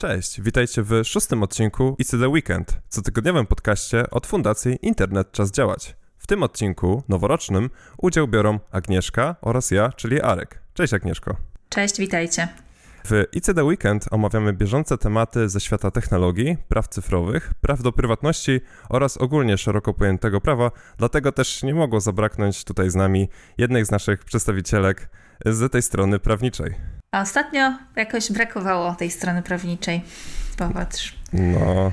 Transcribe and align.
Cześć, 0.00 0.40
witajcie 0.40 0.82
w 0.82 1.04
szóstym 1.04 1.42
odcinku 1.42 1.96
It's 2.02 2.20
the 2.20 2.28
Weekend, 2.28 2.78
cotygodniowym 2.88 3.46
podcaście 3.46 4.10
od 4.10 4.26
Fundacji 4.26 4.78
Internet 4.82 5.32
Czas 5.32 5.50
Działać. 5.50 5.96
W 6.18 6.26
tym 6.26 6.42
odcinku, 6.42 7.02
noworocznym, 7.08 7.70
udział 7.98 8.28
biorą 8.28 8.60
Agnieszka 8.70 9.36
oraz 9.42 9.70
ja, 9.70 9.92
czyli 9.92 10.20
Arek. 10.20 10.62
Cześć 10.74 10.94
Agnieszko. 10.94 11.36
Cześć, 11.68 11.98
witajcie. 11.98 12.48
W 13.04 13.24
ICD 13.32 13.64
Weekend 13.64 14.06
omawiamy 14.10 14.52
bieżące 14.52 14.98
tematy 14.98 15.48
ze 15.48 15.60
świata 15.60 15.90
technologii, 15.90 16.56
praw 16.68 16.88
cyfrowych, 16.88 17.54
praw 17.60 17.82
do 17.82 17.92
prywatności 17.92 18.60
oraz 18.88 19.16
ogólnie 19.16 19.58
szeroko 19.58 19.94
pojętego 19.94 20.40
prawa, 20.40 20.70
dlatego 20.98 21.32
też 21.32 21.62
nie 21.62 21.74
mogło 21.74 22.00
zabraknąć 22.00 22.64
tutaj 22.64 22.90
z 22.90 22.94
nami 22.94 23.28
jednej 23.58 23.84
z 23.84 23.90
naszych 23.90 24.24
przedstawicielek 24.24 25.08
z 25.46 25.72
tej 25.72 25.82
strony 25.82 26.18
prawniczej. 26.18 26.74
A 27.16 27.20
ostatnio 27.20 27.78
jakoś 27.96 28.32
brakowało 28.32 28.94
tej 28.94 29.10
strony 29.10 29.42
prawniczej. 29.42 30.02
Popatrz. 30.56 31.18
No, 31.32 31.92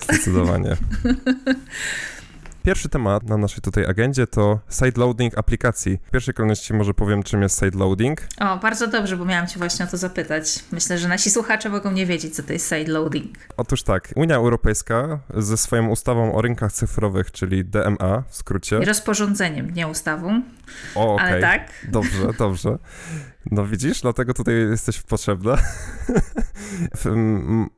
zdecydowanie. 0.00 0.76
Pierwszy 2.64 2.88
temat 2.88 3.22
na 3.22 3.36
naszej 3.36 3.62
tutaj 3.62 3.86
agendzie 3.86 4.26
to 4.26 4.60
sideloading 4.70 5.38
aplikacji. 5.38 5.98
W 6.06 6.10
pierwszej 6.10 6.34
kolejności 6.34 6.74
może 6.74 6.94
powiem, 6.94 7.22
czym 7.22 7.42
jest 7.42 7.60
sideloading. 7.60 8.20
O, 8.40 8.56
bardzo 8.56 8.86
dobrze, 8.86 9.16
bo 9.16 9.24
miałam 9.24 9.46
Cię 9.46 9.58
właśnie 9.58 9.84
o 9.84 9.88
to 9.88 9.96
zapytać. 9.96 10.64
Myślę, 10.72 10.98
że 10.98 11.08
nasi 11.08 11.30
słuchacze 11.30 11.68
mogą 11.68 11.92
nie 11.92 12.06
wiedzieć, 12.06 12.36
co 12.36 12.42
to 12.42 12.52
jest 12.52 12.68
sideloading. 12.68 13.38
Otóż 13.56 13.82
tak, 13.82 14.12
Unia 14.16 14.36
Europejska 14.36 15.18
ze 15.34 15.56
swoją 15.56 15.88
ustawą 15.88 16.34
o 16.34 16.42
rynkach 16.42 16.72
cyfrowych, 16.72 17.32
czyli 17.32 17.64
DMA 17.64 18.22
w 18.28 18.36
skrócie. 18.36 18.78
I 18.82 18.84
rozporządzeniem, 18.84 19.74
nie 19.74 19.88
ustawą. 19.88 20.42
O, 20.94 21.14
okay. 21.14 21.26
Ale 21.26 21.40
tak. 21.40 21.72
Dobrze, 21.88 22.32
dobrze. 22.38 22.78
No 23.50 23.66
widzisz, 23.66 24.00
dlatego 24.00 24.34
tutaj 24.34 24.54
jesteś 24.54 25.02
potrzebna. 25.02 25.56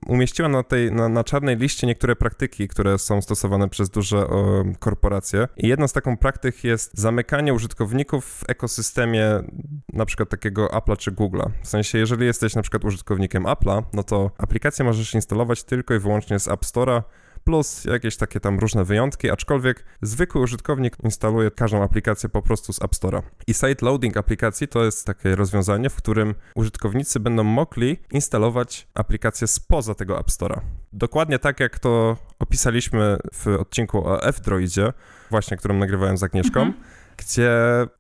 Umieściła 0.07 0.49
na 0.49 0.63
tej, 0.63 0.93
na, 0.93 1.09
na, 1.09 1.25
czarnej 1.25 1.57
liście 1.57 1.87
niektóre 1.87 2.17
praktyki, 2.17 2.69
które 2.69 2.99
są 2.99 3.23
stosowane 3.23 3.69
przez 3.69 3.91
duże 3.91 4.27
o, 4.27 4.65
korporacje. 4.79 5.49
I 5.57 5.69
jedną 5.69 5.89
z 5.89 5.93
taką 5.93 6.17
praktyk 6.17 6.65
jest 6.65 6.99
zamykanie 6.99 7.55
użytkowników 7.55 8.25
w 8.25 8.51
ekosystemie 8.51 9.43
na 9.93 10.07
przykład 10.07 10.29
takiego 10.29 10.67
Apple'a 10.67 10.97
czy 10.97 11.13
Google'a. 11.13 11.51
W 11.63 11.69
sensie, 11.69 11.99
jeżeli 11.99 12.27
jesteś 12.27 12.55
na 12.55 12.63
przykład 12.63 12.85
użytkownikiem 12.85 13.45
Apple'a, 13.45 13.83
no 13.93 14.03
to 14.03 14.31
aplikację 14.39 14.85
możesz 14.85 15.15
instalować 15.15 15.65
tylko 15.65 15.95
i 15.95 15.99
wyłącznie 15.99 16.39
z 16.39 16.49
App 16.49 16.61
Store'a, 16.61 17.03
plus 17.45 17.85
jakieś 17.85 18.17
takie 18.17 18.41
tam 18.41 18.59
różne 18.59 18.85
wyjątki, 18.85 19.31
aczkolwiek 19.31 19.85
zwykły 20.03 20.41
użytkownik 20.41 20.97
instaluje 21.05 21.51
każdą 21.51 21.83
aplikację 21.83 22.29
po 22.29 22.43
prostu 22.43 22.73
z 22.73 22.83
App 22.83 22.93
Store'a. 22.93 23.23
I 23.47 23.55
site 23.55 23.87
loading 23.87 24.17
aplikacji 24.17 24.69
to 24.69 24.85
jest 24.85 25.07
takie 25.07 25.37
rozwiązanie, 25.37 25.91
w 25.91 25.97
którym 25.97 26.35
użytkownicy 26.55 27.21
będą 27.21 27.45
mogli 27.45 27.99
instalować 28.13 28.89
aplikacje 28.95 29.47
spoza 29.47 29.95
tego 29.95 30.21
App 30.21 30.29
Store'a. 30.29 30.61
Dokładnie 30.93 31.39
tak 31.39 31.61
jak 31.61 31.79
to 31.79 32.17
opisaliśmy 32.39 33.17
w 33.35 33.47
odcinku 33.47 34.09
o 34.09 34.23
F-Droidzie, 34.23 34.93
właśnie 35.31 35.57
którym 35.57 35.79
nagrywałem 35.79 36.17
z 36.17 36.23
Agnieszką. 36.23 36.61
Mhm 36.61 36.85
gdzie 37.17 37.51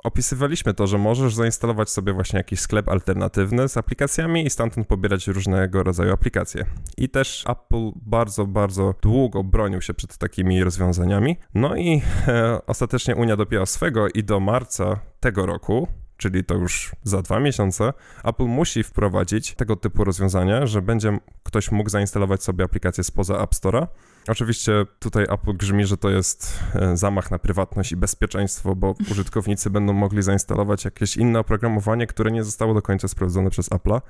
opisywaliśmy 0.05 0.75
to, 0.75 0.87
że 0.87 0.99
możesz 0.99 1.35
zainstalować 1.35 1.91
sobie 1.91 2.13
właśnie 2.13 2.37
jakiś 2.37 2.61
sklep 2.61 2.89
alternatywny 2.89 3.69
z 3.69 3.77
aplikacjami 3.77 4.47
i 4.47 4.51
stamtąd 4.51 4.87
pobierać 4.87 5.27
różnego 5.27 5.83
rodzaju 5.83 6.13
aplikacje. 6.13 6.65
I 6.97 7.09
też 7.09 7.45
Apple 7.49 7.91
bardzo, 7.97 8.47
bardzo 8.47 8.95
długo 9.03 9.45
bronił 9.45 9.81
się 9.81 9.95
przed 9.95 10.17
takimi 10.19 10.65
rozwiązaniami. 10.65 11.37
No 11.55 11.77
i 11.77 12.03
e, 12.29 12.67
ostatecznie 12.67 13.17
Unia 13.17 13.37
dopięła 13.37 13.67
swego 13.67 14.09
i 14.09 14.25
do 14.25 14.41
marca 14.41 15.01
tego 15.21 15.47
roku 15.47 15.89
czyli 16.17 16.45
to 16.45 16.55
już 16.55 16.93
za 17.03 17.23
dwa 17.23 17.41
miesiące, 17.41 17.93
Apple 18.25 18.45
musi 18.45 18.83
wprowadzić 18.83 19.55
tego 19.55 19.77
typu 19.77 20.05
rozwiązania, 20.05 20.67
że 20.67 20.83
będzie 20.83 21.19
ktoś 21.43 21.73
mógł 21.73 21.91
zainstalować 21.91 22.43
sobie 22.43 22.65
aplikację 22.65 23.05
spoza 23.05 23.43
App 23.43 23.51
Store'a. 23.51 23.87
Oczywiście 24.29 24.87
tutaj 24.99 25.27
Apple 25.31 25.57
grzmi, 25.57 25.87
że 25.87 25.97
to 25.97 26.11
jest 26.11 26.61
e, 26.75 26.97
zamach 26.97 27.31
na 27.31 27.39
prywatność 27.39 27.93
i 27.93 27.97
bezpieczeństwo, 27.97 28.77
bo 28.77 28.95
użytkownicy 29.11 29.71
będą 29.71 29.93
mogli 29.93 30.23
zainstalować 30.23 30.85
jakieś 30.85 31.17
inne 31.17 31.39
oprogramowanie, 31.39 32.07
które 32.07 32.31
nie 32.31 32.45
zostało 32.45 32.75
do 32.75 32.83
końca 32.83 33.09
sprawdzone 33.09 33.51
przez 33.51 33.71
Apple'a 33.71 34.01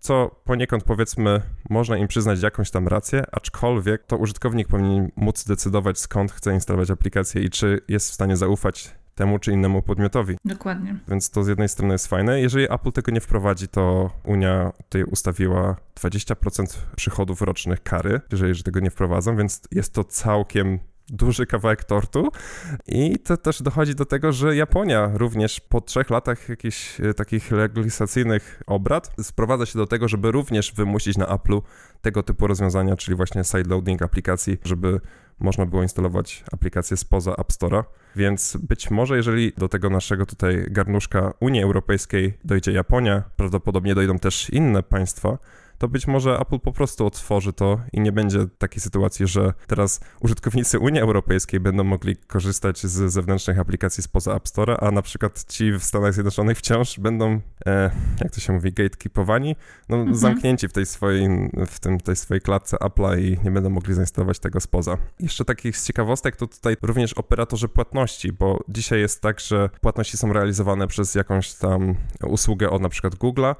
co 0.00 0.40
poniekąd 0.44 0.84
powiedzmy 0.84 1.42
można 1.70 1.96
im 1.96 2.08
przyznać 2.08 2.42
jakąś 2.42 2.70
tam 2.70 2.88
rację, 2.88 3.24
aczkolwiek 3.32 4.06
to 4.06 4.16
użytkownik 4.16 4.68
powinien 4.68 5.10
móc 5.16 5.44
decydować 5.44 5.98
skąd 5.98 6.32
chce 6.32 6.54
instalować 6.54 6.90
aplikację 6.90 7.42
i 7.42 7.50
czy 7.50 7.80
jest 7.88 8.10
w 8.10 8.14
stanie 8.14 8.36
zaufać 8.36 8.99
temu 9.20 9.38
czy 9.38 9.52
innemu 9.52 9.82
podmiotowi. 9.82 10.36
Dokładnie. 10.44 10.96
Więc 11.08 11.30
to 11.30 11.44
z 11.44 11.48
jednej 11.48 11.68
strony 11.68 11.94
jest 11.94 12.06
fajne. 12.06 12.40
Jeżeli 12.40 12.72
Apple 12.72 12.92
tego 12.92 13.12
nie 13.12 13.20
wprowadzi, 13.20 13.68
to 13.68 14.10
Unia 14.24 14.72
tutaj 14.76 15.04
ustawiła 15.04 15.76
20% 16.00 16.78
przychodów 16.96 17.42
rocznych 17.42 17.82
kary, 17.82 18.20
jeżeli 18.32 18.62
tego 18.62 18.80
nie 18.80 18.90
wprowadzą, 18.90 19.36
więc 19.36 19.62
jest 19.72 19.94
to 19.94 20.04
całkiem 20.04 20.78
duży 21.08 21.46
kawałek 21.46 21.84
tortu. 21.84 22.28
I 22.86 23.18
to 23.18 23.36
też 23.36 23.62
dochodzi 23.62 23.94
do 23.94 24.04
tego, 24.04 24.32
że 24.32 24.56
Japonia 24.56 25.10
również 25.14 25.60
po 25.60 25.80
trzech 25.80 26.10
latach 26.10 26.48
jakichś 26.48 27.00
e, 27.00 27.14
takich 27.14 27.50
legislacyjnych 27.50 28.62
obrad 28.66 29.10
sprowadza 29.22 29.66
się 29.66 29.78
do 29.78 29.86
tego, 29.86 30.08
żeby 30.08 30.32
również 30.32 30.72
wymusić 30.72 31.16
na 31.16 31.26
Apple'u 31.26 31.62
tego 32.02 32.22
typu 32.22 32.46
rozwiązania, 32.46 32.96
czyli 32.96 33.16
właśnie 33.16 33.44
sideloading 33.44 34.02
aplikacji, 34.02 34.58
żeby 34.64 35.00
można 35.40 35.66
było 35.66 35.82
instalować 35.82 36.44
aplikacje 36.52 36.96
spoza 36.96 37.32
App 37.32 37.48
Store'a. 37.48 37.84
Więc 38.16 38.56
być 38.56 38.90
może, 38.90 39.16
jeżeli 39.16 39.52
do 39.58 39.68
tego 39.68 39.90
naszego 39.90 40.26
tutaj 40.26 40.64
garnuszka 40.68 41.32
Unii 41.40 41.62
Europejskiej 41.62 42.38
dojdzie 42.44 42.72
Japonia, 42.72 43.22
prawdopodobnie 43.36 43.94
dojdą 43.94 44.18
też 44.18 44.50
inne 44.50 44.82
państwa, 44.82 45.38
to 45.80 45.88
być 45.88 46.06
może 46.06 46.38
Apple 46.38 46.58
po 46.58 46.72
prostu 46.72 47.06
otworzy 47.06 47.52
to 47.52 47.80
i 47.92 48.00
nie 48.00 48.12
będzie 48.12 48.46
takiej 48.58 48.80
sytuacji, 48.80 49.26
że 49.26 49.52
teraz 49.66 50.00
użytkownicy 50.20 50.78
Unii 50.78 51.00
Europejskiej 51.00 51.60
będą 51.60 51.84
mogli 51.84 52.16
korzystać 52.16 52.78
z 52.78 53.12
zewnętrznych 53.12 53.58
aplikacji 53.58 54.02
spoza 54.02 54.34
App 54.34 54.48
Store, 54.48 54.76
a 54.80 54.90
na 54.90 55.02
przykład 55.02 55.44
ci 55.44 55.72
w 55.72 55.84
Stanach 55.84 56.14
Zjednoczonych 56.14 56.58
wciąż 56.58 56.98
będą, 56.98 57.40
e, 57.66 57.90
jak 58.20 58.32
to 58.32 58.40
się 58.40 58.52
mówi, 58.52 58.72
gatekeepowani, 58.72 59.56
no, 59.88 59.96
mhm. 59.96 60.16
zamknięci 60.16 60.68
w 60.68 60.72
tej 60.72 60.86
swojej, 60.86 61.50
w 61.66 61.80
tym, 61.80 62.00
tej 62.00 62.16
swojej 62.16 62.40
klatce 62.40 62.76
Apple'a 62.76 63.20
i 63.20 63.38
nie 63.44 63.50
będą 63.50 63.70
mogli 63.70 63.94
zainstalować 63.94 64.38
tego 64.38 64.60
spoza. 64.60 64.96
Jeszcze 65.20 65.44
takich 65.44 65.76
z 65.76 65.86
ciekawostek 65.86 66.36
to 66.36 66.46
tutaj 66.46 66.76
również 66.82 67.12
operatorzy 67.12 67.68
płatności, 67.68 68.32
bo 68.32 68.58
dzisiaj 68.68 69.00
jest 69.00 69.20
tak, 69.20 69.40
że 69.40 69.70
płatności 69.80 70.16
są 70.16 70.32
realizowane 70.32 70.86
przez 70.86 71.14
jakąś 71.14 71.54
tam 71.54 71.94
usługę 72.26 72.70
od 72.70 72.82
na 72.82 72.88
przykład 72.88 73.14
Google'a, 73.14 73.54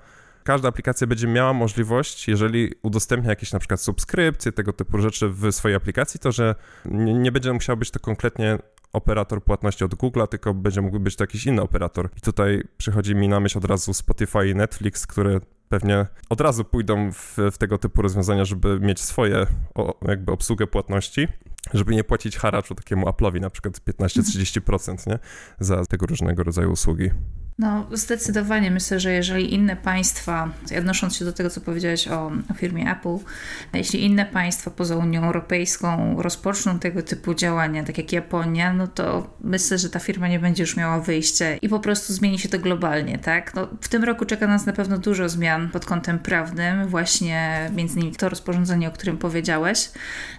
każda 0.51 0.69
aplikacja 0.69 1.07
będzie 1.07 1.27
miała 1.27 1.53
możliwość, 1.53 2.29
jeżeli 2.29 2.73
udostępnia 2.83 3.31
jakieś 3.31 3.53
na 3.53 3.59
przykład 3.59 3.81
subskrypcje, 3.81 4.53
tego 4.53 4.73
typu 4.73 4.99
rzeczy 4.99 5.29
w 5.29 5.53
swojej 5.53 5.77
aplikacji, 5.77 6.21
to 6.21 6.33
że 6.33 6.55
nie, 6.85 7.15
nie 7.15 7.33
będzie 7.33 7.53
musiał 7.53 7.77
być 7.77 7.91
to 7.91 8.01
konkretnie 8.01 8.59
operator 8.93 9.45
płatności 9.45 9.85
od 9.85 9.95
Google'a, 9.95 10.29
tylko 10.29 10.55
będzie 10.55 10.81
mógł 10.81 11.01
być 11.01 11.17
to 11.17 11.25
jakiś 11.25 11.47
inny 11.47 11.63
operator. 11.63 12.09
I 12.17 12.21
tutaj 12.21 12.63
przychodzi 12.77 13.15
mi 13.15 13.29
na 13.29 13.41
myśl 13.41 13.59
od 13.59 13.65
razu 13.65 13.95
Spotify 13.95 14.49
i 14.49 14.55
Netflix, 14.55 15.07
które 15.07 15.41
pewnie 15.69 16.07
od 16.31 16.41
razu 16.41 16.65
pójdą 16.65 17.13
w, 17.13 17.37
w 17.53 17.59
tego 17.59 17.79
typu 17.79 18.03
rozwiązania, 18.03 18.45
żeby 18.45 18.81
mieć 18.81 19.01
swoje 19.01 19.47
o, 19.75 19.99
jakby 20.09 20.33
obsługę 20.33 20.67
płatności, 20.67 21.29
żeby 21.75 21.95
nie 21.95 22.05
płacić 22.05 22.37
haraczu 22.37 22.75
takiemu 22.75 23.07
Apple'owi 23.07 23.41
na 23.41 23.51
przykład 23.51 23.75
15-30% 23.75 25.07
nie? 25.07 25.19
za 25.61 25.87
tego 25.87 26.07
różnego 26.07 26.43
rodzaju 26.43 26.73
usługi. 26.73 27.11
No, 27.61 27.87
zdecydowanie 27.93 28.71
myślę, 28.71 29.01
że 29.01 29.13
jeżeli 29.13 29.55
inne 29.55 29.77
państwa, 29.77 30.49
odnosząc 30.79 31.17
się 31.17 31.25
do 31.25 31.33
tego, 31.33 31.51
co 31.51 31.61
powiedziałeś 31.61 32.09
o, 32.09 32.33
o, 32.51 32.55
firmie 32.55 32.91
Apple, 32.91 33.25
jeśli 33.75 34.05
inne 34.05 34.27
państwa 34.27 34.71
poza 34.71 34.97
Unią 34.97 35.25
Europejską 35.25 36.23
rozpoczną 36.23 36.79
tego 36.79 37.03
typu 37.03 37.35
działania, 37.35 37.85
tak 37.85 37.99
jak 37.99 38.13
Japonia, 38.13 38.73
no 38.73 38.87
to 38.87 39.37
myślę, 39.41 39.79
że 39.79 39.91
ta 39.91 39.99
firma 39.99 40.29
nie 40.29 40.39
będzie 40.39 40.63
już 40.63 40.77
miała 40.77 41.01
wyjścia 41.01 41.57
i 41.57 41.69
po 41.69 41.81
prostu 41.81 42.13
zmieni 42.13 42.39
się 42.39 42.49
to 42.49 42.59
globalnie, 42.59 43.19
tak? 43.19 43.55
No, 43.55 43.69
w 43.81 43.89
tym 43.89 44.05
roku 44.05 44.25
czeka 44.25 44.47
nas 44.47 44.67
na 44.67 44.73
pewno 44.73 44.99
dużo 44.99 45.29
zmian 45.29 45.69
pod 45.69 45.85
kątem 45.85 46.19
prawnym, 46.19 46.89
właśnie 46.89 47.71
między 47.77 47.95
innymi 47.95 48.17
to 48.17 48.29
rozporządzenie, 48.29 48.89
o 48.89 48.93
którym 48.93 49.19
powiedziałeś. 49.19 49.91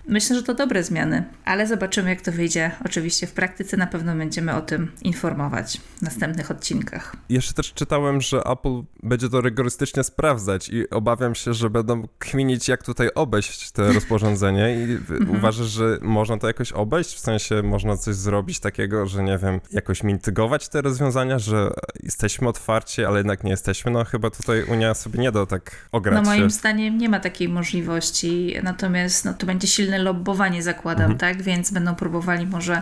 Myślę, 0.07 0.35
że 0.35 0.44
to 0.44 0.53
dobre 0.53 0.83
zmiany, 0.83 1.24
ale 1.45 1.67
zobaczymy, 1.67 2.09
jak 2.09 2.21
to 2.21 2.31
wyjdzie. 2.31 2.71
Oczywiście 2.85 3.27
w 3.27 3.33
praktyce 3.33 3.77
na 3.77 3.88
pewno 3.88 4.15
będziemy 4.15 4.53
o 4.56 4.62
tym 4.62 4.91
informować 5.01 5.81
w 5.97 6.01
następnych 6.01 6.51
odcinkach. 6.51 7.11
Jeszcze 7.30 7.54
też 7.54 7.74
czytałem, 7.74 8.22
że 8.22 8.44
Apple 8.44 8.81
będzie 9.04 9.30
to 9.30 9.42
rygorystycznie 9.42 10.04
sprawdzać 10.04 10.69
i 10.69 10.90
obawiam 10.90 11.36
się, 11.36 11.54
że 11.54 11.69
będą 11.69 12.08
kminić, 12.19 12.68
jak 12.68 12.84
tutaj 12.84 13.10
obejść 13.16 13.72
te 13.72 13.92
rozporządzenie 13.94 14.75
i 14.75 14.84
mhm. 14.84 15.38
uważasz, 15.38 15.68
że 15.68 15.98
można 16.02 16.38
to 16.38 16.48
jakoś 16.48 16.72
obejść? 16.72 17.16
W 17.16 17.19
sensie 17.19 17.63
można 17.63 17.98
coś 17.98 18.16
zrobić 18.16 18.60
takiego, 18.60 19.08
że 19.08 19.24
nie 19.24 19.38
wiem, 19.38 19.60
jakoś 19.72 20.04
mitygować 20.04 20.69
te 20.69 20.81
rozwiązania, 20.81 21.40
że 21.40 21.72
jesteśmy 22.04 22.48
otwarci, 22.48 23.06
ale 23.06 23.18
jednak 23.18 23.44
nie 23.44 23.52
jesteśmy? 23.52 23.92
No 23.92 24.06
chyba 24.06 24.30
tutaj 24.30 24.63
Unia 24.63 24.94
sobie 24.94 25.19
nie 25.19 25.31
da 25.31 25.46
tak 25.46 25.90
ograć 25.92 26.16
No 26.16 26.31
moim 26.31 26.44
się. 26.44 26.50
zdaniem 26.50 26.98
nie 26.98 27.10
ma 27.10 27.19
takiej 27.19 27.50
możliwości, 27.50 28.56
natomiast 28.63 29.25
no, 29.25 29.34
to 29.34 29.46
będzie 29.46 29.68
silne 29.68 30.00
lobbowanie 30.00 30.63
zakładam, 30.63 31.12
mhm. 31.12 31.19
tak? 31.19 31.42
Więc 31.42 31.72
będą 31.72 31.96
próbowali 31.96 32.48
może 32.48 32.81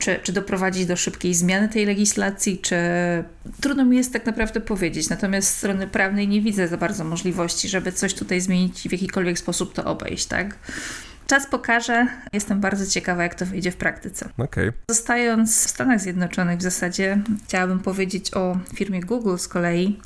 czy, 0.00 0.20
czy 0.22 0.32
doprowadzić 0.32 0.86
do 0.86 0.96
szybkiej 0.96 1.34
zmiany 1.34 1.68
tej 1.68 1.86
legislacji, 1.86 2.58
czy 2.58 2.76
trudno 3.60 3.84
mi 3.84 3.96
jest 3.96 4.12
tak 4.12 4.26
naprawdę 4.26 4.60
powiedzieć. 4.60 5.08
Natomiast 5.08 5.48
z 5.48 5.56
strony 5.56 5.86
prawnej 5.86 6.28
nie 6.28 6.40
widzę 6.40 6.68
za 6.68 6.76
bardzo 6.76 7.04
możliwości, 7.04 7.68
żeby 7.68 7.92
coś 7.92 8.14
tutaj 8.14 8.40
zmienić 8.40 8.86
i 8.86 8.88
w 8.88 8.92
jakikolwiek 8.92 9.38
sposób 9.38 9.74
to 9.74 9.84
obejść, 9.84 10.26
tak? 10.26 10.56
Czas 11.26 11.46
pokaże. 11.46 12.06
Jestem 12.32 12.60
bardzo 12.60 12.86
ciekawa, 12.86 13.22
jak 13.22 13.34
to 13.34 13.46
wyjdzie 13.46 13.70
w 13.70 13.76
praktyce. 13.76 14.28
Okay. 14.38 14.72
Zostając 14.90 15.66
w 15.66 15.70
Stanach 15.70 16.00
Zjednoczonych 16.00 16.58
w 16.58 16.62
zasadzie, 16.62 17.18
chciałabym 17.44 17.78
powiedzieć 17.78 18.34
o 18.34 18.58
firmie 18.74 19.00
Google 19.00 19.36
z 19.36 19.48
kolei 19.48 19.98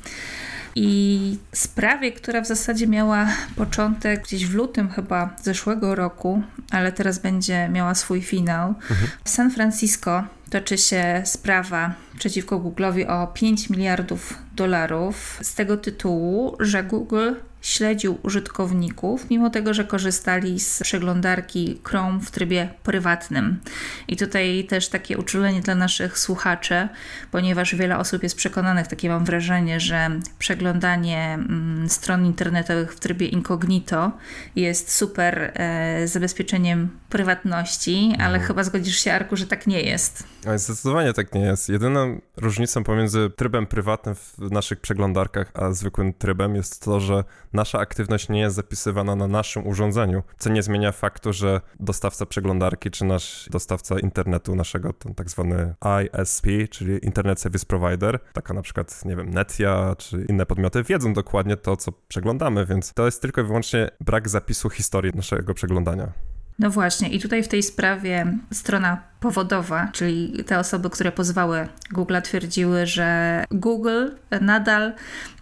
i 0.75 1.37
sprawie, 1.51 2.11
która 2.11 2.41
w 2.41 2.47
zasadzie 2.47 2.87
miała 2.87 3.27
początek 3.55 4.23
gdzieś 4.23 4.45
w 4.45 4.53
lutym 4.53 4.89
chyba 4.89 5.35
zeszłego 5.43 5.95
roku, 5.95 6.43
ale 6.71 6.91
teraz 6.91 7.19
będzie 7.19 7.69
miała 7.69 7.95
swój 7.95 8.21
finał. 8.21 8.67
Mhm. 8.69 9.09
W 9.23 9.29
San 9.29 9.51
Francisco 9.51 10.23
toczy 10.49 10.77
się 10.77 11.21
sprawa 11.25 11.93
przeciwko 12.19 12.59
Google'owi 12.59 13.09
o 13.09 13.27
5 13.27 13.69
miliardów 13.69 14.37
dolarów 14.55 15.39
z 15.41 15.55
tego 15.55 15.77
tytułu, 15.77 16.55
że 16.59 16.83
Google 16.83 17.31
śledził 17.65 18.17
użytkowników, 18.23 19.29
mimo 19.29 19.49
tego, 19.49 19.73
że 19.73 19.85
korzystali 19.85 20.59
z 20.59 20.79
przeglądarki 20.83 21.81
Chrome 21.83 22.19
w 22.19 22.31
trybie 22.31 22.69
prywatnym. 22.83 23.59
I 24.07 24.17
tutaj 24.17 24.65
też 24.69 24.89
takie 24.89 25.17
uczulenie 25.17 25.61
dla 25.61 25.75
naszych 25.75 26.19
słuchaczy, 26.19 26.87
ponieważ 27.31 27.75
wiele 27.75 27.97
osób 27.97 28.23
jest 28.23 28.35
przekonanych, 28.35 28.87
takie 28.87 29.09
mam 29.09 29.25
wrażenie, 29.25 29.79
że 29.79 30.09
przeglądanie 30.39 31.33
mm, 31.33 31.89
stron 31.89 32.25
internetowych 32.25 32.93
w 32.93 32.99
trybie 32.99 33.27
incognito 33.27 34.11
jest 34.55 34.91
super 34.91 35.51
e, 35.53 36.07
zabezpieczeniem 36.07 36.89
prywatności, 37.09 38.13
ale 38.17 38.25
mhm. 38.25 38.43
chyba 38.43 38.63
zgodzisz 38.63 38.97
się, 38.97 39.13
Arku, 39.13 39.35
że 39.35 39.47
tak 39.47 39.67
nie 39.67 39.81
jest. 39.81 40.23
Zdecydowanie 40.55 41.13
tak 41.13 41.33
nie 41.33 41.41
jest. 41.41 41.69
Jedyną 41.69 42.21
różnicą 42.37 42.83
pomiędzy 42.83 43.29
trybem 43.35 43.65
prywatnym 43.65 44.15
w 44.15 44.51
naszych 44.51 44.79
przeglądarkach 44.79 45.51
a 45.53 45.71
zwykłym 45.71 46.13
trybem 46.13 46.55
jest 46.55 46.83
to, 46.83 46.99
że 46.99 47.23
nasza 47.55 47.79
aktywność 47.79 48.29
nie 48.29 48.39
jest 48.39 48.55
zapisywana 48.55 49.15
na 49.15 49.27
naszym 49.27 49.67
urządzeniu, 49.67 50.23
co 50.37 50.49
nie 50.49 50.63
zmienia 50.63 50.91
faktu, 50.91 51.33
że 51.33 51.61
dostawca 51.79 52.25
przeglądarki 52.25 52.91
czy 52.91 53.05
nasz 53.05 53.49
dostawca 53.51 53.99
internetu 53.99 54.55
naszego, 54.55 54.93
ten 54.93 55.15
tak 55.15 55.29
zwany 55.29 55.75
ISP, 56.03 56.47
czyli 56.69 57.05
Internet 57.05 57.39
Service 57.39 57.65
Provider, 57.65 58.19
taka 58.33 58.53
na 58.53 58.61
przykład, 58.61 59.05
nie 59.05 59.15
wiem, 59.15 59.29
Netia 59.29 59.95
czy 59.97 60.25
inne 60.29 60.45
podmioty, 60.45 60.83
wiedzą 60.83 61.13
dokładnie 61.13 61.57
to, 61.57 61.77
co 61.77 61.91
przeglądamy, 62.07 62.65
więc 62.65 62.93
to 62.93 63.05
jest 63.05 63.21
tylko 63.21 63.41
i 63.41 63.43
wyłącznie 63.43 63.89
brak 64.01 64.29
zapisu 64.29 64.69
historii 64.69 65.11
naszego 65.15 65.53
przeglądania. 65.53 66.11
No 66.59 66.69
właśnie, 66.69 67.09
i 67.09 67.19
tutaj 67.19 67.43
w 67.43 67.47
tej 67.47 67.63
sprawie 67.63 68.37
strona 68.51 69.01
powodowa, 69.25 69.87
czyli 69.93 70.43
te 70.43 70.59
osoby, 70.59 70.89
które 70.89 71.11
pozwały 71.11 71.67
Google, 71.91 72.15
twierdziły, 72.23 72.85
że 72.85 73.43
Google 73.51 74.09
nadal 74.41 74.93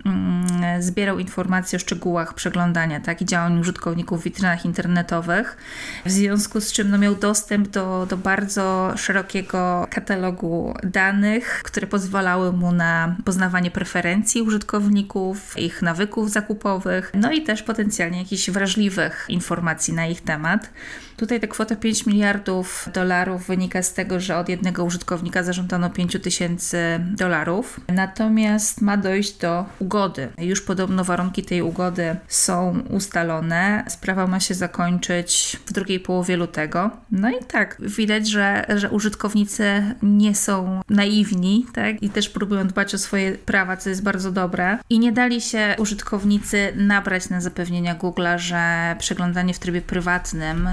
mm, 0.06 0.82
zbierał 0.82 1.20
informacje 1.20 1.78
o 1.78 1.80
szczegółach 1.80 2.34
przeglądania 2.34 3.00
tak, 3.00 3.22
i 3.22 3.26
działań 3.26 3.60
użytkowników 3.60 4.22
w 4.22 4.24
witrynach 4.24 4.66
internetowych, 4.66 5.58
w 6.06 6.12
związku 6.12 6.62
z 6.62 6.72
czym 6.72 6.90
no, 6.90 6.98
miał 6.98 7.16
dostęp 7.16 7.68
do, 7.68 8.08
do 8.10 8.18
bardzo 8.18 8.94
szerokiego 8.98 9.88
katalogu 9.90 10.74
danych, 10.84 11.62
które 11.64 11.88
pozwalały 11.88 12.54
mu 12.54 12.72
na 12.72 13.16
poznawanie 13.26 13.72
preferencji 13.72 14.42
użytkowników, 14.42 15.58
ich 15.60 15.82
nawyków 15.82 16.32
zakupowych, 16.32 17.12
no 17.14 17.32
i 17.32 17.42
też 17.42 17.64
potencjalnie 17.64 18.20
jakichś 18.20 18.50
wrażliwych 18.50 19.26
informacji 19.30 19.94
na 19.94 20.06
ich 20.06 20.22
temat. 20.22 20.70
Tutaj 21.18 21.40
ta 21.40 21.48
kwota 21.48 21.76
5 21.76 22.06
miliardów 22.06 22.90
dolarów 22.94 23.48
wynika 23.48 23.73
z 23.82 23.94
tego, 23.94 24.20
że 24.20 24.38
od 24.38 24.50
jednego 24.50 24.84
użytkownika 24.84 25.44
zażądano 25.44 25.90
5 25.90 26.18
tysięcy 26.24 26.78
dolarów. 27.00 27.80
Natomiast 27.88 28.82
ma 28.82 28.98
dojść 28.98 29.38
do 29.38 29.66
ugody. 29.80 30.30
Już 30.38 30.62
podobno 30.62 31.04
warunki 31.04 31.44
tej 31.44 31.62
ugody 31.62 32.16
są 32.28 32.80
ustalone. 32.90 33.84
Sprawa 33.88 34.28
ma 34.28 34.40
się 34.40 34.54
zakończyć 34.54 35.60
w 35.66 35.74
drugiej 35.74 36.00
połowie 36.00 36.38
lutego. 36.38 36.92
No 37.12 37.30
i 37.30 37.44
tak, 37.48 37.78
widać, 37.80 38.30
że, 38.30 38.66
że 38.76 38.90
użytkownicy 38.90 39.96
nie 40.04 40.36
są 40.36 40.82
naiwni, 40.90 41.66
tak? 41.74 42.04
I 42.04 42.10
też 42.10 42.30
próbują 42.30 42.68
dbać 42.68 42.96
o 42.96 42.98
swoje 42.98 43.32
prawa, 43.32 43.78
co 43.78 43.90
jest 43.90 44.04
bardzo 44.04 44.32
dobre. 44.32 44.78
I 44.90 45.00
nie 45.00 45.12
dali 45.12 45.42
się 45.42 45.76
użytkownicy 45.78 46.74
nabrać 46.76 47.30
na 47.30 47.42
zapewnienia 47.42 47.96
Google'a, 47.96 48.38
że 48.38 48.96
przeglądanie 49.00 49.54
w 49.54 49.60
trybie 49.60 49.82
prywatnym 49.82 50.70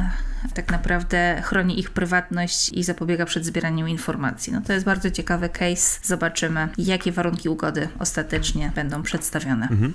tak 0.55 0.71
naprawdę 0.71 1.43
chroni 1.45 1.81
ich 1.81 1.91
prywatność 1.91 2.69
i 2.69 2.83
zapobiega 2.83 3.27
przed 3.27 3.45
zbieraniem 3.45 3.89
informacji. 3.89 4.53
No 4.53 4.61
to 4.61 4.73
jest 4.73 4.85
bardzo 4.85 5.11
ciekawy 5.11 5.49
case. 5.49 6.01
Zobaczymy, 6.03 6.69
jakie 6.79 7.13
warunki 7.13 7.49
ugody 7.49 7.89
ostatecznie 7.99 8.73
będą 8.75 9.03
przedstawione. 9.03 9.69
Mhm. 9.71 9.95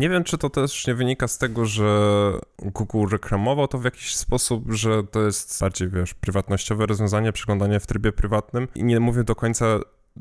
Nie 0.00 0.08
wiem, 0.08 0.24
czy 0.24 0.38
to 0.38 0.50
też 0.50 0.86
nie 0.86 0.94
wynika 0.94 1.28
z 1.28 1.38
tego, 1.38 1.66
że 1.66 2.10
Google 2.58 3.06
reklamował 3.10 3.68
to 3.68 3.78
w 3.78 3.84
jakiś 3.84 4.16
sposób, 4.16 4.72
że 4.72 5.04
to 5.04 5.22
jest 5.22 5.60
bardziej, 5.60 5.88
wiesz, 5.88 6.14
prywatnościowe 6.14 6.86
rozwiązanie, 6.86 7.32
przeglądanie 7.32 7.80
w 7.80 7.86
trybie 7.86 8.12
prywatnym 8.12 8.68
i 8.74 8.84
nie 8.84 9.00
mówię 9.00 9.24
do 9.24 9.34
końca 9.34 9.66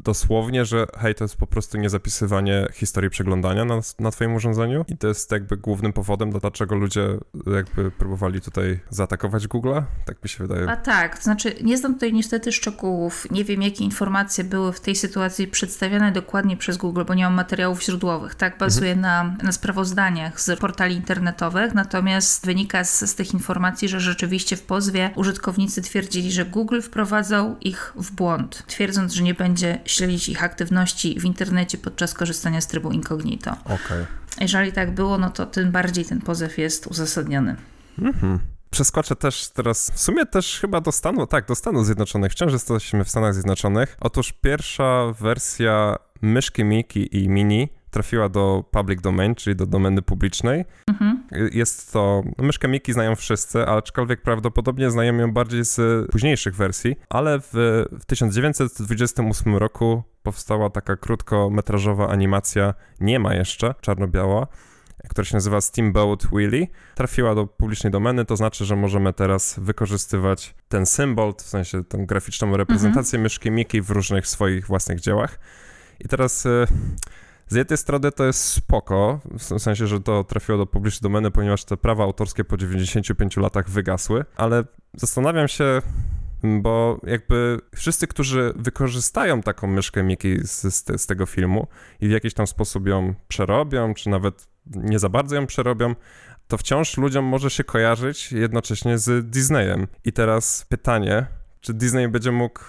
dosłownie, 0.04 0.66
że 0.66 0.86
hej, 0.98 1.16
to 1.16 1.24
jest 1.24 1.36
po 1.36 1.48
prostu 1.48 1.78
niezapisywanie 1.78 2.68
historii 2.74 3.10
przeglądania 3.10 3.66
na, 3.66 3.80
na 4.00 4.12
twoim 4.12 4.36
urządzeniu 4.36 4.86
i 4.88 4.98
to 4.98 5.08
jest 5.08 5.32
jakby 5.32 5.58
głównym 5.58 5.94
powodem, 5.94 6.32
dlaczego 6.32 6.76
ludzie 6.76 7.08
jakby 7.54 7.92
próbowali 7.92 8.42
tutaj 8.42 8.80
zaatakować 8.90 9.48
Google'a, 9.48 9.84
tak 10.06 10.24
mi 10.24 10.30
się 10.30 10.48
wydaje. 10.48 10.70
A 10.70 10.78
tak, 10.78 11.18
to 11.18 11.24
znaczy 11.24 11.56
nie 11.64 11.78
znam 11.78 11.94
tutaj 11.94 12.14
niestety 12.14 12.52
szczegółów, 12.52 13.32
nie 13.32 13.46
wiem 13.46 13.62
jakie 13.62 13.84
informacje 13.84 14.44
były 14.44 14.74
w 14.74 14.80
tej 14.80 14.96
sytuacji 14.96 15.48
przedstawiane 15.48 16.12
dokładnie 16.12 16.58
przez 16.58 16.78
Google, 16.78 17.04
bo 17.08 17.14
nie 17.14 17.24
mam 17.24 17.34
materiałów 17.34 17.84
źródłowych, 17.84 18.36
tak, 18.36 18.58
bazuje 18.58 18.92
mhm. 18.92 19.02
na, 19.38 19.44
na 19.44 19.52
sprawozdaniach 19.52 20.42
z 20.42 20.60
portali 20.60 20.96
internetowych, 20.96 21.74
natomiast 21.74 22.46
wynika 22.46 22.84
z, 22.84 23.00
z 23.00 23.16
tych 23.16 23.34
informacji, 23.34 23.90
że 23.90 24.00
rzeczywiście 24.00 24.58
w 24.58 24.62
pozwie 24.62 25.12
użytkownicy 25.16 25.82
twierdzili, 25.82 26.32
że 26.32 26.46
Google 26.46 26.82
wprowadzał 26.82 27.56
ich 27.62 27.94
w 27.96 28.12
błąd, 28.12 28.64
twierdząc, 28.68 29.14
że 29.14 29.24
nie 29.24 29.34
będzie 29.34 29.80
śledzić 29.90 30.30
ich 30.30 30.44
aktywności 30.44 31.20
w 31.20 31.26
internecie 31.26 31.78
podczas 31.78 32.14
korzystania 32.14 32.62
z 32.62 32.68
trybu 32.68 32.92
incognito. 32.92 33.52
Okay. 33.66 34.06
Jeżeli 34.42 34.72
tak 34.72 34.94
było, 34.94 35.18
no 35.18 35.30
to 35.30 35.46
tym 35.46 35.72
bardziej 35.72 36.06
ten 36.06 36.22
pozew 36.22 36.58
jest 36.58 36.88
uzasadniony. 36.88 37.56
Mhm. 38.00 38.40
Przeskoczę 38.70 39.16
też 39.16 39.50
teraz, 39.50 39.92
w 39.96 40.00
sumie 40.00 40.26
też 40.26 40.60
chyba 40.60 40.82
do 40.82 40.92
Stanu, 40.92 41.28
tak, 41.28 41.48
do 41.48 41.56
Stanów 41.56 41.86
Zjednoczonych. 41.86 42.32
Wciąż 42.32 42.54
jesteśmy 42.54 43.04
w 43.04 43.10
Stanach 43.10 43.34
Zjednoczonych. 43.34 43.98
Otóż 44.00 44.34
pierwsza 44.42 45.14
wersja 45.20 45.96
myszki 46.22 46.64
Miki 46.64 47.24
i 47.24 47.30
Mini 47.30 47.70
trafiła 47.92 48.30
do 48.30 48.64
public 48.72 49.02
domain, 49.02 49.36
czyli 49.36 49.56
do 49.56 49.66
domeny 49.66 50.02
publicznej. 50.02 50.66
Mhm. 50.88 51.24
Jest 51.52 51.94
to, 51.94 52.24
no 52.38 52.44
myszkę 52.44 52.68
Miki 52.68 52.94
znają 52.94 53.16
wszyscy, 53.16 53.66
aczkolwiek 53.66 54.22
prawdopodobnie 54.22 54.92
znają 54.92 55.18
ją 55.18 55.32
bardziej 55.32 55.66
z 55.66 56.08
późniejszych 56.12 56.56
wersji, 56.56 56.96
ale 57.10 57.40
w, 57.40 57.86
w 57.92 58.06
1928 58.06 59.58
roku 59.58 60.04
powstała 60.24 60.70
taka 60.70 60.96
krótkometrażowa 60.96 62.10
animacja, 62.10 62.74
nie 63.00 63.20
ma 63.20 63.36
jeszcze, 63.36 63.74
czarno-biała, 63.82 64.48
która 65.10 65.26
się 65.26 65.36
nazywa 65.36 65.62
Steamboat 65.62 66.28
Willie, 66.34 66.68
trafiła 66.96 67.36
do 67.36 67.48
publicznej 67.48 67.92
domeny, 67.92 68.26
to 68.26 68.38
znaczy, 68.38 68.66
że 68.66 68.76
możemy 68.76 69.14
teraz 69.14 69.60
wykorzystywać 69.60 70.56
ten 70.68 70.86
symbol, 70.86 71.34
w 71.38 71.42
sensie 71.42 71.84
tę 71.84 71.98
graficzną 71.98 72.58
reprezentację 72.58 73.18
mhm. 73.18 73.24
myszki 73.24 73.52
Miki 73.52 73.82
w 73.82 73.90
różnych 73.90 74.28
swoich 74.28 74.68
własnych 74.68 75.00
dziełach. 75.00 75.40
I 76.00 76.08
teraz 76.08 76.46
y, 76.46 76.68
z 77.50 77.56
jednej 77.56 77.78
strony 77.78 78.12
to 78.12 78.26
jest 78.26 78.44
spoko, 78.44 79.20
w 79.40 79.44
sensie, 79.44 79.88
że 79.88 80.02
to 80.02 80.24
trafiło 80.24 80.58
do 80.58 80.66
publicznej 80.66 81.12
domeny, 81.12 81.32
ponieważ 81.32 81.66
te 81.66 81.78
prawa 81.78 82.04
autorskie 82.04 82.44
po 82.44 82.58
95 82.58 83.38
latach 83.38 83.70
wygasły, 83.70 84.26
ale 84.36 84.64
zastanawiam 84.94 85.48
się, 85.48 85.82
bo 86.44 87.00
jakby 87.04 87.60
wszyscy, 87.76 88.08
którzy 88.08 88.54
wykorzystają 88.56 89.42
taką 89.42 89.68
myszkę 89.68 90.04
Miki 90.04 90.38
z, 90.48 90.62
z, 90.62 91.02
z, 91.02 91.06
tego 91.06 91.26
filmu 91.26 91.68
i 92.02 92.08
w 92.08 92.12
jakiś 92.12 92.34
tam 92.34 92.48
sposób 92.48 92.88
ją 92.88 93.14
przerobią, 93.28 93.94
czy 93.94 94.10
nawet 94.10 94.48
nie 94.66 95.00
za 95.00 95.10
bardzo 95.10 95.36
ją 95.36 95.46
przerobią, 95.46 95.96
to 96.48 96.58
wciąż 96.58 96.98
ludziom 96.98 97.26
może 97.26 97.50
się 97.50 97.64
kojarzyć 97.64 98.32
jednocześnie 98.32 98.98
z 98.98 99.30
Disneyem. 99.30 99.88
I 100.06 100.14
teraz 100.14 100.66
pytanie, 100.70 101.26
czy 101.62 101.74
Disney 101.74 102.08
będzie 102.08 102.32
mógł 102.32 102.60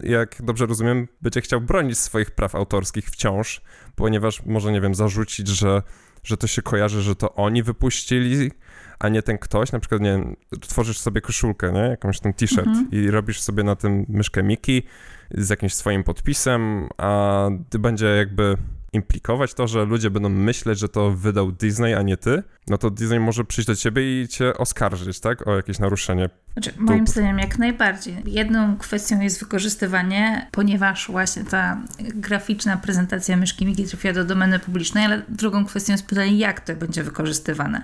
jak 0.00 0.42
dobrze 0.42 0.66
rozumiem, 0.66 1.08
będzie 1.22 1.40
chciał 1.40 1.60
bronić 1.60 1.98
swoich 1.98 2.30
praw 2.30 2.54
autorskich 2.54 3.06
wciąż, 3.06 3.60
ponieważ 3.96 4.46
może, 4.46 4.72
nie 4.72 4.80
wiem, 4.80 4.94
zarzucić, 4.94 5.48
że, 5.48 5.82
że 6.22 6.36
to 6.36 6.46
się 6.46 6.62
kojarzy, 6.62 7.02
że 7.02 7.16
to 7.16 7.34
oni 7.34 7.62
wypuścili, 7.62 8.50
a 8.98 9.08
nie 9.08 9.22
ten 9.22 9.38
ktoś. 9.38 9.72
Na 9.72 9.80
przykład, 9.80 10.00
nie 10.00 10.10
wiem, 10.10 10.36
tworzysz 10.60 10.98
sobie 10.98 11.20
koszulkę, 11.20 11.72
nie? 11.72 11.80
Jakąś 11.80 12.20
ten 12.20 12.32
t-shirt 12.32 12.66
mhm. 12.66 12.90
i 12.90 13.10
robisz 13.10 13.40
sobie 13.40 13.64
na 13.64 13.76
tym 13.76 14.06
myszkę 14.08 14.42
Miki 14.42 14.82
z 15.30 15.48
jakimś 15.48 15.74
swoim 15.74 16.04
podpisem, 16.04 16.88
a 16.96 17.48
ty 17.70 17.78
będzie 17.78 18.06
jakby 18.06 18.56
implikować 18.92 19.54
to, 19.54 19.66
że 19.66 19.84
ludzie 19.84 20.10
będą 20.10 20.28
myśleć, 20.28 20.78
że 20.78 20.88
to 20.88 21.10
wydał 21.10 21.52
Disney, 21.52 21.94
a 21.94 22.02
nie 22.02 22.16
ty, 22.16 22.42
no 22.68 22.78
to 22.78 22.90
Disney 22.90 23.20
może 23.20 23.44
przyjść 23.44 23.66
do 23.66 23.76
ciebie 23.76 24.22
i 24.22 24.28
cię 24.28 24.56
oskarżyć, 24.56 25.20
tak, 25.20 25.48
o 25.48 25.56
jakieś 25.56 25.78
naruszenie 25.78 26.30
Znaczy, 26.52 26.72
moim 26.78 27.06
zdaniem 27.06 27.38
jak 27.38 27.58
najbardziej. 27.58 28.16
Jedną 28.24 28.76
kwestią 28.76 29.20
jest 29.20 29.40
wykorzystywanie, 29.40 30.46
ponieważ 30.50 31.06
właśnie 31.10 31.44
ta 31.44 31.78
graficzna 31.98 32.76
prezentacja 32.76 33.36
myszki 33.36 33.66
Miki 33.66 33.84
trafia 33.84 34.12
do 34.12 34.24
domeny 34.24 34.58
publicznej, 34.58 35.04
ale 35.04 35.22
drugą 35.28 35.64
kwestią 35.64 35.92
jest 35.92 36.06
pytanie, 36.06 36.36
jak 36.36 36.60
to 36.60 36.76
będzie 36.76 37.02
wykorzystywane. 37.02 37.82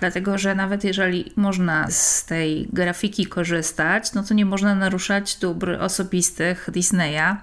Dlatego, 0.00 0.38
że 0.38 0.54
nawet 0.54 0.84
jeżeli 0.84 1.32
można 1.36 1.90
z 1.90 2.24
tej 2.24 2.68
grafiki 2.72 3.26
korzystać, 3.26 4.12
no 4.12 4.22
to 4.22 4.34
nie 4.34 4.44
można 4.44 4.74
naruszać 4.74 5.36
dóbr 5.36 5.70
osobistych 5.80 6.68
Disneya 6.72 7.36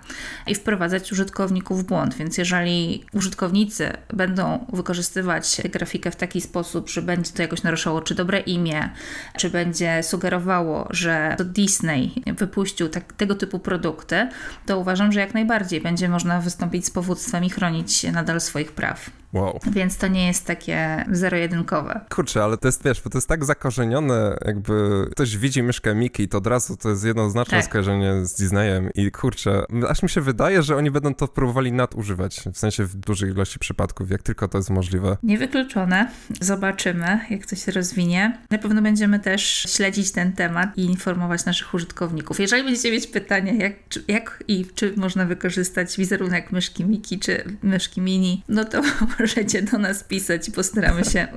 i 0.47 0.55
wprowadzać 0.55 1.11
użytkowników 1.11 1.83
w 1.83 1.87
błąd. 1.87 2.15
Więc 2.15 2.37
jeżeli 2.37 3.03
użytkownicy 3.13 3.93
będą 4.13 4.65
wykorzystywać 4.73 5.61
grafikę 5.73 6.11
w 6.11 6.15
taki 6.15 6.41
sposób, 6.41 6.89
że 6.89 7.01
będzie 7.01 7.31
to 7.31 7.41
jakoś 7.41 7.63
naruszało 7.63 8.01
czy 8.01 8.15
dobre 8.15 8.39
imię, 8.39 8.89
czy 9.37 9.49
będzie 9.49 10.03
sugerowało 10.03 10.60
że 10.89 11.35
to 11.37 11.45
Disney 11.45 12.23
wypuścił 12.37 12.89
tak, 12.89 13.13
tego 13.13 13.35
typu 13.35 13.59
produkty, 13.59 14.29
to 14.65 14.79
uważam, 14.79 15.11
że 15.11 15.19
jak 15.19 15.33
najbardziej 15.33 15.81
będzie 15.81 16.09
można 16.09 16.41
wystąpić 16.41 16.85
z 16.85 16.91
powództwem 16.91 17.43
i 17.43 17.49
chronić 17.49 18.03
nadal 18.03 18.41
swoich 18.41 18.71
praw. 18.71 19.20
Wow. 19.33 19.59
Więc 19.71 19.97
to 19.97 20.07
nie 20.07 20.27
jest 20.27 20.45
takie 20.45 21.05
zero-jedynkowe. 21.11 22.01
Kurczę, 22.09 22.43
ale 22.43 22.57
to 22.57 22.67
jest, 22.67 22.83
wiesz, 22.83 23.01
bo 23.01 23.09
to 23.09 23.17
jest 23.17 23.27
tak 23.27 23.45
zakorzenione, 23.45 24.37
jakby 24.45 25.07
ktoś 25.11 25.37
widzi 25.37 25.63
myszkę 25.63 25.95
Mickey, 25.95 26.27
to 26.27 26.37
od 26.37 26.47
razu 26.47 26.77
to 26.77 26.89
jest 26.89 27.05
jednoznaczne 27.05 27.57
tak. 27.57 27.65
skojarzenie 27.65 28.25
z 28.25 28.33
Disneyem 28.33 28.89
i 28.95 29.11
kurczę, 29.11 29.63
aż 29.89 30.03
mi 30.03 30.09
się 30.09 30.21
wydaje, 30.21 30.63
że 30.63 30.75
oni 30.75 30.91
będą 30.91 31.15
to 31.15 31.27
próbowali 31.27 31.71
nadużywać, 31.71 32.43
w 32.53 32.57
sensie 32.57 32.85
w 32.85 32.95
dużej 32.95 33.31
ilości 33.31 33.59
przypadków, 33.59 34.11
jak 34.11 34.23
tylko 34.23 34.47
to 34.47 34.57
jest 34.57 34.69
możliwe. 34.69 35.17
Niewykluczone. 35.23 36.11
Zobaczymy, 36.41 37.19
jak 37.29 37.45
to 37.45 37.55
się 37.55 37.71
rozwinie. 37.71 38.37
Na 38.49 38.57
pewno 38.57 38.81
będziemy 38.81 39.19
też 39.19 39.43
śledzić 39.69 40.11
ten 40.11 40.33
temat 40.33 40.77
i 40.77 40.85
informować 40.85 41.45
naszych 41.45 41.73
użytkowników. 41.73 42.39
Jeżeli 42.39 42.63
będziecie 42.63 42.91
mieć 42.91 43.07
pytania, 43.07 43.53
jak, 43.53 43.73
jak 44.07 44.43
i 44.47 44.65
czy 44.75 44.93
można 44.97 45.25
wykorzystać 45.25 45.97
wizerunek 45.97 46.51
myszki 46.51 46.85
Miki 46.85 47.19
czy 47.19 47.57
myszki 47.63 48.01
Mini, 48.01 48.43
no 48.49 48.65
to 48.65 48.81
możecie 49.21 49.61
do 49.61 49.77
nas 49.77 50.03
pisać 50.03 50.47
i 50.47 50.51
postaramy 50.51 51.05
się, 51.05 51.27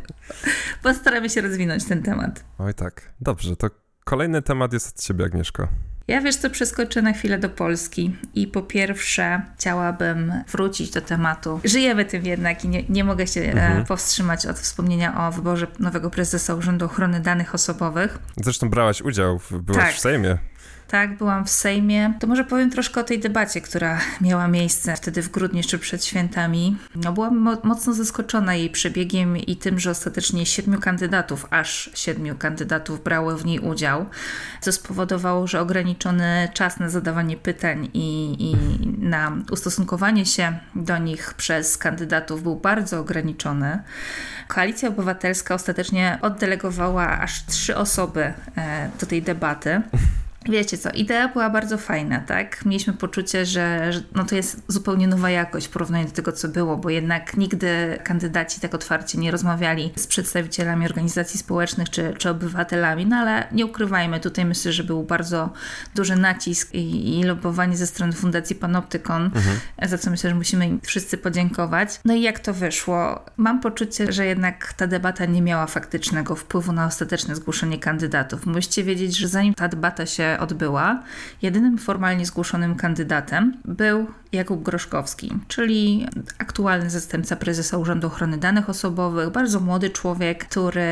postaramy 0.82 1.30
się 1.30 1.40
rozwinąć 1.40 1.84
ten 1.84 2.02
temat. 2.02 2.44
Oj 2.58 2.74
tak. 2.74 3.12
Dobrze, 3.20 3.56
to 3.56 3.70
kolejny 4.04 4.42
temat 4.42 4.72
jest 4.72 4.88
od 4.88 5.02
Ciebie, 5.02 5.24
Agnieszko. 5.24 5.68
Ja 6.08 6.20
wiesz 6.20 6.36
co, 6.36 6.50
przeskoczę 6.50 7.02
na 7.02 7.12
chwilę 7.12 7.38
do 7.38 7.48
Polski 7.48 8.16
i 8.34 8.46
po 8.46 8.62
pierwsze 8.62 9.42
chciałabym 9.56 10.32
wrócić 10.48 10.90
do 10.90 11.00
tematu. 11.00 11.60
Żyjemy 11.64 12.04
tym 12.04 12.24
jednak 12.24 12.64
i 12.64 12.68
nie, 12.68 12.82
nie 12.88 13.04
mogę 13.04 13.26
się 13.26 13.40
e, 13.40 13.52
mhm. 13.52 13.84
powstrzymać 13.84 14.46
od 14.46 14.58
wspomnienia 14.58 15.28
o 15.28 15.32
wyborze 15.32 15.66
nowego 15.78 16.10
prezesa 16.10 16.54
Urzędu 16.54 16.84
Ochrony 16.84 17.20
Danych 17.20 17.54
Osobowych. 17.54 18.18
Zresztą 18.36 18.70
brałaś 18.70 19.02
udział, 19.02 19.40
byłaś 19.50 19.84
tak. 19.84 19.94
w 19.94 20.00
Sejmie 20.00 20.38
tak, 20.94 21.16
byłam 21.16 21.44
w 21.44 21.50
Sejmie. 21.50 22.14
To 22.20 22.26
może 22.26 22.44
powiem 22.44 22.70
troszkę 22.70 23.00
o 23.00 23.04
tej 23.04 23.18
debacie, 23.18 23.60
która 23.60 24.00
miała 24.20 24.48
miejsce 24.48 24.96
wtedy 24.96 25.22
w 25.22 25.30
grudniu, 25.30 25.56
jeszcze 25.56 25.78
przed 25.78 26.04
świętami. 26.04 26.76
No, 26.94 27.12
byłam 27.12 27.38
mo 27.38 27.56
mocno 27.62 27.94
zaskoczona 27.94 28.54
jej 28.54 28.70
przebiegiem 28.70 29.36
i 29.36 29.56
tym, 29.56 29.78
że 29.78 29.90
ostatecznie 29.90 30.46
siedmiu 30.46 30.80
kandydatów, 30.80 31.46
aż 31.50 31.90
siedmiu 31.94 32.36
kandydatów 32.36 33.04
brało 33.04 33.36
w 33.36 33.44
niej 33.44 33.58
udział, 33.58 34.06
co 34.60 34.72
spowodowało, 34.72 35.46
że 35.46 35.60
ograniczony 35.60 36.48
czas 36.52 36.78
na 36.78 36.88
zadawanie 36.88 37.36
pytań 37.36 37.90
i, 37.94 38.36
i 38.38 38.56
na 38.98 39.32
ustosunkowanie 39.50 40.26
się 40.26 40.58
do 40.74 40.98
nich 40.98 41.34
przez 41.34 41.78
kandydatów 41.78 42.42
był 42.42 42.56
bardzo 42.56 43.00
ograniczony. 43.00 43.82
Koalicja 44.48 44.88
Obywatelska 44.88 45.54
ostatecznie 45.54 46.18
oddelegowała 46.22 47.20
aż 47.20 47.46
trzy 47.46 47.76
osoby 47.76 48.32
e, 48.56 48.90
do 49.00 49.06
tej 49.06 49.22
debaty. 49.22 49.82
Wiecie 50.48 50.78
co, 50.78 50.90
idea 50.90 51.28
była 51.28 51.50
bardzo 51.50 51.78
fajna, 51.78 52.20
tak? 52.20 52.64
Mieliśmy 52.64 52.92
poczucie, 52.92 53.46
że, 53.46 53.92
że, 53.92 54.02
no 54.14 54.24
to 54.24 54.34
jest 54.34 54.62
zupełnie 54.68 55.08
nowa 55.08 55.30
jakość 55.30 55.66
w 55.66 55.70
porównaniu 55.70 56.06
do 56.06 56.12
tego, 56.12 56.32
co 56.32 56.48
było, 56.48 56.76
bo 56.76 56.90
jednak 56.90 57.36
nigdy 57.36 57.98
kandydaci 58.04 58.60
tak 58.60 58.74
otwarcie 58.74 59.18
nie 59.18 59.30
rozmawiali 59.30 59.92
z 59.96 60.06
przedstawicielami 60.06 60.86
organizacji 60.86 61.38
społecznych 61.38 61.90
czy, 61.90 62.14
czy 62.18 62.30
obywatelami, 62.30 63.06
no 63.06 63.16
ale 63.16 63.48
nie 63.52 63.66
ukrywajmy, 63.66 64.20
tutaj 64.20 64.44
myślę, 64.44 64.72
że 64.72 64.84
był 64.84 65.02
bardzo 65.02 65.52
duży 65.94 66.16
nacisk 66.16 66.74
i, 66.74 67.18
i 67.18 67.22
lobowanie 67.22 67.76
ze 67.76 67.86
strony 67.86 68.12
Fundacji 68.12 68.56
Panoptykon, 68.56 69.24
mhm. 69.24 69.58
za 69.82 69.98
co 69.98 70.10
myślę, 70.10 70.30
że 70.30 70.36
musimy 70.36 70.66
im 70.66 70.80
wszyscy 70.82 71.18
podziękować. 71.18 72.00
No 72.04 72.14
i 72.14 72.22
jak 72.22 72.38
to 72.38 72.54
wyszło? 72.54 73.24
Mam 73.36 73.60
poczucie, 73.60 74.12
że 74.12 74.26
jednak 74.26 74.72
ta 74.72 74.86
debata 74.86 75.24
nie 75.24 75.42
miała 75.42 75.66
faktycznego 75.66 76.36
wpływu 76.36 76.72
na 76.72 76.86
ostateczne 76.86 77.36
zgłoszenie 77.36 77.78
kandydatów. 77.78 78.46
Musicie 78.46 78.84
wiedzieć, 78.84 79.16
że 79.16 79.28
zanim 79.28 79.54
ta 79.54 79.68
debata 79.68 80.06
się 80.06 80.33
odbyła, 80.40 81.02
jedynym 81.42 81.78
formalnie 81.78 82.26
zgłoszonym 82.26 82.74
kandydatem 82.74 83.56
był 83.64 84.06
Jakub 84.32 84.62
Groszkowski, 84.62 85.32
czyli 85.48 86.06
aktualny 86.38 86.90
zastępca 86.90 87.36
prezesa 87.36 87.78
Urzędu 87.78 88.06
Ochrony 88.06 88.38
Danych 88.38 88.70
Osobowych, 88.70 89.30
bardzo 89.30 89.60
młody 89.60 89.90
człowiek, 89.90 90.48
który 90.48 90.84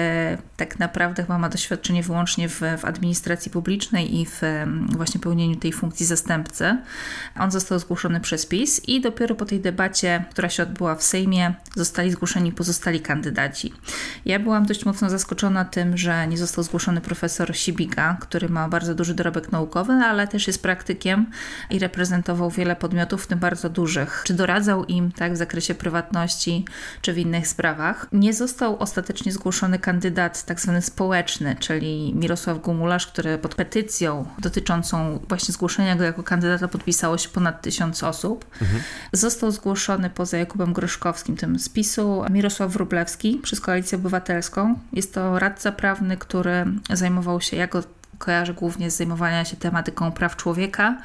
tak 0.57 0.79
naprawdę 0.79 1.23
chyba 1.23 1.39
ma 1.39 1.49
doświadczenie 1.49 2.03
wyłącznie 2.03 2.49
w, 2.49 2.61
w 2.79 2.85
administracji 2.85 3.51
publicznej 3.51 4.21
i 4.21 4.27
w 4.27 4.41
właśnie 4.89 5.21
pełnieniu 5.21 5.57
tej 5.57 5.73
funkcji 5.73 6.07
zastępcy. 6.07 6.79
On 7.39 7.51
został 7.51 7.79
zgłoszony 7.79 8.21
przez 8.21 8.47
PiS 8.47 8.89
i 8.89 9.01
dopiero 9.01 9.35
po 9.35 9.45
tej 9.45 9.61
debacie, 9.61 10.25
która 10.31 10.49
się 10.49 10.63
odbyła 10.63 10.95
w 10.95 11.03
Sejmie, 11.03 11.55
zostali 11.77 12.11
zgłoszeni 12.11 12.53
pozostali 12.53 13.01
kandydaci. 13.01 13.73
Ja 14.25 14.39
byłam 14.39 14.67
dość 14.67 14.85
mocno 14.85 15.11
zaskoczona 15.11 15.65
tym, 15.65 15.97
że 15.97 16.27
nie 16.27 16.39
został 16.39 16.65
zgłoszony 16.65 17.01
profesor 17.01 17.57
Sibika, 17.57 18.17
który 18.21 18.49
ma 18.49 18.69
bardzo 18.69 18.95
duży 18.95 19.15
dorobek 19.15 19.32
naukowy, 19.53 19.93
ale 19.93 20.29
też 20.29 20.47
jest 20.47 20.63
praktykiem 20.63 21.27
i 21.71 21.79
reprezentował 21.79 22.51
wiele 22.51 22.77
podmiotów, 22.77 23.27
tym 23.27 23.39
bardzo 23.39 23.69
dużych, 23.69 24.23
czy 24.27 24.35
doradzał 24.35 24.85
im 24.85 25.13
tak 25.13 25.33
w 25.33 25.37
zakresie 25.37 25.75
prywatności, 25.75 26.65
czy 27.01 27.13
w 27.13 27.19
innych 27.19 27.49
sprawach. 27.49 28.07
Nie 28.13 28.35
został 28.35 28.79
ostatecznie 28.79 29.33
zgłoszony 29.33 29.79
kandydat 29.79 30.45
tak 30.45 30.61
zwany 30.61 30.83
społeczny, 30.83 31.57
czyli 31.61 32.15
Mirosław 32.15 32.61
Gumularz, 32.61 33.07
który 33.07 33.39
pod 33.39 33.55
petycją 33.55 34.27
dotyczącą 34.39 35.21
właśnie 35.29 35.55
zgłoszenia 35.55 35.97
go 35.97 36.05
jako 36.05 36.23
kandydata 36.23 36.69
podpisało 36.69 37.19
się 37.19 37.29
ponad 37.29 37.63
tysiąc 37.63 38.03
osób. 38.03 38.45
Mhm. 38.63 38.83
Został 39.13 39.51
zgłoszony 39.51 40.11
poza 40.11 40.39
Jakubem 40.39 40.73
Groszkowskim, 40.73 41.37
tym 41.37 41.59
z 41.59 41.69
PiSu, 41.69 42.25
Mirosław 42.31 42.73
Wróblewski 42.73 43.41
przez 43.43 43.61
Koalicję 43.61 43.99
Obywatelską. 43.99 44.79
Jest 44.93 45.15
to 45.15 45.39
radca 45.39 45.73
prawny, 45.73 46.17
który 46.17 46.65
zajmował 46.91 47.41
się 47.41 47.57
jako 47.57 47.83
kojarzy 48.23 48.55
głównie 48.55 48.91
z 48.91 48.97
zajmowania 48.97 49.45
się 49.45 49.57
tematyką 49.57 50.13
praw 50.13 50.37
człowieka. 50.37 50.99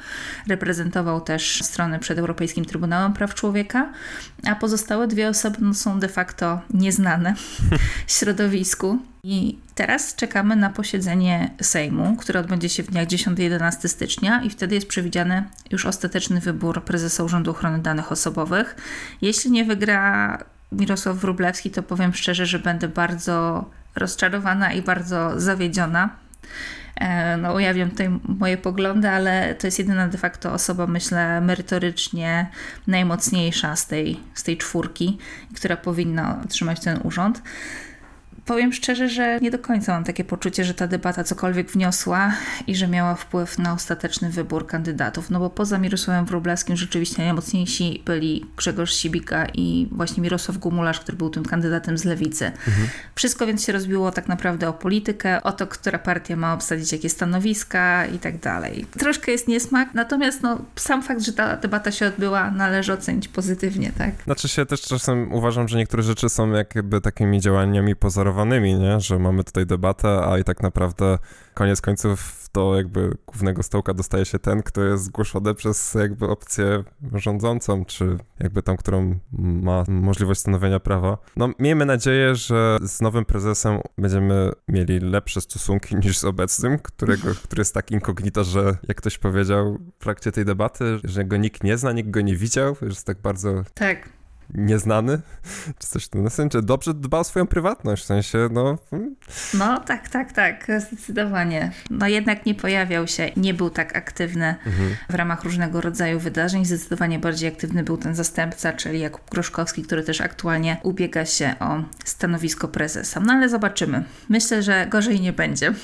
Reprezentował 0.48 1.20
też 1.20 1.60
strony 1.62 1.98
przed 1.98 2.18
Europejskim 2.18 2.64
Trybunałem 2.64 3.12
Praw 3.12 3.34
Człowieka, 3.34 3.92
a 4.46 4.54
pozostałe 4.54 5.08
dwie 5.08 5.28
osoby 5.28 5.56
no, 5.60 5.74
są 5.74 6.00
de 6.00 6.08
facto 6.08 6.60
nieznane 6.74 7.34
środowisku. 8.18 8.98
I 9.22 9.58
teraz 9.74 10.14
czekamy 10.14 10.56
na 10.56 10.70
posiedzenie 10.70 11.50
Sejmu, 11.60 12.16
które 12.16 12.40
odbędzie 12.40 12.68
się 12.68 12.82
w 12.82 12.90
dniach 12.90 13.06
10-11 13.06 13.88
stycznia 13.88 14.42
i 14.42 14.50
wtedy 14.50 14.74
jest 14.74 14.88
przewidziany 14.88 15.44
już 15.70 15.86
ostateczny 15.86 16.40
wybór 16.40 16.84
prezesa 16.84 17.24
Urzędu 17.24 17.50
Ochrony 17.50 17.78
Danych 17.78 18.12
Osobowych. 18.12 18.76
Jeśli 19.22 19.50
nie 19.50 19.64
wygra 19.64 20.38
Mirosław 20.72 21.16
Wróblewski, 21.16 21.70
to 21.70 21.82
powiem 21.82 22.14
szczerze, 22.14 22.46
że 22.46 22.58
będę 22.58 22.88
bardzo 22.88 23.64
rozczarowana 23.94 24.72
i 24.72 24.82
bardzo 24.82 25.40
zawiedziona, 25.40 26.10
no, 27.38 27.54
ujawniam 27.54 27.90
tutaj 27.90 28.08
moje 28.38 28.56
poglądy, 28.56 29.08
ale 29.08 29.54
to 29.54 29.66
jest 29.66 29.78
jedyna 29.78 30.08
de 30.08 30.18
facto 30.18 30.52
osoba, 30.52 30.86
myślę, 30.86 31.40
merytorycznie 31.40 32.50
najmocniejsza 32.86 33.76
z 33.76 33.86
tej, 33.86 34.20
z 34.34 34.42
tej 34.42 34.56
czwórki, 34.56 35.18
która 35.54 35.76
powinna 35.76 36.40
otrzymać 36.44 36.80
ten 36.80 37.00
urząd 37.04 37.42
powiem 38.48 38.72
szczerze, 38.72 39.08
że 39.08 39.38
nie 39.40 39.50
do 39.50 39.58
końca 39.58 39.92
mam 39.92 40.04
takie 40.04 40.24
poczucie, 40.24 40.64
że 40.64 40.74
ta 40.74 40.86
debata 40.86 41.24
cokolwiek 41.24 41.70
wniosła 41.70 42.32
i 42.66 42.76
że 42.76 42.88
miała 42.88 43.14
wpływ 43.14 43.58
na 43.58 43.72
ostateczny 43.72 44.30
wybór 44.30 44.66
kandydatów. 44.66 45.30
No 45.30 45.38
bo 45.38 45.50
poza 45.50 45.78
Mirosławem 45.78 46.26
Wróblewskim 46.26 46.76
rzeczywiście 46.76 47.22
najmocniejsi 47.22 48.02
byli 48.06 48.46
Grzegorz 48.56 48.94
Sibika 48.94 49.46
i 49.54 49.88
właśnie 49.92 50.22
Mirosław 50.22 50.58
Gumularz, 50.58 51.00
który 51.00 51.18
był 51.18 51.30
tym 51.30 51.44
kandydatem 51.44 51.98
z 51.98 52.04
lewicy. 52.04 52.46
Mhm. 52.46 52.88
Wszystko 53.14 53.46
więc 53.46 53.64
się 53.64 53.72
rozbiło 53.72 54.10
tak 54.10 54.28
naprawdę 54.28 54.68
o 54.68 54.72
politykę, 54.72 55.42
o 55.42 55.52
to, 55.52 55.66
która 55.66 55.98
partia 55.98 56.36
ma 56.36 56.54
obsadzić 56.54 56.92
jakie 56.92 57.10
stanowiska 57.10 58.06
i 58.06 58.18
tak 58.18 58.38
dalej. 58.38 58.86
Troszkę 58.98 59.32
jest 59.32 59.48
niesmak, 59.48 59.94
natomiast 59.94 60.42
no, 60.42 60.58
sam 60.76 61.02
fakt, 61.02 61.22
że 61.22 61.32
ta 61.32 61.56
debata 61.56 61.92
się 61.92 62.06
odbyła, 62.06 62.50
należy 62.50 62.92
ocenić 62.92 63.28
pozytywnie, 63.28 63.92
tak? 63.98 64.10
Znaczy 64.24 64.48
się 64.48 64.66
też 64.66 64.80
czasem 64.80 65.32
uważam, 65.32 65.68
że 65.68 65.78
niektóre 65.78 66.02
rzeczy 66.02 66.28
są 66.28 66.50
jakby 66.50 67.00
takimi 67.00 67.40
działaniami 67.40 67.96
pozorowymi 67.96 68.37
nie? 68.44 69.00
że 69.00 69.18
mamy 69.18 69.44
tutaj 69.44 69.66
debatę, 69.66 70.20
a 70.24 70.38
i 70.38 70.44
tak 70.44 70.62
naprawdę 70.62 71.18
koniec 71.54 71.80
końców 71.80 72.48
do 72.54 72.76
jakby 72.76 73.16
głównego 73.26 73.62
stołka 73.62 73.94
dostaje 73.94 74.24
się 74.24 74.38
ten, 74.38 74.62
kto 74.62 74.82
jest 74.82 75.04
zgłoszony 75.04 75.54
przez 75.54 75.94
jakby 75.94 76.28
opcję 76.28 76.84
rządzącą, 77.14 77.84
czy 77.84 78.18
jakby 78.40 78.62
tą, 78.62 78.76
którą 78.76 79.18
ma 79.38 79.84
możliwość 79.88 80.40
stanowienia 80.40 80.80
prawa. 80.80 81.18
No 81.36 81.50
miejmy 81.58 81.86
nadzieję, 81.86 82.34
że 82.34 82.78
z 82.82 83.00
nowym 83.00 83.24
prezesem 83.24 83.80
będziemy 83.98 84.52
mieli 84.68 85.00
lepsze 85.00 85.40
stosunki 85.40 85.96
niż 85.96 86.18
z 86.18 86.24
obecnym, 86.24 86.78
którego, 86.78 87.34
który 87.44 87.60
jest 87.60 87.74
tak 87.74 87.90
inkognito, 87.90 88.44
że 88.44 88.76
jak 88.88 88.96
ktoś 88.96 89.18
powiedział 89.18 89.78
w 89.98 90.02
trakcie 90.02 90.32
tej 90.32 90.44
debaty, 90.44 90.98
że 91.04 91.24
go 91.24 91.36
nikt 91.36 91.64
nie 91.64 91.78
zna, 91.78 91.92
nikt 91.92 92.10
go 92.10 92.20
nie 92.20 92.36
widział, 92.36 92.76
że 92.82 92.86
jest 92.86 93.06
tak 93.06 93.20
bardzo... 93.20 93.62
Tak 93.74 94.17
nieznany, 94.54 95.20
czy 95.78 95.86
coś 95.86 96.04
w 96.04 96.08
tym 96.08 96.30
sensie, 96.30 96.62
dobrze 96.62 96.94
dba 96.94 97.18
o 97.18 97.24
swoją 97.24 97.46
prywatność, 97.46 98.02
w 98.02 98.06
sensie, 98.06 98.48
no... 98.52 98.78
Hmm. 98.90 99.16
No, 99.54 99.80
tak, 99.80 100.08
tak, 100.08 100.32
tak, 100.32 100.66
zdecydowanie. 100.88 101.72
No 101.90 102.08
jednak 102.08 102.46
nie 102.46 102.54
pojawiał 102.54 103.06
się, 103.06 103.30
nie 103.36 103.54
był 103.54 103.70
tak 103.70 103.96
aktywny 103.96 104.54
mhm. 104.66 104.96
w 105.10 105.14
ramach 105.14 105.44
różnego 105.44 105.80
rodzaju 105.80 106.20
wydarzeń, 106.20 106.64
zdecydowanie 106.64 107.18
bardziej 107.18 107.48
aktywny 107.48 107.82
był 107.82 107.96
ten 107.96 108.14
zastępca, 108.14 108.72
czyli 108.72 109.00
Jakub 109.00 109.30
Groszkowski, 109.30 109.82
który 109.82 110.02
też 110.02 110.20
aktualnie 110.20 110.76
ubiega 110.82 111.26
się 111.26 111.54
o 111.60 111.82
stanowisko 112.04 112.68
prezesa. 112.68 113.20
No 113.20 113.32
ale 113.32 113.48
zobaczymy. 113.48 114.04
Myślę, 114.28 114.62
że 114.62 114.86
gorzej 114.86 115.20
nie 115.20 115.32
będzie. 115.32 115.74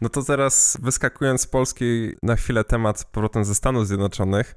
No 0.00 0.08
to 0.08 0.22
zaraz 0.22 0.78
wyskakując 0.82 1.40
z 1.40 1.46
Polski 1.46 2.12
na 2.22 2.36
chwilę 2.36 2.64
temat 2.64 3.04
powrotem 3.04 3.44
ze 3.44 3.54
Stanów 3.54 3.86
Zjednoczonych. 3.86 4.54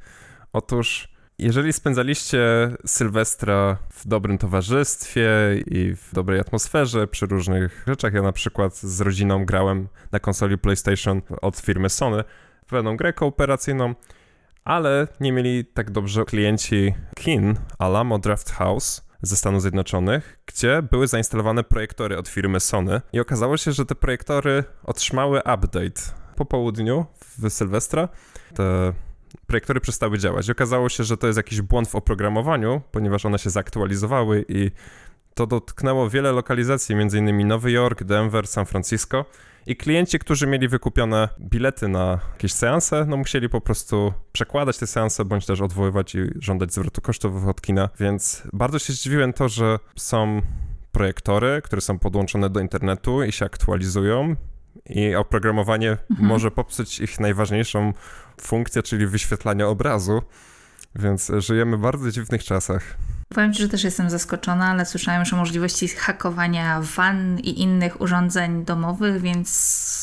Otóż 0.53 1.14
jeżeli 1.39 1.73
spędzaliście 1.73 2.39
Sylwestra 2.85 3.77
w 3.89 4.07
dobrym 4.07 4.37
towarzystwie 4.37 5.29
i 5.65 5.95
w 5.95 6.13
dobrej 6.13 6.39
atmosferze 6.39 7.07
przy 7.07 7.25
różnych 7.25 7.83
rzeczach, 7.87 8.13
ja 8.13 8.21
na 8.21 8.31
przykład 8.31 8.77
z 8.77 9.01
rodziną 9.01 9.45
grałem 9.45 9.87
na 10.11 10.19
konsoli 10.19 10.57
PlayStation 10.57 11.21
od 11.41 11.57
firmy 11.57 11.89
Sony 11.89 12.23
w 12.65 12.69
pewną 12.69 12.97
grę 12.97 13.13
kooperacyjną, 13.13 13.95
ale 14.63 15.07
nie 15.19 15.31
mieli 15.31 15.65
tak 15.65 15.91
dobrze 15.91 16.25
klienci 16.25 16.93
kin 17.15 17.55
Alamo 17.79 18.19
Draft 18.19 18.51
House 18.51 19.05
ze 19.21 19.37
Stanów 19.37 19.61
Zjednoczonych, 19.61 20.39
gdzie 20.45 20.81
były 20.81 21.07
zainstalowane 21.07 21.63
projektory 21.63 22.17
od 22.17 22.27
firmy 22.27 22.59
Sony 22.59 23.01
i 23.13 23.19
okazało 23.19 23.57
się, 23.57 23.71
że 23.71 23.85
te 23.85 23.95
projektory 23.95 24.63
otrzymały 24.83 25.39
update 25.39 26.01
po 26.35 26.45
południu 26.45 27.05
w 27.19 27.49
Sylwestra. 27.49 28.09
Te 28.53 28.93
projektory 29.47 29.79
przestały 29.79 30.17
działać. 30.17 30.47
I 30.47 30.51
okazało 30.51 30.89
się, 30.89 31.03
że 31.03 31.17
to 31.17 31.27
jest 31.27 31.37
jakiś 31.37 31.61
błąd 31.61 31.87
w 31.87 31.95
oprogramowaniu, 31.95 32.81
ponieważ 32.91 33.25
one 33.25 33.39
się 33.39 33.49
zaktualizowały 33.49 34.45
i 34.47 34.71
to 35.33 35.47
dotknęło 35.47 36.09
wiele 36.09 36.31
lokalizacji, 36.31 36.95
m.in. 36.95 37.47
Nowy 37.47 37.71
Jork, 37.71 38.03
Denver, 38.03 38.47
San 38.47 38.65
Francisco. 38.65 39.25
I 39.67 39.75
klienci, 39.75 40.19
którzy 40.19 40.47
mieli 40.47 40.67
wykupione 40.67 41.29
bilety 41.39 41.87
na 41.87 42.19
jakieś 42.31 42.53
seanse, 42.53 43.05
no 43.05 43.17
musieli 43.17 43.49
po 43.49 43.61
prostu 43.61 44.13
przekładać 44.31 44.77
te 44.77 44.87
seanse, 44.87 45.25
bądź 45.25 45.45
też 45.45 45.61
odwoływać 45.61 46.15
i 46.15 46.19
żądać 46.39 46.73
zwrotu 46.73 47.01
kosztów 47.01 47.47
od 47.47 47.61
kina. 47.61 47.89
Więc 47.99 48.43
bardzo 48.53 48.79
się 48.79 48.93
zdziwiłem 48.93 49.33
to, 49.33 49.49
że 49.49 49.79
są 49.95 50.41
projektory, 50.91 51.61
które 51.63 51.81
są 51.81 51.99
podłączone 51.99 52.49
do 52.49 52.59
internetu 52.59 53.23
i 53.23 53.31
się 53.31 53.45
aktualizują 53.45 54.35
i 54.89 55.15
oprogramowanie 55.15 55.91
mhm. 55.91 56.27
może 56.27 56.51
popsuć 56.51 56.99
ich 56.99 57.19
najważniejszą 57.19 57.93
funkcję, 58.41 58.83
czyli 58.83 59.07
wyświetlanie 59.07 59.67
obrazu, 59.67 60.21
więc 60.95 61.31
żyjemy 61.37 61.77
w 61.77 61.81
bardzo 61.81 62.11
dziwnych 62.11 62.43
czasach. 62.43 62.97
Powiem 63.29 63.53
Ci, 63.53 63.61
że 63.61 63.69
też 63.69 63.83
jestem 63.83 64.09
zaskoczona, 64.09 64.65
ale 64.65 64.85
słyszałem 64.85 65.19
już 65.19 65.33
o 65.33 65.37
możliwości 65.37 65.87
hakowania 65.87 66.81
van 66.81 67.39
i 67.39 67.61
innych 67.61 68.01
urządzeń 68.01 68.65
domowych, 68.65 69.21
więc 69.21 69.49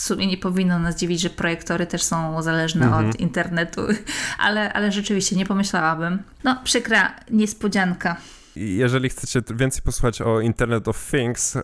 w 0.01 0.05
sumie 0.07 0.27
nie 0.27 0.39
powinno 0.39 0.79
nas 0.79 0.97
dziwić, 0.97 1.21
że 1.21 1.31
projektory 1.31 1.87
też 1.87 2.03
są 2.03 2.43
zależne 2.43 2.87
mhm. 2.87 3.11
od 3.11 3.21
internetu, 3.21 3.81
ale, 4.39 4.73
ale 4.73 4.93
rzeczywiście 4.93 5.37
nie 5.37 5.47
pomyślałabym. 5.47 6.23
No, 6.45 6.61
przykra 6.65 7.15
niespodzianka. 7.31 8.17
Jeżeli 8.57 9.09
chcecie 9.09 9.43
więcej 9.55 9.83
posłuchać 9.83 10.23
o 10.23 10.41
Internet 10.41 10.89
of 10.89 11.11
Things, 11.11 11.57
e, 11.57 11.63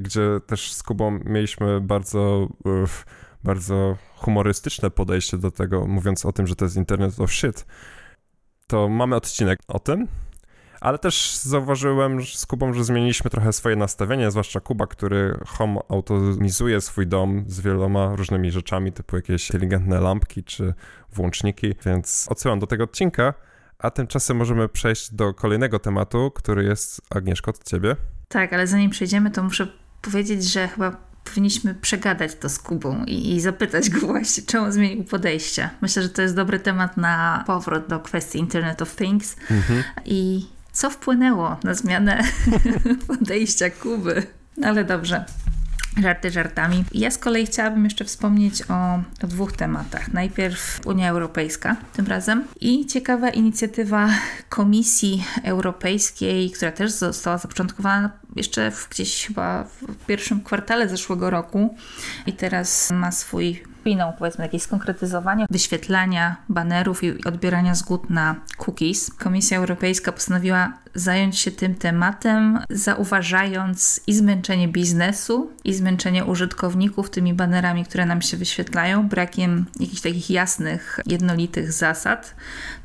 gdzie 0.00 0.40
też 0.46 0.72
z 0.72 0.82
Kubą 0.82 1.20
mieliśmy 1.24 1.80
bardzo, 1.80 2.48
bardzo 3.44 3.96
humorystyczne 4.16 4.90
podejście 4.90 5.38
do 5.38 5.50
tego, 5.50 5.86
mówiąc 5.86 6.26
o 6.26 6.32
tym, 6.32 6.46
że 6.46 6.56
to 6.56 6.64
jest 6.64 6.76
Internet 6.76 7.20
of 7.20 7.32
Shit, 7.32 7.66
to 8.66 8.88
mamy 8.88 9.16
odcinek 9.16 9.58
o 9.68 9.78
tym, 9.78 10.08
ale 10.80 10.98
też 10.98 11.36
zauważyłem 11.36 12.24
z 12.24 12.46
Kubą, 12.46 12.72
że 12.72 12.84
zmieniliśmy 12.84 13.30
trochę 13.30 13.52
swoje 13.52 13.76
nastawienie, 13.76 14.30
zwłaszcza 14.30 14.60
Kuba, 14.60 14.86
który 14.86 15.38
home 15.46 15.80
automizuje 15.88 16.80
swój 16.80 17.06
dom 17.06 17.44
z 17.46 17.60
wieloma 17.60 18.16
różnymi 18.16 18.50
rzeczami, 18.50 18.92
typu 18.92 19.16
jakieś 19.16 19.50
inteligentne 19.50 20.00
lampki 20.00 20.44
czy 20.44 20.74
włączniki, 21.12 21.74
więc 21.86 22.26
odsyłam 22.30 22.58
do 22.58 22.66
tego 22.66 22.84
odcinka. 22.84 23.34
A 23.78 23.90
tymczasem 23.90 24.36
możemy 24.36 24.68
przejść 24.68 25.14
do 25.14 25.34
kolejnego 25.34 25.78
tematu, 25.78 26.30
który 26.30 26.64
jest, 26.64 27.00
Agnieszko, 27.10 27.50
od 27.50 27.64
ciebie. 27.64 27.96
Tak, 28.28 28.52
ale 28.52 28.66
zanim 28.66 28.90
przejdziemy, 28.90 29.30
to 29.30 29.42
muszę 29.42 29.68
powiedzieć, 30.02 30.44
że 30.44 30.68
chyba 30.68 31.09
powinniśmy 31.24 31.74
przegadać 31.74 32.34
to 32.34 32.48
z 32.48 32.58
Kubą 32.58 33.04
i, 33.04 33.34
i, 33.34 33.40
zapytać 33.40 33.90
go 33.90 34.06
właśnie, 34.06 34.42
czemu 34.42 34.72
zmienił 34.72 35.04
podejście. 35.04 35.70
Myślę, 35.80 36.02
że 36.02 36.08
to 36.08 36.22
jest 36.22 36.34
dobry 36.34 36.60
temat 36.60 36.96
na 36.96 37.44
powrót 37.46 37.86
do 37.86 38.00
kwestii 38.00 38.38
Internet 38.38 38.82
of 38.82 38.96
Things 38.96 39.36
mhm. 39.50 39.84
i 40.04 40.46
co 40.72 40.90
wpłynęło 40.90 41.56
na 41.64 41.74
zmianę 41.74 42.22
podejścia 43.06 43.70
Kuby. 43.70 44.22
Ale 44.64 44.84
dobrze. 44.84 45.24
Żarty 46.02 46.30
żartami. 46.30 46.84
Ja 46.92 47.10
z 47.10 47.18
kolei 47.18 47.46
chciałabym 47.46 47.84
jeszcze 47.84 48.04
wspomnieć 48.04 48.62
o, 48.70 48.74
o, 49.24 49.26
dwóch 49.26 49.52
tematach. 49.52 50.12
Najpierw 50.12 50.80
Unia 50.84 51.10
Europejska 51.10 51.76
tym 51.92 52.06
razem 52.06 52.44
i 52.60 52.86
ciekawa 52.86 53.30
inicjatywa 53.30 54.08
Komisji 54.48 55.24
Europejskiej, 55.44 56.50
która 56.50 56.72
też 56.72 56.92
została 56.92 57.38
zapoczątkowana 57.38 58.10
jeszcze 58.36 58.70
w, 58.70 58.88
gdzieś 58.88 59.26
chyba 59.26 59.64
w 59.64 60.06
pierwszym 60.06 60.40
kwartale 60.40 60.88
zeszłego 60.88 61.30
roku 61.30 61.74
i 62.26 62.32
teraz 62.32 62.90
ma 62.90 63.12
swój 63.12 63.62
finał, 63.84 64.12
powiedzmy, 64.18 64.44
jakieś 64.44 64.62
skonkretyzowanie 64.62 65.46
wyświetlania 65.50 66.36
banerów 66.48 67.04
i 67.04 67.24
odbierania 67.24 67.74
zgód 67.74 68.10
na 68.10 68.36
cookies. 68.58 69.10
Komisja 69.14 69.58
Europejska 69.58 70.12
postanowiła 70.12 70.72
zająć 70.94 71.38
się 71.38 71.50
tym 71.50 71.74
tematem, 71.74 72.58
zauważając 72.70 74.00
i 74.06 74.14
zmęczenie 74.14 74.68
biznesu, 74.68 75.50
i 75.64 75.74
zmęczenie 75.74 76.24
użytkowników 76.24 77.10
tymi 77.10 77.34
banerami, 77.34 77.84
które 77.84 78.06
nam 78.06 78.22
się 78.22 78.36
wyświetlają, 78.36 79.08
brakiem 79.08 79.66
jakichś 79.80 80.00
takich 80.00 80.30
jasnych, 80.30 81.00
jednolitych 81.06 81.72
zasad 81.72 82.34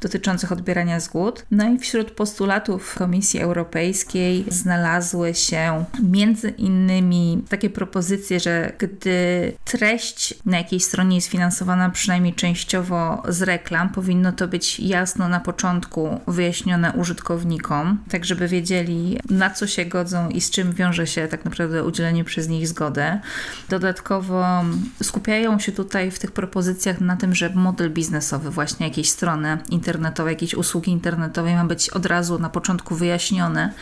dotyczących 0.01 0.51
odbierania 0.51 0.99
zgód. 0.99 1.45
No 1.51 1.69
i 1.69 1.79
wśród 1.79 2.11
postulatów 2.11 2.95
Komisji 2.97 3.39
Europejskiej 3.39 4.45
znalazły 4.47 5.33
się 5.33 5.85
między 6.03 6.49
innymi 6.49 7.43
takie 7.49 7.69
propozycje, 7.69 8.39
że 8.39 8.71
gdy 8.77 9.53
treść 9.65 10.33
na 10.45 10.57
jakiejś 10.57 10.83
stronie 10.83 11.15
jest 11.15 11.27
finansowana 11.27 11.89
przynajmniej 11.89 12.33
częściowo 12.33 13.23
z 13.27 13.41
reklam, 13.41 13.89
powinno 13.89 14.31
to 14.31 14.47
być 14.47 14.79
jasno 14.79 15.29
na 15.29 15.39
początku 15.39 16.19
wyjaśnione 16.27 16.93
użytkownikom, 16.93 17.94
tak 18.09 18.25
żeby 18.25 18.47
wiedzieli 18.47 19.19
na 19.29 19.49
co 19.49 19.67
się 19.67 19.85
godzą 19.85 20.29
i 20.29 20.41
z 20.41 20.49
czym 20.49 20.73
wiąże 20.73 21.07
się 21.07 21.27
tak 21.27 21.45
naprawdę 21.45 21.83
udzielenie 21.83 22.23
przez 22.23 22.47
nich 22.47 22.67
zgody. 22.67 23.03
Dodatkowo 23.69 24.45
skupiają 25.03 25.59
się 25.59 25.71
tutaj 25.71 26.11
w 26.11 26.19
tych 26.19 26.31
propozycjach 26.31 27.01
na 27.01 27.15
tym, 27.15 27.35
że 27.35 27.49
model 27.49 27.91
biznesowy 27.91 28.49
właśnie 28.49 28.87
jakiejś 28.87 29.09
strony 29.09 29.57
internetowej, 29.69 30.33
jakiejś 30.33 30.53
usługi 30.53 30.91
internetowej 30.91 31.55
ma 31.55 31.65
być 31.65 31.89
od 31.89 32.05
razu 32.05 32.39
na 32.39 32.49
początku 32.49 32.95
wyjaśniony 32.95 33.73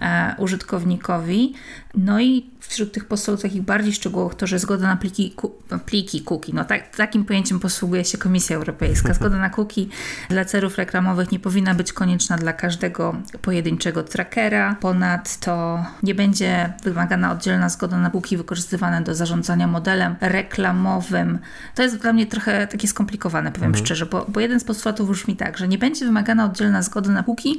e, 0.00 0.34
użytkownikowi. 0.38 1.54
No 1.94 2.20
i 2.20 2.53
wśród 2.68 2.92
tych 2.92 3.04
postulatów 3.04 3.42
takich 3.42 3.62
bardziej 3.62 3.92
szczegółowych 3.92 4.34
to, 4.34 4.46
że 4.46 4.58
zgoda 4.58 4.86
na 4.86 4.96
pliki, 4.96 5.30
ku, 5.30 5.52
pliki 5.86 6.22
cookie, 6.22 6.52
no 6.54 6.64
tak, 6.64 6.96
takim 6.96 7.24
pojęciem 7.24 7.60
posługuje 7.60 8.04
się 8.04 8.18
Komisja 8.18 8.56
Europejska. 8.56 9.14
Zgoda 9.24 9.38
na 9.38 9.50
cookie 9.50 9.86
dla 10.28 10.44
celów 10.44 10.78
reklamowych 10.78 11.32
nie 11.32 11.38
powinna 11.38 11.74
być 11.74 11.92
konieczna 11.92 12.36
dla 12.36 12.52
każdego 12.52 13.16
pojedynczego 13.42 14.02
trackera. 14.02 14.76
Ponadto 14.80 15.84
nie 16.02 16.14
będzie 16.14 16.72
wymagana 16.82 17.32
oddzielna 17.32 17.68
zgoda 17.68 17.98
na 17.98 18.10
cookie 18.10 18.36
wykorzystywane 18.36 19.02
do 19.02 19.14
zarządzania 19.14 19.66
modelem 19.66 20.16
reklamowym. 20.20 21.38
To 21.74 21.82
jest 21.82 21.96
dla 21.96 22.12
mnie 22.12 22.26
trochę 22.26 22.66
takie 22.66 22.88
skomplikowane, 22.88 23.52
powiem 23.52 23.70
mhm. 23.70 23.84
szczerze, 23.84 24.06
bo, 24.06 24.26
bo 24.28 24.40
jeden 24.40 24.60
z 24.60 24.64
postulatów 24.64 25.10
brzmi 25.10 25.36
tak, 25.36 25.58
że 25.58 25.68
nie 25.68 25.78
będzie 25.78 26.04
wymagana 26.04 26.44
oddzielna 26.44 26.82
zgoda 26.82 27.10
na 27.10 27.22
cookie 27.22 27.50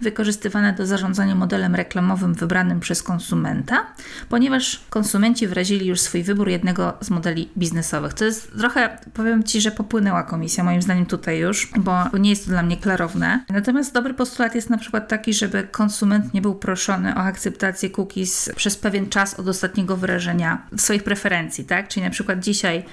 wykorzystywane 0.00 0.72
do 0.72 0.86
zarządzania 0.86 1.34
modelem 1.34 1.74
reklamowym 1.74 2.34
wybranym 2.34 2.80
przez 2.80 3.02
konsumenta, 3.02 3.86
ponieważ 4.28 4.53
ponieważ 4.54 4.80
konsumenci 4.90 5.46
wyrazili 5.46 5.86
już 5.86 6.00
swój 6.00 6.22
wybór 6.22 6.48
jednego 6.48 6.92
z 7.00 7.10
modeli 7.10 7.48
biznesowych. 7.58 8.14
To 8.14 8.24
jest 8.24 8.52
trochę, 8.58 8.98
powiem 9.14 9.44
Ci, 9.44 9.60
że 9.60 9.70
popłynęła 9.70 10.22
komisja, 10.22 10.64
moim 10.64 10.82
zdaniem 10.82 11.06
tutaj 11.06 11.38
już, 11.38 11.70
bo 11.76 12.18
nie 12.18 12.30
jest 12.30 12.44
to 12.44 12.50
dla 12.50 12.62
mnie 12.62 12.76
klarowne. 12.76 13.44
Natomiast 13.48 13.94
dobry 13.94 14.14
postulat 14.14 14.54
jest 14.54 14.70
na 14.70 14.78
przykład 14.78 15.08
taki, 15.08 15.34
żeby 15.34 15.62
konsument 15.62 16.34
nie 16.34 16.42
był 16.42 16.54
proszony 16.54 17.14
o 17.14 17.18
akceptację 17.18 17.90
cookies 17.90 18.50
przez 18.56 18.76
pewien 18.76 19.08
czas 19.08 19.40
od 19.40 19.48
ostatniego 19.48 19.96
wyrażenia 19.96 20.66
swoich 20.76 21.02
preferencji, 21.02 21.64
tak? 21.64 21.88
Czyli 21.88 22.04
na 22.04 22.10
przykład 22.10 22.40
dzisiaj 22.40 22.84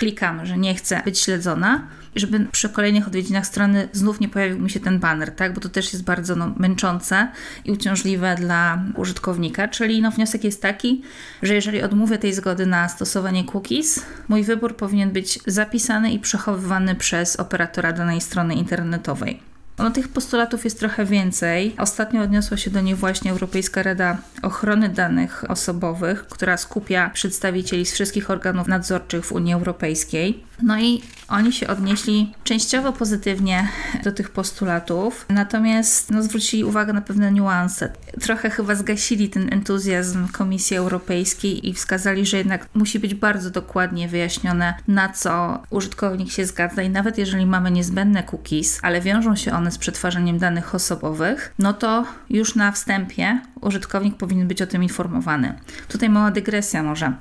klikam, 0.00 0.46
że 0.46 0.58
nie 0.58 0.74
chcę 0.74 1.02
być 1.04 1.18
śledzona, 1.18 1.88
żeby 2.16 2.46
przy 2.52 2.68
kolejnych 2.68 3.06
odwiedzinach 3.06 3.46
strony 3.46 3.88
znów 3.92 4.20
nie 4.20 4.28
pojawił 4.28 4.58
mi 4.58 4.70
się 4.70 4.80
ten 4.80 4.98
banner, 4.98 5.30
tak? 5.30 5.54
Bo 5.54 5.60
to 5.60 5.68
też 5.68 5.92
jest 5.92 6.04
bardzo 6.04 6.36
no, 6.36 6.54
męczące 6.56 7.28
i 7.64 7.72
uciążliwe 7.72 8.34
dla 8.34 8.82
użytkownika. 8.96 9.68
Czyli 9.68 10.02
no, 10.02 10.10
wniosek 10.10 10.44
jest 10.44 10.62
taki, 10.62 11.02
że 11.42 11.54
jeżeli 11.54 11.82
odmówię 11.82 12.18
tej 12.18 12.34
zgody 12.34 12.66
na 12.66 12.88
stosowanie 12.88 13.44
cookies, 13.44 14.02
mój 14.28 14.44
wybór 14.44 14.76
powinien 14.76 15.10
być 15.10 15.38
zapisany 15.46 16.12
i 16.12 16.18
przechowywany 16.18 16.94
przez 16.94 17.36
operatora 17.36 17.92
danej 17.92 18.20
strony 18.20 18.54
internetowej. 18.54 19.49
No, 19.80 19.90
tych 19.90 20.08
postulatów 20.08 20.64
jest 20.64 20.78
trochę 20.78 21.04
więcej. 21.04 21.74
Ostatnio 21.78 22.22
odniosła 22.22 22.56
się 22.56 22.70
do 22.70 22.80
nich 22.80 22.98
właśnie 22.98 23.30
Europejska 23.30 23.82
Rada 23.82 24.18
Ochrony 24.42 24.88
Danych 24.88 25.50
Osobowych, 25.50 26.26
która 26.26 26.56
skupia 26.56 27.10
przedstawicieli 27.10 27.86
z 27.86 27.92
wszystkich 27.92 28.30
organów 28.30 28.68
nadzorczych 28.68 29.24
w 29.24 29.32
Unii 29.32 29.54
Europejskiej. 29.54 30.44
No 30.62 30.80
i 30.80 31.02
oni 31.28 31.52
się 31.52 31.66
odnieśli 31.66 32.32
częściowo 32.44 32.92
pozytywnie 32.92 33.68
do 34.04 34.12
tych 34.12 34.30
postulatów, 34.30 35.26
natomiast 35.28 36.10
no, 36.10 36.22
zwrócili 36.22 36.64
uwagę 36.64 36.92
na 36.92 37.00
pewne 37.00 37.32
niuanse. 37.32 37.92
Trochę 38.20 38.50
chyba 38.50 38.74
zgasili 38.74 39.30
ten 39.30 39.52
entuzjazm 39.52 40.28
Komisji 40.28 40.76
Europejskiej 40.76 41.68
i 41.68 41.74
wskazali, 41.74 42.26
że 42.26 42.36
jednak 42.36 42.66
musi 42.74 42.98
być 42.98 43.14
bardzo 43.14 43.50
dokładnie 43.50 44.08
wyjaśnione, 44.08 44.74
na 44.88 45.08
co 45.08 45.62
użytkownik 45.70 46.30
się 46.30 46.46
zgadza 46.46 46.82
i 46.82 46.90
nawet 46.90 47.18
jeżeli 47.18 47.46
mamy 47.46 47.70
niezbędne 47.70 48.22
cookies, 48.22 48.78
ale 48.82 49.00
wiążą 49.00 49.36
się 49.36 49.52
one 49.52 49.69
z 49.70 49.78
przetwarzaniem 49.78 50.38
danych 50.38 50.74
osobowych, 50.74 51.54
no 51.58 51.72
to 51.72 52.04
już 52.30 52.54
na 52.54 52.72
wstępie 52.72 53.40
użytkownik 53.60 54.16
powinien 54.16 54.48
być 54.48 54.62
o 54.62 54.66
tym 54.66 54.82
informowany. 54.82 55.54
Tutaj 55.88 56.08
mała 56.08 56.30
dygresja 56.30 56.82
może. 56.82 57.12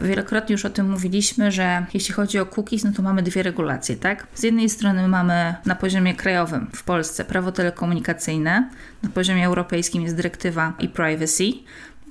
Wielokrotnie 0.00 0.52
już 0.52 0.64
o 0.64 0.70
tym 0.70 0.90
mówiliśmy, 0.90 1.52
że 1.52 1.86
jeśli 1.94 2.14
chodzi 2.14 2.38
o 2.38 2.46
cookies, 2.46 2.84
no 2.84 2.92
to 2.92 3.02
mamy 3.02 3.22
dwie 3.22 3.42
regulacje, 3.42 3.96
tak? 3.96 4.26
Z 4.34 4.42
jednej 4.42 4.70
strony 4.70 5.08
mamy 5.08 5.54
na 5.66 5.74
poziomie 5.74 6.14
krajowym 6.14 6.70
w 6.74 6.82
Polsce 6.82 7.24
prawo 7.24 7.52
telekomunikacyjne, 7.52 8.70
na 9.02 9.10
poziomie 9.10 9.46
europejskim 9.46 10.02
jest 10.02 10.16
dyrektywa 10.16 10.72
e-privacy, 10.82 11.44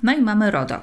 no 0.02 0.12
i 0.12 0.22
mamy 0.22 0.50
RODO. 0.50 0.80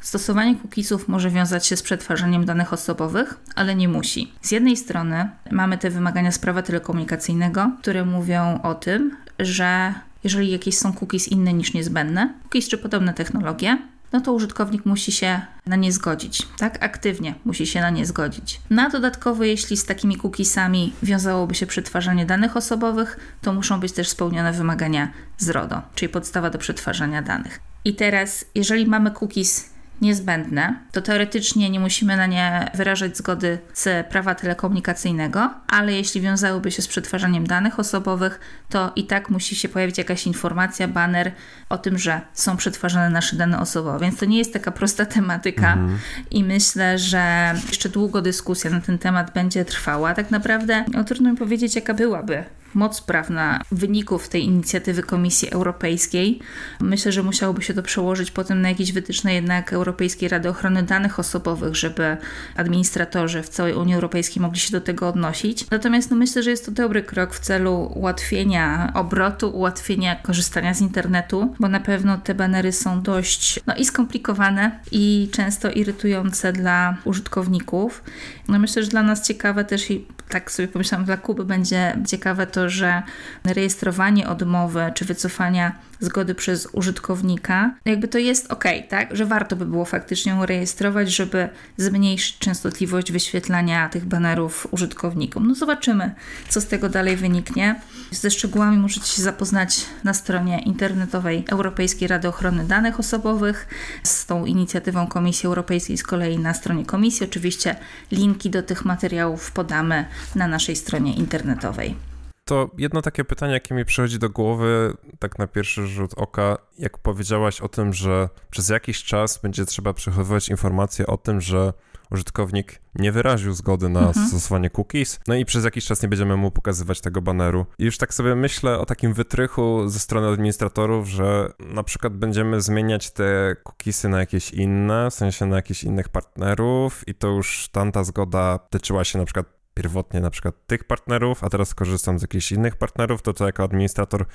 Stosowanie 0.00 0.56
cookiesów 0.56 1.08
może 1.08 1.30
wiązać 1.30 1.66
się 1.66 1.76
z 1.76 1.82
przetwarzaniem 1.82 2.44
danych 2.44 2.72
osobowych, 2.72 3.40
ale 3.54 3.74
nie 3.74 3.88
musi. 3.88 4.32
Z 4.42 4.50
jednej 4.50 4.76
strony 4.76 5.28
mamy 5.50 5.78
te 5.78 5.90
wymagania 5.90 6.32
z 6.32 6.38
prawa 6.38 6.62
telekomunikacyjnego, 6.62 7.70
które 7.80 8.04
mówią 8.04 8.60
o 8.62 8.74
tym, 8.74 9.16
że 9.38 9.94
jeżeli 10.24 10.50
jakieś 10.50 10.78
są 10.78 10.92
cookies 10.92 11.28
inne 11.28 11.52
niż 11.52 11.74
niezbędne, 11.74 12.34
cookies 12.44 12.68
czy 12.68 12.78
podobne 12.78 13.14
technologie, 13.14 13.78
no 14.12 14.20
to 14.20 14.32
użytkownik 14.32 14.86
musi 14.86 15.12
się 15.12 15.40
na 15.66 15.76
nie 15.76 15.92
zgodzić, 15.92 16.42
tak? 16.58 16.84
Aktywnie 16.84 17.34
musi 17.44 17.66
się 17.66 17.80
na 17.80 17.90
nie 17.90 18.06
zgodzić. 18.06 18.60
Na 18.70 18.90
dodatkowo, 18.90 19.44
jeśli 19.44 19.76
z 19.76 19.84
takimi 19.84 20.16
cookiesami 20.16 20.92
wiązałoby 21.02 21.54
się 21.54 21.66
przetwarzanie 21.66 22.26
danych 22.26 22.56
osobowych, 22.56 23.36
to 23.42 23.52
muszą 23.52 23.80
być 23.80 23.92
też 23.92 24.08
spełnione 24.08 24.52
wymagania 24.52 25.12
z 25.38 25.48
RODO, 25.48 25.82
czyli 25.94 26.08
podstawa 26.08 26.50
do 26.50 26.58
przetwarzania 26.58 27.22
danych. 27.22 27.60
I 27.84 27.94
teraz, 27.94 28.44
jeżeli 28.54 28.86
mamy 28.86 29.10
cookies 29.10 29.70
niezbędne, 30.00 30.74
to 30.92 31.02
teoretycznie 31.02 31.70
nie 31.70 31.80
musimy 31.80 32.16
na 32.16 32.26
nie 32.26 32.70
wyrażać 32.74 33.16
zgody 33.16 33.58
z 33.74 34.06
prawa 34.06 34.34
telekomunikacyjnego, 34.34 35.50
ale 35.68 35.92
jeśli 35.92 36.20
wiązałyby 36.20 36.70
się 36.70 36.82
z 36.82 36.88
przetwarzaniem 36.88 37.46
danych 37.46 37.78
osobowych, 37.78 38.40
to 38.68 38.92
i 38.96 39.04
tak 39.04 39.30
musi 39.30 39.56
się 39.56 39.68
pojawić 39.68 39.98
jakaś 39.98 40.26
informacja, 40.26 40.88
banner 40.88 41.32
o 41.68 41.78
tym, 41.78 41.98
że 41.98 42.20
są 42.32 42.56
przetwarzane 42.56 43.10
nasze 43.10 43.36
dane 43.36 43.60
osobowe. 43.60 43.98
Więc 43.98 44.18
to 44.18 44.24
nie 44.24 44.38
jest 44.38 44.52
taka 44.52 44.70
prosta 44.70 45.06
tematyka 45.06 45.72
mhm. 45.72 45.98
i 46.30 46.44
myślę, 46.44 46.98
że 46.98 47.54
jeszcze 47.68 47.88
długo 47.88 48.22
dyskusja 48.22 48.70
na 48.70 48.80
ten 48.80 48.98
temat 48.98 49.32
będzie 49.34 49.64
trwała. 49.64 50.14
Tak 50.14 50.30
naprawdę 50.30 50.84
no, 50.92 51.04
trudno 51.04 51.30
mi 51.30 51.36
powiedzieć, 51.36 51.76
jaka 51.76 51.94
byłaby 51.94 52.44
moc 52.78 53.00
prawna 53.00 53.60
wyników 53.72 54.28
tej 54.28 54.44
inicjatywy 54.44 55.02
Komisji 55.02 55.50
Europejskiej. 55.50 56.38
Myślę, 56.80 57.12
że 57.12 57.22
musiałoby 57.22 57.62
się 57.62 57.74
to 57.74 57.82
przełożyć 57.82 58.30
potem 58.30 58.62
na 58.62 58.68
jakieś 58.68 58.92
wytyczne 58.92 59.34
jednak 59.34 59.72
Europejskiej 59.72 60.28
Rady 60.28 60.48
Ochrony 60.48 60.82
Danych 60.82 61.18
Osobowych, 61.18 61.76
żeby 61.76 62.16
administratorzy 62.56 63.42
w 63.42 63.48
całej 63.48 63.74
Unii 63.74 63.94
Europejskiej 63.94 64.42
mogli 64.42 64.60
się 64.60 64.72
do 64.72 64.80
tego 64.80 65.08
odnosić. 65.08 65.70
Natomiast 65.70 66.10
no, 66.10 66.16
myślę, 66.16 66.42
że 66.42 66.50
jest 66.50 66.66
to 66.66 66.72
dobry 66.72 67.02
krok 67.02 67.34
w 67.34 67.40
celu 67.40 67.92
ułatwienia 67.94 68.92
obrotu, 68.94 69.50
ułatwienia 69.50 70.16
korzystania 70.16 70.74
z 70.74 70.80
internetu, 70.80 71.54
bo 71.60 71.68
na 71.68 71.80
pewno 71.80 72.18
te 72.18 72.34
banery 72.34 72.72
są 72.72 73.02
dość 73.02 73.60
no, 73.66 73.74
i 73.74 73.84
skomplikowane 73.84 74.80
i 74.92 75.28
często 75.32 75.70
irytujące 75.70 76.52
dla 76.52 76.96
użytkowników. 77.04 78.02
No 78.48 78.58
myślę, 78.58 78.82
że 78.82 78.88
dla 78.88 79.02
nas 79.02 79.26
ciekawe 79.26 79.64
też 79.64 79.90
i 79.90 80.06
tak 80.28 80.50
sobie 80.50 80.68
pomyślałam, 80.68 81.04
dla 81.04 81.16
Kuby 81.16 81.44
będzie 81.44 81.96
ciekawe 82.06 82.46
to, 82.46 82.67
że 82.70 83.02
rejestrowanie 83.44 84.28
odmowy 84.28 84.92
czy 84.94 85.04
wycofania 85.04 85.72
zgody 86.00 86.34
przez 86.34 86.68
użytkownika, 86.72 87.74
jakby 87.84 88.08
to 88.08 88.18
jest 88.18 88.52
ok, 88.52 88.64
tak? 88.88 89.16
Że 89.16 89.26
warto 89.26 89.56
by 89.56 89.66
było 89.66 89.84
faktycznie 89.84 90.32
ją 90.32 90.46
rejestrować, 90.46 91.10
żeby 91.10 91.48
zmniejszyć 91.76 92.38
częstotliwość 92.38 93.12
wyświetlania 93.12 93.88
tych 93.88 94.04
banerów 94.04 94.66
użytkownikom. 94.70 95.48
No 95.48 95.54
zobaczymy, 95.54 96.14
co 96.48 96.60
z 96.60 96.66
tego 96.66 96.88
dalej 96.88 97.16
wyniknie. 97.16 97.80
Ze 98.10 98.30
szczegółami 98.30 98.78
możecie 98.78 99.06
się 99.06 99.22
zapoznać 99.22 99.86
na 100.04 100.14
stronie 100.14 100.62
internetowej 100.62 101.44
Europejskiej 101.48 102.08
Rady 102.08 102.28
Ochrony 102.28 102.64
Danych 102.64 103.00
Osobowych. 103.00 103.68
Z 104.02 104.26
tą 104.26 104.44
inicjatywą 104.44 105.06
Komisji 105.06 105.46
Europejskiej 105.46 105.98
z 105.98 106.02
kolei 106.02 106.38
na 106.38 106.54
stronie 106.54 106.86
komisji. 106.86 107.26
Oczywiście 107.26 107.76
linki 108.12 108.50
do 108.50 108.62
tych 108.62 108.84
materiałów 108.84 109.52
podamy 109.52 110.04
na 110.34 110.48
naszej 110.48 110.76
stronie 110.76 111.14
internetowej. 111.14 112.07
To 112.48 112.70
jedno 112.78 113.02
takie 113.02 113.24
pytanie, 113.24 113.52
jakie 113.52 113.74
mi 113.74 113.84
przychodzi 113.84 114.18
do 114.18 114.30
głowy, 114.30 114.92
tak 115.18 115.38
na 115.38 115.46
pierwszy 115.46 115.86
rzut 115.86 116.14
oka, 116.16 116.58
jak 116.78 116.98
powiedziałaś 116.98 117.60
o 117.60 117.68
tym, 117.68 117.92
że 117.92 118.28
przez 118.50 118.68
jakiś 118.68 119.04
czas 119.04 119.38
będzie 119.38 119.64
trzeba 119.64 119.92
przechowywać 119.92 120.48
informacje 120.48 121.06
o 121.06 121.16
tym, 121.16 121.40
że 121.40 121.72
użytkownik 122.10 122.80
nie 122.94 123.12
wyraził 123.12 123.54
zgody 123.54 123.88
na 123.88 124.00
mhm. 124.00 124.26
stosowanie 124.26 124.70
cookies, 124.70 125.20
no 125.26 125.34
i 125.34 125.44
przez 125.44 125.64
jakiś 125.64 125.84
czas 125.84 126.02
nie 126.02 126.08
będziemy 126.08 126.36
mu 126.36 126.50
pokazywać 126.50 127.00
tego 127.00 127.22
baneru. 127.22 127.66
I 127.78 127.84
już 127.84 127.98
tak 127.98 128.14
sobie 128.14 128.34
myślę 128.34 128.78
o 128.78 128.86
takim 128.86 129.14
wytrychu 129.14 129.88
ze 129.88 129.98
strony 129.98 130.28
administratorów, 130.28 131.08
że 131.08 131.52
na 131.58 131.82
przykład 131.82 132.16
będziemy 132.16 132.60
zmieniać 132.60 133.10
te 133.10 133.56
cookiesy 133.64 134.08
na 134.08 134.18
jakieś 134.18 134.50
inne, 134.50 135.10
w 135.10 135.14
sensie 135.14 135.46
na 135.46 135.56
jakichś 135.56 135.84
innych 135.84 136.08
partnerów 136.08 137.08
i 137.08 137.14
to 137.14 137.28
już 137.28 137.68
tamta 137.72 138.04
zgoda 138.04 138.58
tyczyła 138.58 139.04
się 139.04 139.18
na 139.18 139.24
przykład 139.24 139.57
pierwotnie 139.78 140.20
na 140.20 140.30
przykład 140.30 140.54
tych 140.66 140.84
partnerów, 140.84 141.44
a 141.44 141.50
teraz 141.50 141.74
korzystam 141.74 142.18
z 142.18 142.22
jakichś 142.22 142.52
innych 142.52 142.76
partnerów, 142.76 143.22
to 143.22 143.32
co 143.32 143.46
jako 143.46 143.62
administrator 143.62 144.26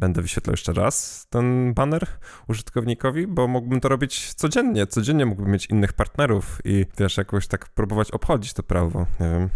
będę 0.00 0.22
wyświetlał 0.22 0.52
jeszcze 0.52 0.72
raz 0.72 1.26
ten 1.30 1.74
banner 1.74 2.06
użytkownikowi, 2.48 3.26
bo 3.26 3.48
mógłbym 3.48 3.80
to 3.80 3.88
robić 3.88 4.34
codziennie. 4.34 4.86
Codziennie 4.86 5.26
mógłbym 5.26 5.52
mieć 5.52 5.66
innych 5.66 5.92
partnerów 5.92 6.60
i 6.64 6.86
wiesz, 6.98 7.16
jakoś 7.16 7.46
tak 7.46 7.68
próbować 7.68 8.10
obchodzić 8.10 8.52
to 8.52 8.62
prawo. 8.62 9.06
Nie 9.20 9.30
wiem. 9.30 9.48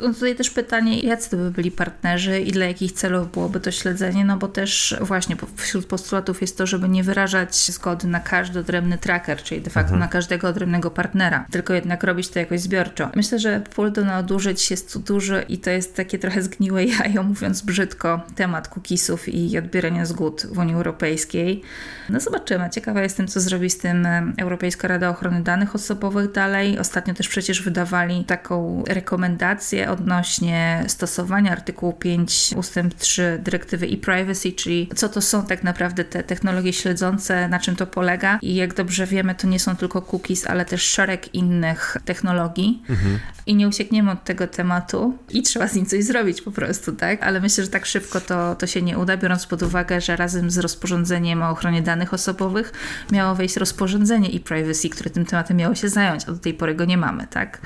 No 0.00 0.14
tutaj 0.14 0.36
też 0.36 0.50
pytanie, 0.50 1.00
jacy 1.00 1.30
to 1.30 1.36
by 1.36 1.50
byli 1.50 1.70
partnerzy 1.70 2.40
i 2.40 2.52
dla 2.52 2.66
jakich 2.66 2.92
celów 2.92 3.32
byłoby 3.32 3.60
to 3.60 3.70
śledzenie, 3.70 4.24
no 4.24 4.36
bo 4.36 4.48
też 4.48 4.96
właśnie 5.00 5.36
wśród 5.56 5.86
postulatów 5.86 6.40
jest 6.40 6.58
to, 6.58 6.66
żeby 6.66 6.88
nie 6.88 7.04
wyrażać 7.04 7.56
zgody 7.56 8.06
na 8.06 8.20
każdy 8.20 8.58
odrębny 8.58 8.98
tracker, 8.98 9.42
czyli 9.42 9.60
de 9.60 9.70
facto 9.70 9.92
mhm. 9.92 10.00
na 10.00 10.08
każdego 10.08 10.48
odrębnego 10.48 10.90
partnera, 10.90 11.46
tylko 11.50 11.74
jednak 11.74 12.04
robić 12.04 12.28
to 12.28 12.38
jakoś 12.38 12.60
zbiorczo. 12.60 13.10
Myślę, 13.14 13.38
że 13.38 13.62
pól 13.74 13.92
do 13.92 14.04
nadużyć 14.04 14.70
jest 14.70 14.92
tu 14.92 14.98
duży 14.98 15.44
i 15.48 15.58
to 15.58 15.70
jest 15.70 15.96
takie 15.96 16.18
trochę 16.18 16.42
zgniłe 16.42 16.84
jajo, 16.98 17.22
mówiąc 17.22 17.62
brzydko, 17.62 18.20
temat 18.36 18.68
cookiesów 18.68 19.28
i 19.28 19.58
odbierania 19.58 19.77
pobierania 19.78 20.06
zgód 20.06 20.46
w 20.52 20.58
Unii 20.58 20.74
Europejskiej. 20.74 21.62
No 22.08 22.20
zobaczymy. 22.20 22.70
Ciekawa 22.70 23.02
jestem, 23.02 23.28
co 23.28 23.40
zrobi 23.40 23.70
z 23.70 23.78
tym 23.78 24.06
Europejska 24.38 24.88
Rada 24.88 25.08
Ochrony 25.08 25.42
Danych 25.42 25.74
Osobowych 25.74 26.32
dalej. 26.32 26.78
Ostatnio 26.78 27.14
też 27.14 27.28
przecież 27.28 27.62
wydawali 27.62 28.24
taką 28.24 28.84
rekomendację 28.88 29.90
odnośnie 29.90 30.84
stosowania 30.86 31.52
artykułu 31.52 31.92
5 31.92 32.54
ustęp 32.56 32.94
3 32.94 33.38
dyrektywy 33.42 33.86
e-privacy, 33.86 34.52
czyli 34.52 34.88
co 34.96 35.08
to 35.08 35.20
są 35.20 35.46
tak 35.46 35.62
naprawdę 35.62 36.04
te 36.04 36.22
technologie 36.22 36.72
śledzące, 36.72 37.48
na 37.48 37.58
czym 37.58 37.76
to 37.76 37.86
polega 37.86 38.38
i 38.42 38.54
jak 38.54 38.74
dobrze 38.74 39.06
wiemy, 39.06 39.34
to 39.34 39.46
nie 39.46 39.58
są 39.60 39.76
tylko 39.76 40.02
cookies, 40.12 40.46
ale 40.46 40.64
też 40.64 40.82
szereg 40.82 41.34
innych 41.34 41.96
technologii. 42.04 42.82
Mhm. 42.90 43.18
I 43.48 43.54
nie 43.54 43.68
uciekniemy 43.68 44.10
od 44.10 44.24
tego 44.24 44.46
tematu 44.46 45.18
i 45.30 45.42
trzeba 45.42 45.68
z 45.68 45.74
nim 45.74 45.86
coś 45.86 46.04
zrobić 46.04 46.42
po 46.42 46.50
prostu, 46.50 46.92
tak? 46.92 47.22
Ale 47.22 47.40
myślę, 47.40 47.64
że 47.64 47.70
tak 47.70 47.86
szybko 47.86 48.20
to, 48.20 48.54
to 48.54 48.66
się 48.66 48.82
nie 48.82 48.98
uda, 48.98 49.16
biorąc 49.16 49.46
pod 49.46 49.62
uwagę, 49.62 50.00
że 50.00 50.16
razem 50.16 50.50
z 50.50 50.58
rozporządzeniem 50.58 51.42
o 51.42 51.50
ochronie 51.50 51.82
danych 51.82 52.14
osobowych 52.14 52.72
miało 53.12 53.34
wejść 53.34 53.56
rozporządzenie 53.56 54.28
i 54.28 54.40
privacy, 54.40 54.88
które 54.88 55.10
tym 55.10 55.24
tematem 55.26 55.56
miało 55.56 55.74
się 55.74 55.88
zająć, 55.88 56.24
a 56.28 56.32
do 56.32 56.38
tej 56.38 56.54
pory 56.54 56.74
go 56.74 56.84
nie 56.84 56.96
mamy, 56.96 57.26
tak? 57.26 57.58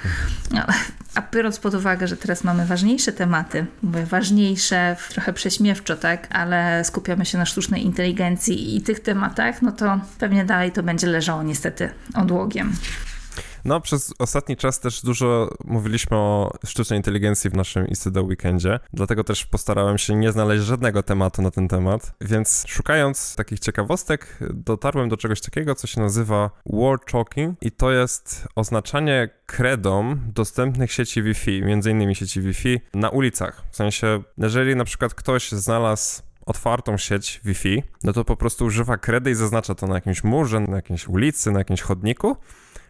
No, 0.50 0.66
a 1.14 1.22
biorąc 1.32 1.58
pod 1.58 1.74
uwagę, 1.74 2.08
że 2.08 2.16
teraz 2.16 2.44
mamy 2.44 2.66
ważniejsze 2.66 3.12
tematy, 3.12 3.66
mówię 3.82 4.06
ważniejsze, 4.06 4.96
trochę 5.10 5.32
prześmiewczo, 5.32 5.96
tak, 5.96 6.28
ale 6.30 6.84
skupiamy 6.84 7.26
się 7.26 7.38
na 7.38 7.46
sztucznej 7.46 7.84
inteligencji 7.84 8.76
i 8.76 8.82
tych 8.82 9.00
tematach, 9.00 9.62
no 9.62 9.72
to 9.72 10.00
pewnie 10.18 10.44
dalej 10.44 10.72
to 10.72 10.82
będzie 10.82 11.06
leżało 11.06 11.42
niestety 11.42 11.90
odłogiem. 12.14 12.72
No, 13.64 13.80
przez 13.80 14.14
ostatni 14.18 14.56
czas 14.56 14.80
też 14.80 15.02
dużo 15.02 15.54
mówiliśmy 15.64 16.16
o 16.16 16.52
sztucznej 16.66 16.96
inteligencji 16.96 17.50
w 17.50 17.54
naszym 17.54 17.86
ICD 17.86 18.20
Weekendzie, 18.20 18.80
dlatego 18.92 19.24
też 19.24 19.46
postarałem 19.46 19.98
się 19.98 20.14
nie 20.14 20.32
znaleźć 20.32 20.64
żadnego 20.64 21.02
tematu 21.02 21.42
na 21.42 21.50
ten 21.50 21.68
temat, 21.68 22.14
więc 22.20 22.64
szukając 22.68 23.36
takich 23.36 23.60
ciekawostek, 23.60 24.38
dotarłem 24.50 25.08
do 25.08 25.16
czegoś 25.16 25.40
takiego, 25.40 25.74
co 25.74 25.86
się 25.86 26.00
nazywa 26.00 26.50
word 26.66 27.12
talking 27.12 27.62
i 27.62 27.70
to 27.70 27.90
jest 27.90 28.48
oznaczanie 28.56 29.28
kredom 29.46 30.20
dostępnych 30.34 30.92
sieci 30.92 31.22
Wi-Fi, 31.22 31.62
między 31.62 31.90
innymi 31.90 32.14
sieci 32.14 32.40
Wi-Fi, 32.40 32.80
na 32.94 33.10
ulicach. 33.10 33.62
W 33.70 33.76
sensie, 33.76 34.22
jeżeli 34.38 34.76
na 34.76 34.84
przykład 34.84 35.14
ktoś 35.14 35.52
znalazł 35.52 36.22
otwartą 36.46 36.96
sieć 36.96 37.40
Wi-Fi, 37.44 37.82
no 38.04 38.12
to 38.12 38.24
po 38.24 38.36
prostu 38.36 38.64
używa 38.64 38.96
kredy 38.96 39.30
i 39.30 39.34
zaznacza 39.34 39.74
to 39.74 39.86
na 39.86 39.94
jakimś 39.94 40.24
murze, 40.24 40.60
na 40.60 40.76
jakiejś 40.76 41.08
ulicy, 41.08 41.50
na 41.50 41.58
jakimś 41.58 41.80
chodniku 41.80 42.36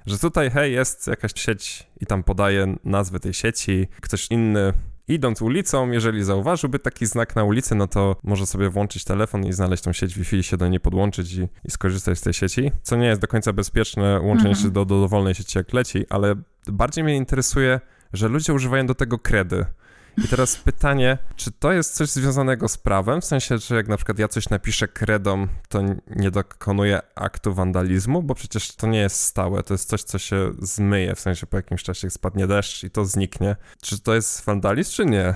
że 0.06 0.18
tutaj, 0.18 0.50
hej, 0.50 0.72
jest 0.72 1.06
jakaś 1.06 1.32
sieć 1.36 1.86
i 2.00 2.06
tam 2.06 2.22
podaje 2.22 2.76
nazwę 2.84 3.20
tej 3.20 3.34
sieci, 3.34 3.88
ktoś 4.00 4.26
inny 4.30 4.72
idąc 5.08 5.42
ulicą, 5.42 5.90
jeżeli 5.90 6.24
zauważyłby 6.24 6.78
taki 6.78 7.06
znak 7.06 7.36
na 7.36 7.44
ulicy, 7.44 7.74
no 7.74 7.88
to 7.88 8.16
może 8.22 8.46
sobie 8.46 8.68
włączyć 8.68 9.04
telefon 9.04 9.46
i 9.46 9.52
znaleźć 9.52 9.82
tą 9.82 9.92
sieć 9.92 10.14
Wi-Fi 10.14 10.42
się 10.42 10.56
do 10.56 10.68
niej 10.68 10.80
podłączyć 10.80 11.32
i, 11.32 11.48
i 11.64 11.70
skorzystać 11.70 12.18
z 12.18 12.22
tej 12.22 12.34
sieci, 12.34 12.72
co 12.82 12.96
nie 12.96 13.06
jest 13.06 13.20
do 13.20 13.28
końca 13.28 13.52
bezpieczne 13.52 14.20
łączenie 14.20 14.50
mhm. 14.50 14.66
się 14.66 14.70
do, 14.70 14.84
do 14.84 15.00
dowolnej 15.00 15.34
sieci 15.34 15.58
jak 15.58 15.72
leci, 15.72 16.06
ale 16.08 16.34
bardziej 16.66 17.04
mnie 17.04 17.16
interesuje, 17.16 17.80
że 18.12 18.28
ludzie 18.28 18.54
używają 18.54 18.86
do 18.86 18.94
tego 18.94 19.18
kredy. 19.18 19.66
I 20.18 20.28
teraz 20.28 20.56
pytanie, 20.56 21.18
czy 21.36 21.50
to 21.52 21.72
jest 21.72 21.94
coś 21.94 22.08
związanego 22.08 22.68
z 22.68 22.76
prawem? 22.78 23.20
W 23.20 23.24
sensie, 23.24 23.58
że 23.58 23.74
jak 23.74 23.88
na 23.88 23.96
przykład 23.96 24.18
ja 24.18 24.28
coś 24.28 24.48
napiszę 24.48 24.88
kredą, 24.88 25.46
to 25.68 25.82
nie 26.16 26.30
dokonuję 26.30 27.00
aktu 27.14 27.54
wandalizmu, 27.54 28.22
bo 28.22 28.34
przecież 28.34 28.76
to 28.76 28.86
nie 28.86 28.98
jest 28.98 29.20
stałe, 29.20 29.62
to 29.62 29.74
jest 29.74 29.88
coś, 29.88 30.02
co 30.02 30.18
się 30.18 30.52
zmyje, 30.58 31.14
w 31.14 31.20
sensie 31.20 31.46
po 31.46 31.56
jakimś 31.56 31.82
czasie 31.82 32.10
spadnie 32.10 32.46
deszcz 32.46 32.84
i 32.84 32.90
to 32.90 33.04
zniknie. 33.04 33.56
Czy 33.82 33.98
to 33.98 34.14
jest 34.14 34.44
wandalizm, 34.44 34.92
czy 34.92 35.06
nie? 35.06 35.34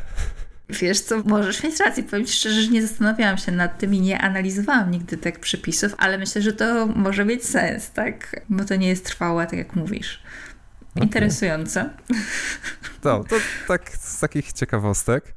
Wiesz 0.69 1.01
co, 1.01 1.23
możesz 1.25 1.63
mieć 1.63 1.81
rację. 1.81 2.03
Powiem 2.03 2.27
Ci 2.27 2.33
szczerze, 2.33 2.63
że 2.63 2.71
nie 2.71 2.87
zastanawiałam 2.87 3.39
się 3.39 3.53
nad 3.53 3.79
tym 3.79 3.95
i 3.95 4.01
nie 4.01 4.21
analizowałam 4.21 4.91
nigdy 4.91 5.17
tak 5.17 5.41
przepisów, 5.41 5.95
ale 5.99 6.19
myślę, 6.19 6.43
że 6.43 6.53
to 6.53 6.87
może 6.87 7.25
mieć 7.25 7.45
sens, 7.45 7.91
tak? 7.91 8.41
Bo 8.49 8.65
to 8.65 8.77
nie 8.77 8.89
jest 8.89 9.05
trwałe, 9.05 9.47
tak 9.47 9.59
jak 9.59 9.77
mówisz. 9.77 10.23
Interesujące. 11.03 11.91
No, 13.05 13.25
to 13.25 13.37
tak 13.69 13.91
z 13.91 14.21
takich 14.21 14.53
ciekawostek. 14.53 15.35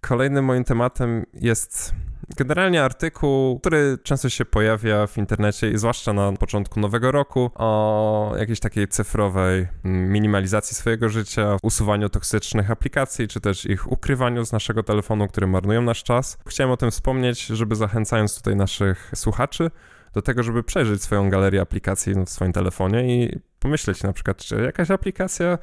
Kolejnym 0.00 0.44
moim 0.44 0.64
tematem 0.64 1.26
jest 1.34 1.94
generalnie 2.36 2.84
artykuł, 2.84 3.60
który 3.60 3.98
często 4.02 4.28
się 4.28 4.44
pojawia 4.44 5.06
w 5.06 5.18
internecie 5.18 5.70
i 5.70 5.78
zwłaszcza 5.78 6.12
na 6.12 6.32
początku 6.32 6.80
nowego 6.80 7.12
roku 7.12 7.50
o 7.54 8.34
jakiejś 8.38 8.60
takiej 8.60 8.88
cyfrowej 8.88 9.66
minimalizacji 9.84 10.76
swojego 10.76 11.08
życia, 11.08 11.56
usuwaniu 11.62 12.08
toksycznych 12.08 12.70
aplikacji, 12.70 13.28
czy 13.28 13.40
też 13.40 13.66
ich 13.66 13.92
ukrywaniu 13.92 14.44
z 14.44 14.52
naszego 14.52 14.82
telefonu, 14.82 15.28
które 15.28 15.46
marnują 15.46 15.82
nasz 15.82 16.02
czas. 16.02 16.38
Chciałem 16.46 16.70
o 16.70 16.76
tym 16.76 16.90
wspomnieć, 16.90 17.46
żeby 17.46 17.76
zachęcając 17.76 18.36
tutaj 18.36 18.56
naszych 18.56 19.10
słuchaczy 19.14 19.70
do 20.14 20.22
tego, 20.22 20.42
żeby 20.42 20.62
przejrzeć 20.62 21.02
swoją 21.02 21.30
galerię 21.30 21.60
aplikacji 21.60 22.14
w 22.14 22.30
swoim 22.30 22.52
telefonie 22.52 23.24
i 23.24 23.38
pomyśleć 23.64 24.02
na 24.02 24.12
przykład, 24.12 24.36
czy 24.36 24.56
jakaś 24.56 24.90
aplikacja 24.90 25.58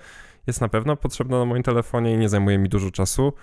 jest 0.48 0.62
na 0.62 0.68
pewno 0.68 0.98
potrzebna 0.98 1.40
na 1.40 1.46
moim 1.46 1.64
telefonie 1.64 2.14
i 2.14 2.18
nie 2.18 2.30
zajmuje 2.30 2.58
mi 2.58 2.70
dużo 2.70 2.92
czasu. 2.92 3.34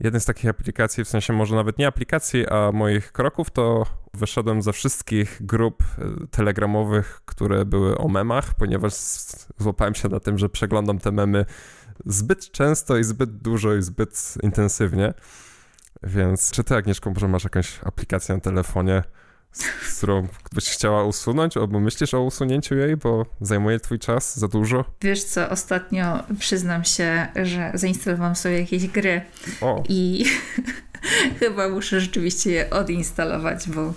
Jeden 0.00 0.20
z 0.20 0.24
takich 0.24 0.50
aplikacji, 0.50 1.04
w 1.04 1.08
sensie 1.08 1.32
może 1.32 1.56
nawet 1.56 1.78
nie 1.78 1.86
aplikacji, 1.86 2.48
a 2.48 2.72
moich 2.72 3.12
kroków, 3.12 3.50
to 3.50 3.86
wyszedłem 4.14 4.62
ze 4.62 4.72
wszystkich 4.72 5.38
grup 5.40 5.82
e, 5.82 6.26
telegramowych, 6.30 7.20
które 7.24 7.64
były 7.64 7.98
o 7.98 8.08
memach, 8.08 8.54
ponieważ 8.54 8.92
złapałem 9.58 9.94
się 9.94 10.08
na 10.08 10.20
tym, 10.20 10.38
że 10.38 10.48
przeglądam 10.48 10.98
te 10.98 11.12
memy 11.12 11.44
zbyt 12.06 12.50
często 12.50 12.96
i 12.96 13.04
zbyt 13.04 13.36
dużo 13.36 13.74
i 13.74 13.82
zbyt 13.82 14.34
intensywnie. 14.42 15.14
Więc 16.02 16.50
czy 16.50 16.64
ty, 16.64 16.76
Agnieszko, 16.76 17.10
może 17.10 17.28
masz 17.28 17.44
jakąś 17.44 17.80
aplikację 17.84 18.34
na 18.34 18.40
telefonie, 18.40 19.02
z 19.82 19.96
którą 19.96 20.28
byś 20.52 20.70
chciała 20.70 21.04
usunąć, 21.04 21.56
albo 21.56 21.80
myślisz 21.80 22.14
o 22.14 22.22
usunięciu 22.22 22.74
jej, 22.74 22.96
bo 22.96 23.26
zajmuje 23.40 23.80
twój 23.80 23.98
czas 23.98 24.38
za 24.38 24.48
dużo? 24.48 24.84
Wiesz 25.02 25.24
co, 25.24 25.50
ostatnio 25.50 26.24
przyznam 26.38 26.84
się, 26.84 27.26
że 27.42 27.70
zainstalowałam 27.74 28.36
sobie 28.36 28.60
jakieś 28.60 28.86
gry 28.86 29.20
o. 29.60 29.82
i 29.88 30.24
Chyba 31.40 31.68
muszę 31.68 32.00
rzeczywiście 32.00 32.50
je 32.50 32.70
odinstalować, 32.70 33.68
bo 33.68 33.94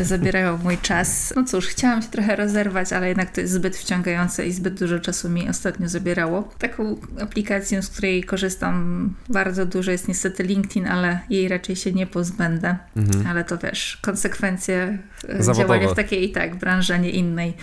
zabierają 0.00 0.58
mój 0.58 0.78
czas. 0.78 1.32
No 1.36 1.44
cóż, 1.44 1.66
chciałam 1.66 2.02
się 2.02 2.08
trochę 2.08 2.36
rozerwać, 2.36 2.92
ale 2.92 3.08
jednak 3.08 3.30
to 3.30 3.40
jest 3.40 3.52
zbyt 3.52 3.76
wciągające 3.76 4.46
i 4.46 4.52
zbyt 4.52 4.78
dużo 4.78 5.00
czasu 5.00 5.28
mi 5.28 5.48
ostatnio 5.48 5.88
zabierało. 5.88 6.48
Taką 6.58 6.96
aplikacją, 7.20 7.82
z 7.82 7.88
której 7.88 8.24
korzystam 8.24 9.14
bardzo 9.28 9.66
dużo 9.66 9.90
jest 9.90 10.08
niestety 10.08 10.42
LinkedIn, 10.42 10.86
ale 10.86 11.20
jej 11.30 11.48
raczej 11.48 11.76
się 11.76 11.92
nie 11.92 12.06
pozbędę. 12.06 12.76
Mhm. 12.96 13.26
Ale 13.26 13.44
to 13.44 13.58
wiesz, 13.58 13.98
konsekwencje 14.02 14.98
Zawodowe. 15.22 15.54
działania 15.54 15.88
w 15.88 15.94
takiej 15.94 16.30
i 16.30 16.32
tak 16.32 16.56
branży, 16.56 16.94
a 16.94 16.96
nie 16.96 17.10
innej 17.10 17.54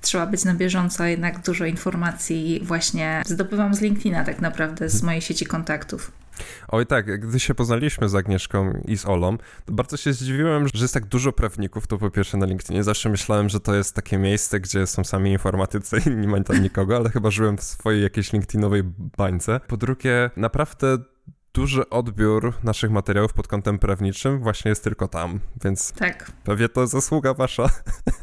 trzeba 0.00 0.26
być 0.26 0.44
na 0.44 0.54
bieżąco, 0.54 1.04
jednak 1.04 1.42
dużo 1.42 1.64
informacji 1.64 2.60
właśnie 2.62 3.22
zdobywam 3.26 3.74
z 3.74 3.80
LinkedIna 3.80 4.24
tak 4.24 4.40
naprawdę, 4.40 4.88
z 4.88 5.02
mojej 5.02 5.20
sieci 5.20 5.46
kontaktów. 5.46 6.12
Oj 6.68 6.86
tak, 6.86 7.20
gdy 7.20 7.40
się 7.40 7.54
poznaliśmy 7.54 8.08
z 8.08 8.14
Agnieszką 8.14 8.82
i 8.84 8.96
z 8.96 9.06
Olą, 9.06 9.38
to 9.64 9.72
bardzo 9.72 9.96
się 9.96 10.12
zdziwiłem, 10.12 10.68
że 10.74 10.84
jest 10.84 10.94
tak 10.94 11.06
dużo 11.06 11.32
prawników, 11.32 11.86
to 11.86 11.98
po 11.98 12.10
pierwsze 12.10 12.36
na 12.36 12.46
LinkedInie. 12.46 12.84
Zawsze 12.84 13.08
myślałem, 13.08 13.48
że 13.48 13.60
to 13.60 13.74
jest 13.74 13.94
takie 13.94 14.18
miejsce, 14.18 14.60
gdzie 14.60 14.86
są 14.86 15.04
sami 15.04 15.32
informatycy 15.32 16.02
i 16.06 16.10
nie 16.10 16.28
ma 16.28 16.44
tam 16.44 16.62
nikogo, 16.62 16.96
ale 16.96 17.10
chyba 17.10 17.30
żyłem 17.30 17.58
w 17.58 17.62
swojej 17.62 18.02
jakiejś 18.02 18.32
LinkedInowej 18.32 18.82
bańce. 19.16 19.60
Po 19.68 19.76
drugie, 19.76 20.30
naprawdę 20.36 20.98
duży 21.54 21.88
odbiór 21.88 22.54
naszych 22.64 22.90
materiałów 22.90 23.32
pod 23.32 23.48
kątem 23.48 23.78
prawniczym 23.78 24.40
właśnie 24.40 24.68
jest 24.68 24.84
tylko 24.84 25.08
tam, 25.08 25.40
więc 25.64 25.92
tak. 25.92 26.32
pewnie 26.44 26.68
to 26.68 26.86
zasługa 26.86 27.34
wasza 27.34 27.68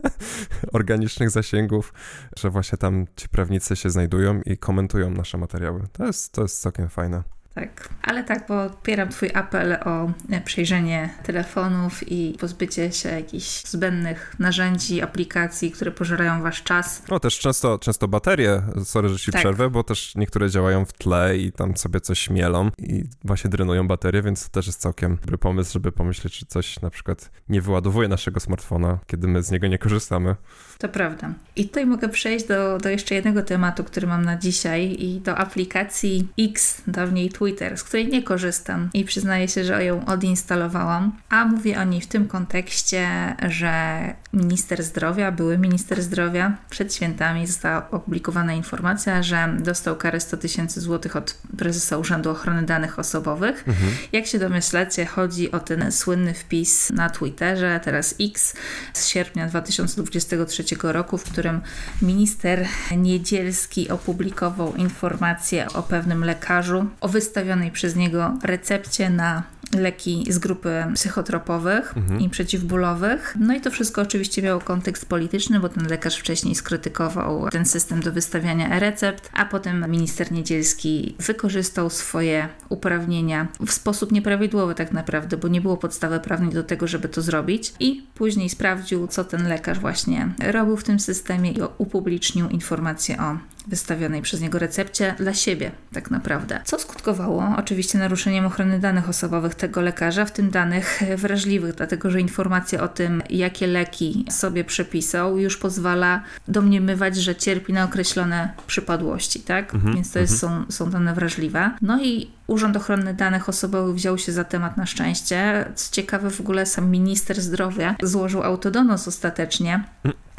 organicznych 0.73 1.30
zasięgów, 1.30 1.93
że 2.39 2.49
właśnie 2.49 2.78
tam 2.78 3.06
ci 3.15 3.30
prawnicy 3.30 3.75
się 3.75 3.89
znajdują 3.89 4.41
i 4.41 4.58
komentują 4.58 5.10
nasze 5.10 5.38
materiały. 5.38 5.84
To 5.93 6.06
jest, 6.06 6.34
to 6.34 6.41
jest 6.41 6.62
całkiem 6.62 6.89
fajne. 6.89 7.23
Tak, 7.55 7.89
ale 8.01 8.23
tak, 8.23 8.47
bo 8.47 8.63
odpieram 8.63 9.09
Twój 9.09 9.29
apel 9.33 9.77
o 9.85 10.11
e, 10.29 10.41
przejrzenie 10.41 11.09
telefonów 11.23 12.11
i 12.11 12.37
pozbycie 12.39 12.91
się 12.91 13.09
jakichś 13.09 13.63
zbędnych 13.63 14.35
narzędzi, 14.39 15.01
aplikacji, 15.01 15.71
które 15.71 15.91
pożerają 15.91 16.41
Wasz 16.41 16.63
czas. 16.63 17.03
No 17.09 17.19
też 17.19 17.39
często, 17.39 17.79
często 17.79 18.07
baterie, 18.07 18.61
sorry, 18.83 19.09
że 19.09 19.19
Ci 19.19 19.31
tak. 19.31 19.41
przerwę, 19.41 19.69
bo 19.69 19.83
też 19.83 20.15
niektóre 20.15 20.49
działają 20.49 20.85
w 20.85 20.93
tle 20.93 21.37
i 21.37 21.51
tam 21.51 21.77
sobie 21.77 22.01
coś 22.01 22.29
mielą 22.29 22.69
i 22.77 23.03
właśnie 23.23 23.49
drenują 23.49 23.87
baterię, 23.87 24.21
więc 24.21 24.43
to 24.43 24.49
też 24.49 24.67
jest 24.67 24.81
całkiem 24.81 25.17
dobry 25.21 25.37
pomysł, 25.37 25.73
żeby 25.73 25.91
pomyśleć, 25.91 26.39
czy 26.39 26.45
coś 26.45 26.81
na 26.81 26.89
przykład 26.89 27.31
nie 27.49 27.61
wyładowuje 27.61 28.07
naszego 28.07 28.39
smartfona, 28.39 28.99
kiedy 29.07 29.27
my 29.27 29.43
z 29.43 29.51
niego 29.51 29.67
nie 29.67 29.77
korzystamy. 29.77 30.35
To 30.77 30.89
prawda. 30.89 31.33
I 31.55 31.67
tutaj 31.67 31.85
mogę 31.85 32.09
przejść 32.09 32.47
do, 32.47 32.77
do 32.77 32.89
jeszcze 32.89 33.15
jednego 33.15 33.43
tematu, 33.43 33.83
który 33.83 34.07
mam 34.07 34.25
na 34.25 34.37
dzisiaj 34.37 34.95
i 34.99 35.19
do 35.19 35.37
aplikacji 35.37 36.27
X, 36.39 36.81
dawniej 36.87 37.29
Twitter, 37.29 37.44
z 37.75 37.84
której 37.84 38.08
nie 38.08 38.23
korzystam 38.23 38.89
i 38.93 39.05
przyznaję 39.05 39.47
się, 39.47 39.63
że 39.63 39.86
ją 39.86 40.05
odinstalowałam. 40.05 41.12
A 41.29 41.45
mówię 41.45 41.79
o 41.79 41.84
niej 41.84 42.01
w 42.01 42.08
tym 42.08 42.27
kontekście, 42.27 43.08
że 43.49 44.13
minister 44.34 44.84
zdrowia, 44.84 45.31
były 45.31 45.58
minister 45.58 46.01
zdrowia, 46.01 46.58
przed 46.69 46.93
świętami 46.93 47.47
została 47.47 47.89
opublikowana 47.91 48.53
informacja, 48.53 49.23
że 49.23 49.58
dostał 49.60 49.95
karę 49.95 50.19
100 50.19 50.38
tysięcy 50.38 50.81
złotych 50.81 51.15
od 51.15 51.38
prezesa 51.58 51.97
Urzędu 51.97 52.29
Ochrony 52.29 52.63
Danych 52.63 52.99
Osobowych. 52.99 53.63
Mhm. 53.67 53.91
Jak 54.12 54.25
się 54.25 54.39
domyślacie, 54.39 55.05
chodzi 55.05 55.51
o 55.51 55.60
ten 55.60 55.91
słynny 55.91 56.34
wpis 56.34 56.89
na 56.89 57.10
Twitterze, 57.10 57.79
teraz 57.84 58.15
X, 58.21 58.53
z 58.93 59.08
sierpnia 59.08 59.47
2023 59.47 60.63
roku, 60.81 61.17
w 61.17 61.23
którym 61.23 61.62
minister 62.01 62.67
Niedzielski 62.97 63.89
opublikował 63.89 64.75
informację 64.75 65.67
o 65.73 65.84
pewnym 65.84 66.23
lekarzu, 66.23 66.86
o 67.01 67.08
wystawionej 67.36 67.71
przez 67.71 67.95
niego 67.95 68.34
recepcie 68.43 69.10
na 69.10 69.43
leki 69.74 70.26
z 70.30 70.38
grupy 70.38 70.86
psychotropowych 70.93 71.98
mhm. 71.98 72.21
i 72.21 72.30
przeciwbólowych. 72.30 73.38
No 73.39 73.54
i 73.54 73.62
to 73.62 73.71
wszystko 73.71 74.02
oczywiście 74.02 74.41
miało 74.41 74.62
kontekst 74.62 75.10
polityczny, 75.10 75.60
bo 75.60 75.69
ten 75.69 75.88
lekarz 75.88 76.17
wcześniej 76.17 76.56
skrytykował 76.56 77.50
ten 77.50 77.65
system 77.65 78.02
do 78.02 78.12
wystawiania 78.12 78.76
e-recept, 78.76 79.30
a 79.34 79.45
potem 79.45 79.91
minister 79.91 80.32
Niedzielski 80.32 81.15
wykorzystał 81.19 81.89
swoje 81.89 82.50
uprawnienia 82.69 83.48
w 83.65 83.71
sposób 83.71 84.12
nieprawidłowy 84.12 84.76
tak 84.76 84.91
naprawdę, 84.91 85.38
bo 85.38 85.48
nie 85.48 85.62
było 85.62 85.78
podstawy 85.78 86.19
prawnej 86.19 86.50
do 86.50 86.63
tego, 86.63 86.88
żeby 86.88 87.10
to 87.10 87.21
zrobić 87.21 87.74
i 87.80 88.04
później 88.15 88.50
sprawdził, 88.50 89.08
co 89.08 89.24
ten 89.24 89.48
lekarz 89.48 89.80
właśnie 89.80 90.30
robił 90.52 90.78
w 90.78 90.84
tym 90.84 91.00
systemie 91.00 91.52
i 91.52 91.62
upublicznił 91.78 92.50
informacje 92.50 93.17
o 93.17 93.38
wystawionej 93.67 94.21
przez 94.21 94.41
niego 94.41 94.60
recepcie 94.60 95.15
dla 95.17 95.34
siebie, 95.34 95.71
tak 95.93 96.12
naprawdę. 96.12 96.62
Co 96.65 96.80
skutkowało 96.80 97.47
oczywiście 97.58 97.97
naruszeniem 97.97 98.45
ochrony 98.45 98.80
danych 98.80 99.10
osobowych 99.10 99.56
tego 99.56 99.82
lekarza, 99.82 100.25
w 100.25 100.32
tym 100.32 100.49
danych 100.49 101.01
wrażliwych, 101.17 101.75
dlatego 101.75 102.12
że 102.12 102.21
informacja 102.21 102.84
o 102.84 102.88
tym, 102.88 103.23
jakie 103.30 103.67
leki 103.67 104.25
sobie 104.30 104.63
przepisał, 104.63 105.38
już 105.38 105.58
pozwala 105.58 106.21
domniemywać, 106.47 107.17
że 107.17 107.36
cierpi 107.36 107.73
na 107.73 107.84
określone 107.84 108.49
przypadłości, 108.67 109.39
tak? 109.39 109.75
Mhm, 109.75 109.95
Więc 109.95 110.12
to 110.12 110.19
jest, 110.19 110.43
mhm. 110.43 110.65
są, 110.65 110.71
są 110.71 110.91
dane 110.91 111.13
wrażliwe. 111.13 111.71
No 111.82 112.04
i 112.04 112.32
Urząd 112.47 112.78
Ochrony 112.78 113.13
Danych 113.13 113.49
Osobowych 113.49 113.95
wziął 113.95 114.17
się 114.17 114.32
za 114.32 114.43
temat 114.43 114.78
na 114.78 114.86
szczęście. 114.86 115.65
Co 115.75 115.91
ciekawe, 115.91 116.30
w 116.30 116.41
ogóle 116.41 116.65
sam 116.65 116.91
minister 116.91 117.41
zdrowia 117.41 117.95
złożył 118.04 118.43
autodonos 118.43 119.08
ostatecznie. 119.08 119.84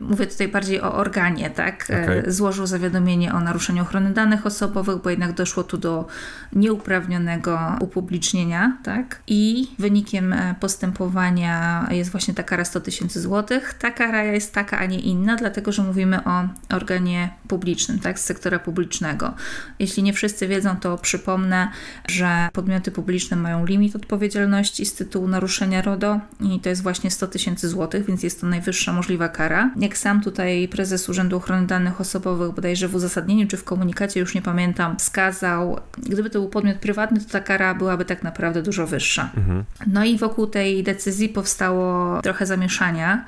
Mówię 0.00 0.26
tutaj 0.26 0.48
bardziej 0.48 0.80
o 0.80 0.94
organie, 0.94 1.50
tak? 1.50 1.84
Okay. 1.84 2.32
Złożył 2.32 2.66
zawiadomienie 2.66 3.34
o 3.34 3.40
naruszeniu 3.40 3.82
ochrony 3.82 4.10
danych 4.10 4.46
osobowych, 4.46 5.02
bo 5.02 5.10
jednak 5.10 5.32
doszło 5.32 5.64
tu 5.64 5.78
do 5.78 6.06
nieuprawnionego 6.52 7.60
upublicznienia, 7.80 8.78
tak? 8.82 9.22
I 9.26 9.68
wynikiem 9.78 10.32
e, 10.32 10.54
postępowania 10.60 11.86
jest 11.90 12.10
właśnie 12.10 12.34
ta 12.34 12.42
kara 12.42 12.64
100 12.64 12.80
tysięcy 12.80 13.20
złotych. 13.20 13.74
Ta 13.74 13.90
kara 13.90 14.24
jest 14.24 14.54
taka, 14.54 14.78
a 14.78 14.86
nie 14.86 15.00
inna, 15.00 15.36
dlatego 15.36 15.72
że 15.72 15.82
mówimy 15.82 16.24
o 16.24 16.48
organie 16.74 17.28
publicznym, 17.48 17.98
tak? 17.98 18.18
Z 18.18 18.24
sektora 18.24 18.58
publicznego. 18.58 19.34
Jeśli 19.78 20.02
nie 20.02 20.12
wszyscy 20.12 20.48
wiedzą, 20.48 20.76
to 20.76 20.98
przypomnę, 20.98 21.70
że 22.08 22.48
podmioty 22.52 22.90
publiczne 22.90 23.36
mają 23.36 23.66
limit 23.66 23.96
odpowiedzialności 23.96 24.86
z 24.86 24.94
tytułu 24.94 25.28
naruszenia 25.28 25.82
RODO 25.82 26.20
i 26.40 26.60
to 26.60 26.68
jest 26.68 26.82
właśnie 26.82 27.10
100 27.10 27.26
tysięcy 27.26 27.68
złotych, 27.68 28.06
więc 28.06 28.22
jest 28.22 28.40
to 28.40 28.46
najwyższa 28.46 28.92
możliwa 28.92 29.28
kara. 29.28 29.70
Jak 29.86 29.98
sam 29.98 30.20
tutaj 30.20 30.68
prezes 30.68 31.08
Urzędu 31.08 31.36
Ochrony 31.36 31.66
Danych 31.66 32.00
Osobowych, 32.00 32.52
bodajże 32.54 32.88
w 32.88 32.94
uzasadnieniu 32.94 33.46
czy 33.48 33.56
w 33.56 33.64
komunikacie, 33.64 34.20
już 34.20 34.34
nie 34.34 34.42
pamiętam, 34.42 34.96
wskazał, 34.96 35.80
gdyby 35.98 36.30
to 36.30 36.40
był 36.40 36.48
podmiot 36.48 36.76
prywatny, 36.76 37.20
to 37.20 37.30
ta 37.30 37.40
kara 37.40 37.74
byłaby 37.74 38.04
tak 38.04 38.22
naprawdę 38.22 38.62
dużo 38.62 38.86
wyższa. 38.86 39.30
Mhm. 39.36 39.64
No 39.86 40.04
i 40.04 40.18
wokół 40.18 40.46
tej 40.46 40.82
decyzji 40.82 41.28
powstało 41.28 42.22
trochę 42.22 42.46
zamieszania 42.46 43.24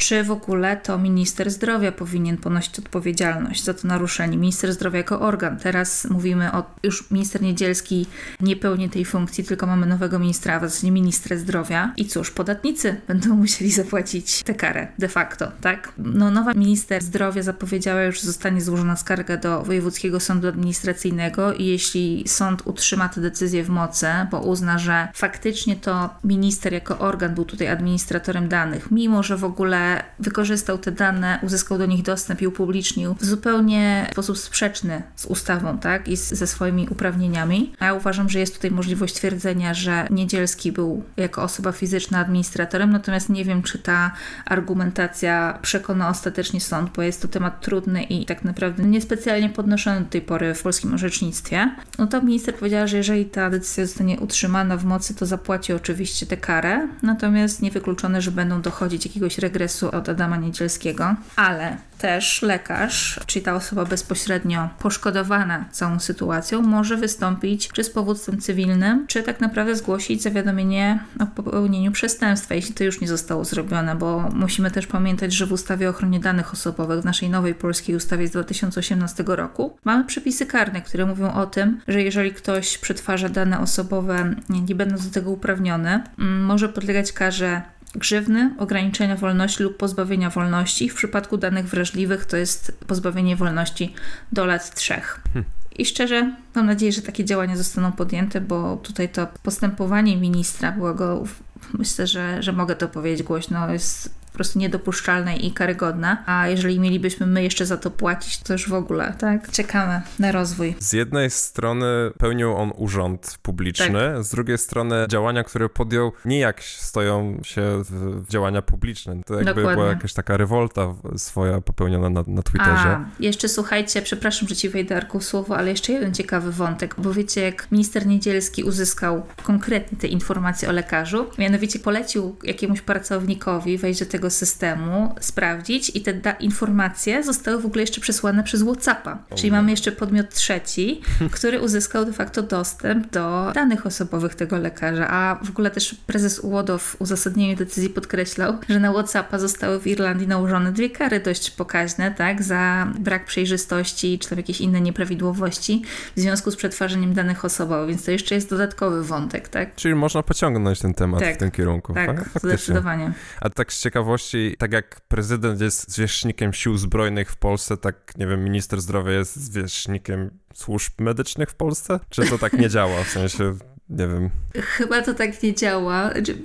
czy 0.00 0.24
w 0.24 0.30
ogóle 0.30 0.76
to 0.76 0.98
minister 0.98 1.50
zdrowia 1.50 1.92
powinien 1.92 2.36
ponosić 2.36 2.78
odpowiedzialność 2.78 3.64
za 3.64 3.74
to 3.74 3.88
naruszenie. 3.88 4.36
Minister 4.36 4.72
zdrowia 4.72 4.98
jako 4.98 5.20
organ. 5.20 5.58
Teraz 5.58 6.10
mówimy 6.10 6.52
o, 6.52 6.64
już 6.82 7.10
minister 7.10 7.42
Niedzielski 7.42 8.06
nie 8.40 8.56
pełni 8.56 8.90
tej 8.90 9.04
funkcji, 9.04 9.44
tylko 9.44 9.66
mamy 9.66 9.86
nowego 9.86 10.18
ministra, 10.18 10.54
a 10.54 10.60
w 10.60 10.62
zasadzie 10.62 10.90
ministra 10.90 11.36
zdrowia. 11.36 11.92
I 11.96 12.04
cóż, 12.06 12.30
podatnicy 12.30 13.00
będą 13.08 13.36
musieli 13.44 13.70
zapłacić 13.70 14.42
tę 14.42 14.54
karę 14.54 14.88
de 14.98 15.08
facto, 15.08 15.52
tak? 15.60 15.92
No, 15.98 16.30
nowa 16.30 16.52
minister 16.54 17.02
zdrowia 17.02 17.42
zapowiedziała 17.42 18.02
już, 18.02 18.20
że 18.20 18.26
zostanie 18.26 18.60
złożona 18.60 18.96
skarga 18.96 19.36
do 19.36 19.62
Wojewódzkiego 19.62 20.20
Sądu 20.20 20.48
Administracyjnego 20.48 21.52
i 21.52 21.66
jeśli 21.66 22.24
sąd 22.26 22.62
utrzyma 22.64 23.08
tę 23.08 23.20
decyzję 23.20 23.64
w 23.64 23.68
mocy, 23.68 24.06
bo 24.30 24.40
uzna, 24.40 24.78
że 24.78 25.08
faktycznie 25.14 25.76
to 25.76 26.10
minister 26.24 26.72
jako 26.72 26.98
organ 26.98 27.34
był 27.34 27.44
tutaj 27.44 27.68
administratorem 27.68 28.48
danych, 28.48 28.90
mimo 28.90 29.22
że 29.22 29.36
w 29.36 29.44
ogóle 29.44 29.89
wykorzystał 30.18 30.78
te 30.78 30.92
dane, 30.92 31.38
uzyskał 31.42 31.78
do 31.78 31.86
nich 31.86 32.02
dostęp 32.02 32.42
i 32.42 32.46
upublicznił 32.46 33.14
w 33.14 33.24
zupełnie 33.24 34.06
sposób 34.12 34.38
sprzeczny 34.38 35.02
z 35.16 35.26
ustawą, 35.26 35.78
tak, 35.78 36.08
i 36.08 36.16
z, 36.16 36.28
ze 36.28 36.46
swoimi 36.46 36.88
uprawnieniami. 36.90 37.72
A 37.78 37.86
ja 37.86 37.94
uważam, 37.94 38.28
że 38.28 38.38
jest 38.38 38.54
tutaj 38.54 38.70
możliwość 38.70 39.14
twierdzenia, 39.14 39.74
że 39.74 40.06
Niedzielski 40.10 40.72
był 40.72 41.02
jako 41.16 41.42
osoba 41.42 41.72
fizyczna 41.72 42.18
administratorem, 42.18 42.92
natomiast 42.92 43.28
nie 43.28 43.44
wiem, 43.44 43.62
czy 43.62 43.78
ta 43.78 44.12
argumentacja 44.44 45.58
przekona 45.62 46.08
ostatecznie 46.08 46.60
sąd, 46.60 46.90
bo 46.96 47.02
jest 47.02 47.22
to 47.22 47.28
temat 47.28 47.60
trudny 47.60 48.02
i 48.02 48.26
tak 48.26 48.44
naprawdę 48.44 48.82
niespecjalnie 48.82 49.48
podnoszony 49.48 50.00
do 50.00 50.10
tej 50.10 50.22
pory 50.22 50.54
w 50.54 50.62
polskim 50.62 50.94
orzecznictwie. 50.94 51.74
No 51.98 52.06
to 52.06 52.22
minister 52.22 52.54
powiedziała, 52.54 52.86
że 52.86 52.96
jeżeli 52.96 53.24
ta 53.24 53.50
decyzja 53.50 53.86
zostanie 53.86 54.20
utrzymana 54.20 54.76
w 54.76 54.84
mocy, 54.84 55.14
to 55.14 55.26
zapłaci 55.26 55.72
oczywiście 55.72 56.26
tę 56.26 56.36
karę, 56.36 56.88
natomiast 57.02 57.62
niewykluczone, 57.62 58.22
że 58.22 58.30
będą 58.30 58.62
dochodzić 58.62 59.06
jakiegoś 59.06 59.38
regresu 59.38 59.79
od 59.82 60.08
Adama 60.08 60.36
Niedzielskiego, 60.36 61.14
ale 61.36 61.76
też 62.00 62.42
lekarz, 62.42 63.20
czyli 63.26 63.44
ta 63.44 63.54
osoba 63.54 63.84
bezpośrednio 63.84 64.68
poszkodowana 64.78 65.64
całą 65.70 65.98
sytuacją, 65.98 66.62
może 66.62 66.96
wystąpić 66.96 67.68
czy 67.68 67.84
z 67.84 67.90
powództwem 67.90 68.40
cywilnym, 68.40 69.06
czy 69.06 69.22
tak 69.22 69.40
naprawdę 69.40 69.76
zgłosić 69.76 70.22
zawiadomienie 70.22 70.98
o 71.20 71.26
popełnieniu 71.26 71.92
przestępstwa, 71.92 72.54
jeśli 72.54 72.74
to 72.74 72.84
już 72.84 73.00
nie 73.00 73.08
zostało 73.08 73.44
zrobione, 73.44 73.96
bo 73.96 74.28
musimy 74.34 74.70
też 74.70 74.86
pamiętać, 74.86 75.32
że 75.32 75.46
w 75.46 75.52
ustawie 75.52 75.86
o 75.86 75.90
ochronie 75.90 76.20
danych 76.20 76.52
osobowych, 76.52 77.00
w 77.00 77.04
naszej 77.04 77.30
nowej 77.30 77.54
polskiej 77.54 77.96
ustawie 77.96 78.28
z 78.28 78.30
2018 78.30 79.24
roku, 79.26 79.76
mamy 79.84 80.04
przepisy 80.04 80.46
karne, 80.46 80.82
które 80.82 81.06
mówią 81.06 81.32
o 81.32 81.46
tym, 81.46 81.80
że 81.88 82.02
jeżeli 82.02 82.32
ktoś 82.32 82.78
przetwarza 82.78 83.28
dane 83.28 83.60
osobowe, 83.60 84.34
nie 84.48 84.74
będąc 84.74 85.06
do 85.06 85.14
tego 85.14 85.30
uprawniony, 85.30 86.02
mm, 86.18 86.44
może 86.44 86.68
podlegać 86.68 87.12
karze 87.12 87.62
grzywny, 87.94 88.54
ograniczenia 88.58 89.16
wolności 89.16 89.62
lub 89.62 89.76
pozbawienia 89.76 90.30
wolności. 90.30 90.90
W 90.90 90.94
przypadku 90.94 91.36
danych 91.36 91.68
wrażliwych 91.68 92.24
to 92.24 92.36
jest 92.36 92.78
pozbawienie 92.86 93.36
wolności 93.36 93.94
do 94.32 94.46
lat 94.46 94.74
trzech. 94.74 95.20
Hmm. 95.34 95.44
I 95.78 95.86
szczerze 95.86 96.36
mam 96.54 96.66
nadzieję, 96.66 96.92
że 96.92 97.02
takie 97.02 97.24
działania 97.24 97.56
zostaną 97.56 97.92
podjęte, 97.92 98.40
bo 98.40 98.76
tutaj 98.76 99.08
to 99.08 99.26
postępowanie 99.42 100.16
ministra 100.16 100.72
byłego, 100.72 101.24
myślę, 101.72 102.06
że, 102.06 102.42
że 102.42 102.52
mogę 102.52 102.76
to 102.76 102.88
powiedzieć 102.88 103.22
głośno, 103.22 103.72
jest 103.72 104.19
prostu 104.40 104.58
niedopuszczalne 104.58 105.36
i 105.36 105.52
karygodne. 105.52 106.16
A 106.26 106.48
jeżeli 106.48 106.80
mielibyśmy 106.80 107.26
my 107.26 107.42
jeszcze 107.42 107.66
za 107.66 107.76
to 107.76 107.90
płacić, 107.90 108.38
to 108.38 108.52
już 108.52 108.68
w 108.68 108.74
ogóle, 108.74 109.14
tak? 109.18 109.50
Czekamy 109.50 110.02
na 110.18 110.32
rozwój. 110.32 110.74
Z 110.78 110.92
jednej 110.92 111.30
strony 111.30 111.86
pełnił 112.18 112.56
on 112.56 112.72
urząd 112.76 113.38
publiczny, 113.42 114.12
tak. 114.14 114.24
z 114.24 114.30
drugiej 114.30 114.58
strony 114.58 115.06
działania, 115.08 115.44
które 115.44 115.68
podjął, 115.68 116.12
nijak 116.24 116.62
stoją 116.62 117.40
się 117.42 117.62
w 117.90 118.24
działania 118.28 118.62
publiczne. 118.62 119.16
To 119.26 119.34
jakby 119.34 119.54
Dokładnie. 119.54 119.74
była 119.74 119.88
jakaś 119.88 120.12
taka 120.12 120.36
rewolta 120.36 120.94
swoja 121.16 121.60
popełniona 121.60 122.10
na, 122.10 122.24
na 122.26 122.42
Twitterze. 122.42 122.88
A, 122.88 123.04
jeszcze 123.20 123.48
słuchajcie, 123.48 124.02
przepraszam, 124.02 124.48
że 124.48 124.56
ci 124.56 124.68
wejdę 124.68 124.96
Arku 124.96 125.20
słowo, 125.20 125.56
ale 125.56 125.70
jeszcze 125.70 125.92
jeden 125.92 126.14
ciekawy 126.14 126.52
wątek, 126.52 126.94
bo 126.98 127.12
wiecie, 127.12 127.40
jak 127.40 127.70
minister 127.70 128.06
Niedzielski 128.06 128.64
uzyskał 128.64 129.22
konkretnie 129.42 129.98
te 129.98 130.06
informacje 130.06 130.68
o 130.68 130.72
lekarzu, 130.72 131.26
mianowicie 131.38 131.78
polecił 131.78 132.36
jakiemuś 132.42 132.80
pracownikowi 132.80 133.78
wejść 133.78 134.00
do 134.00 134.06
tego 134.06 134.29
tego 134.30 134.38
systemu 134.38 135.14
sprawdzić 135.20 135.92
i 135.94 136.00
te 136.00 136.36
informacje 136.40 137.22
zostały 137.22 137.62
w 137.62 137.66
ogóle 137.66 137.82
jeszcze 137.82 138.00
przesłane 138.00 138.44
przez 138.44 138.62
WhatsAppa. 138.62 139.18
Czyli 139.34 139.52
mamy 139.52 139.70
jeszcze 139.70 139.92
podmiot 139.92 140.34
trzeci, 140.34 141.00
który 141.36 141.60
uzyskał 141.60 142.04
de 142.04 142.12
facto 142.12 142.42
dostęp 142.42 143.10
do 143.10 143.52
danych 143.54 143.86
osobowych 143.86 144.34
tego 144.34 144.58
lekarza. 144.58 145.08
A 145.10 145.38
w 145.44 145.50
ogóle 145.50 145.70
też 145.70 145.94
prezes 146.06 146.38
UODO 146.38 146.78
w 146.78 146.96
uzasadnieniu 146.98 147.56
decyzji 147.56 147.90
podkreślał, 147.90 148.58
że 148.68 148.80
na 148.80 148.92
WhatsAppa 148.92 149.38
zostały 149.38 149.80
w 149.80 149.86
Irlandii 149.86 150.28
nałożone 150.28 150.72
dwie 150.72 150.90
kary 150.90 151.20
dość 151.20 151.50
pokaźne, 151.50 152.14
tak, 152.14 152.42
za 152.42 152.86
brak 152.98 153.24
przejrzystości 153.24 154.18
czy 154.18 154.28
tam 154.28 154.38
jakieś 154.38 154.60
inne 154.60 154.80
nieprawidłowości 154.80 155.82
w 156.16 156.20
związku 156.20 156.50
z 156.50 156.56
przetwarzaniem 156.56 157.14
danych 157.14 157.44
osobowych, 157.44 157.88
więc 157.88 158.04
to 158.04 158.10
jeszcze 158.10 158.34
jest 158.34 158.50
dodatkowy 158.50 159.04
wątek, 159.04 159.48
tak? 159.48 159.74
Czyli 159.74 159.94
można 159.94 160.22
pociągnąć 160.22 160.80
ten 160.80 160.94
temat 160.94 161.20
tak, 161.20 161.34
w 161.34 161.38
tym 161.38 161.50
kierunku. 161.50 161.94
Tak, 161.94 162.16
Faktycznie. 162.16 162.48
zdecydowanie. 162.48 163.12
A 163.40 163.50
tak 163.50 163.72
z 163.72 163.80
ciekawości 163.80 164.19
ciekawości, 164.20 164.56
tak 164.58 164.72
jak 164.72 165.00
prezydent 165.00 165.60
jest 165.60 165.90
zwierzchnikiem 165.90 166.52
sił 166.52 166.78
zbrojnych 166.78 167.30
w 167.30 167.36
Polsce, 167.36 167.76
tak, 167.76 168.12
nie 168.18 168.26
wiem, 168.26 168.44
minister 168.44 168.80
zdrowia 168.80 169.12
jest 169.12 169.36
zwierzchnikiem 169.36 170.30
służb 170.54 170.92
medycznych 171.00 171.50
w 171.50 171.54
Polsce? 171.54 172.00
Czy 172.10 172.30
to 172.30 172.38
tak 172.38 172.52
nie 172.52 172.68
działa? 172.68 173.04
W 173.04 173.08
sensie 173.08 173.56
nie 173.90 174.08
wiem. 174.08 174.30
Chyba 174.54 175.02
to 175.02 175.14
tak 175.14 175.42
nie 175.42 175.54
działa. 175.54 176.12
Znaczy, 176.12 176.38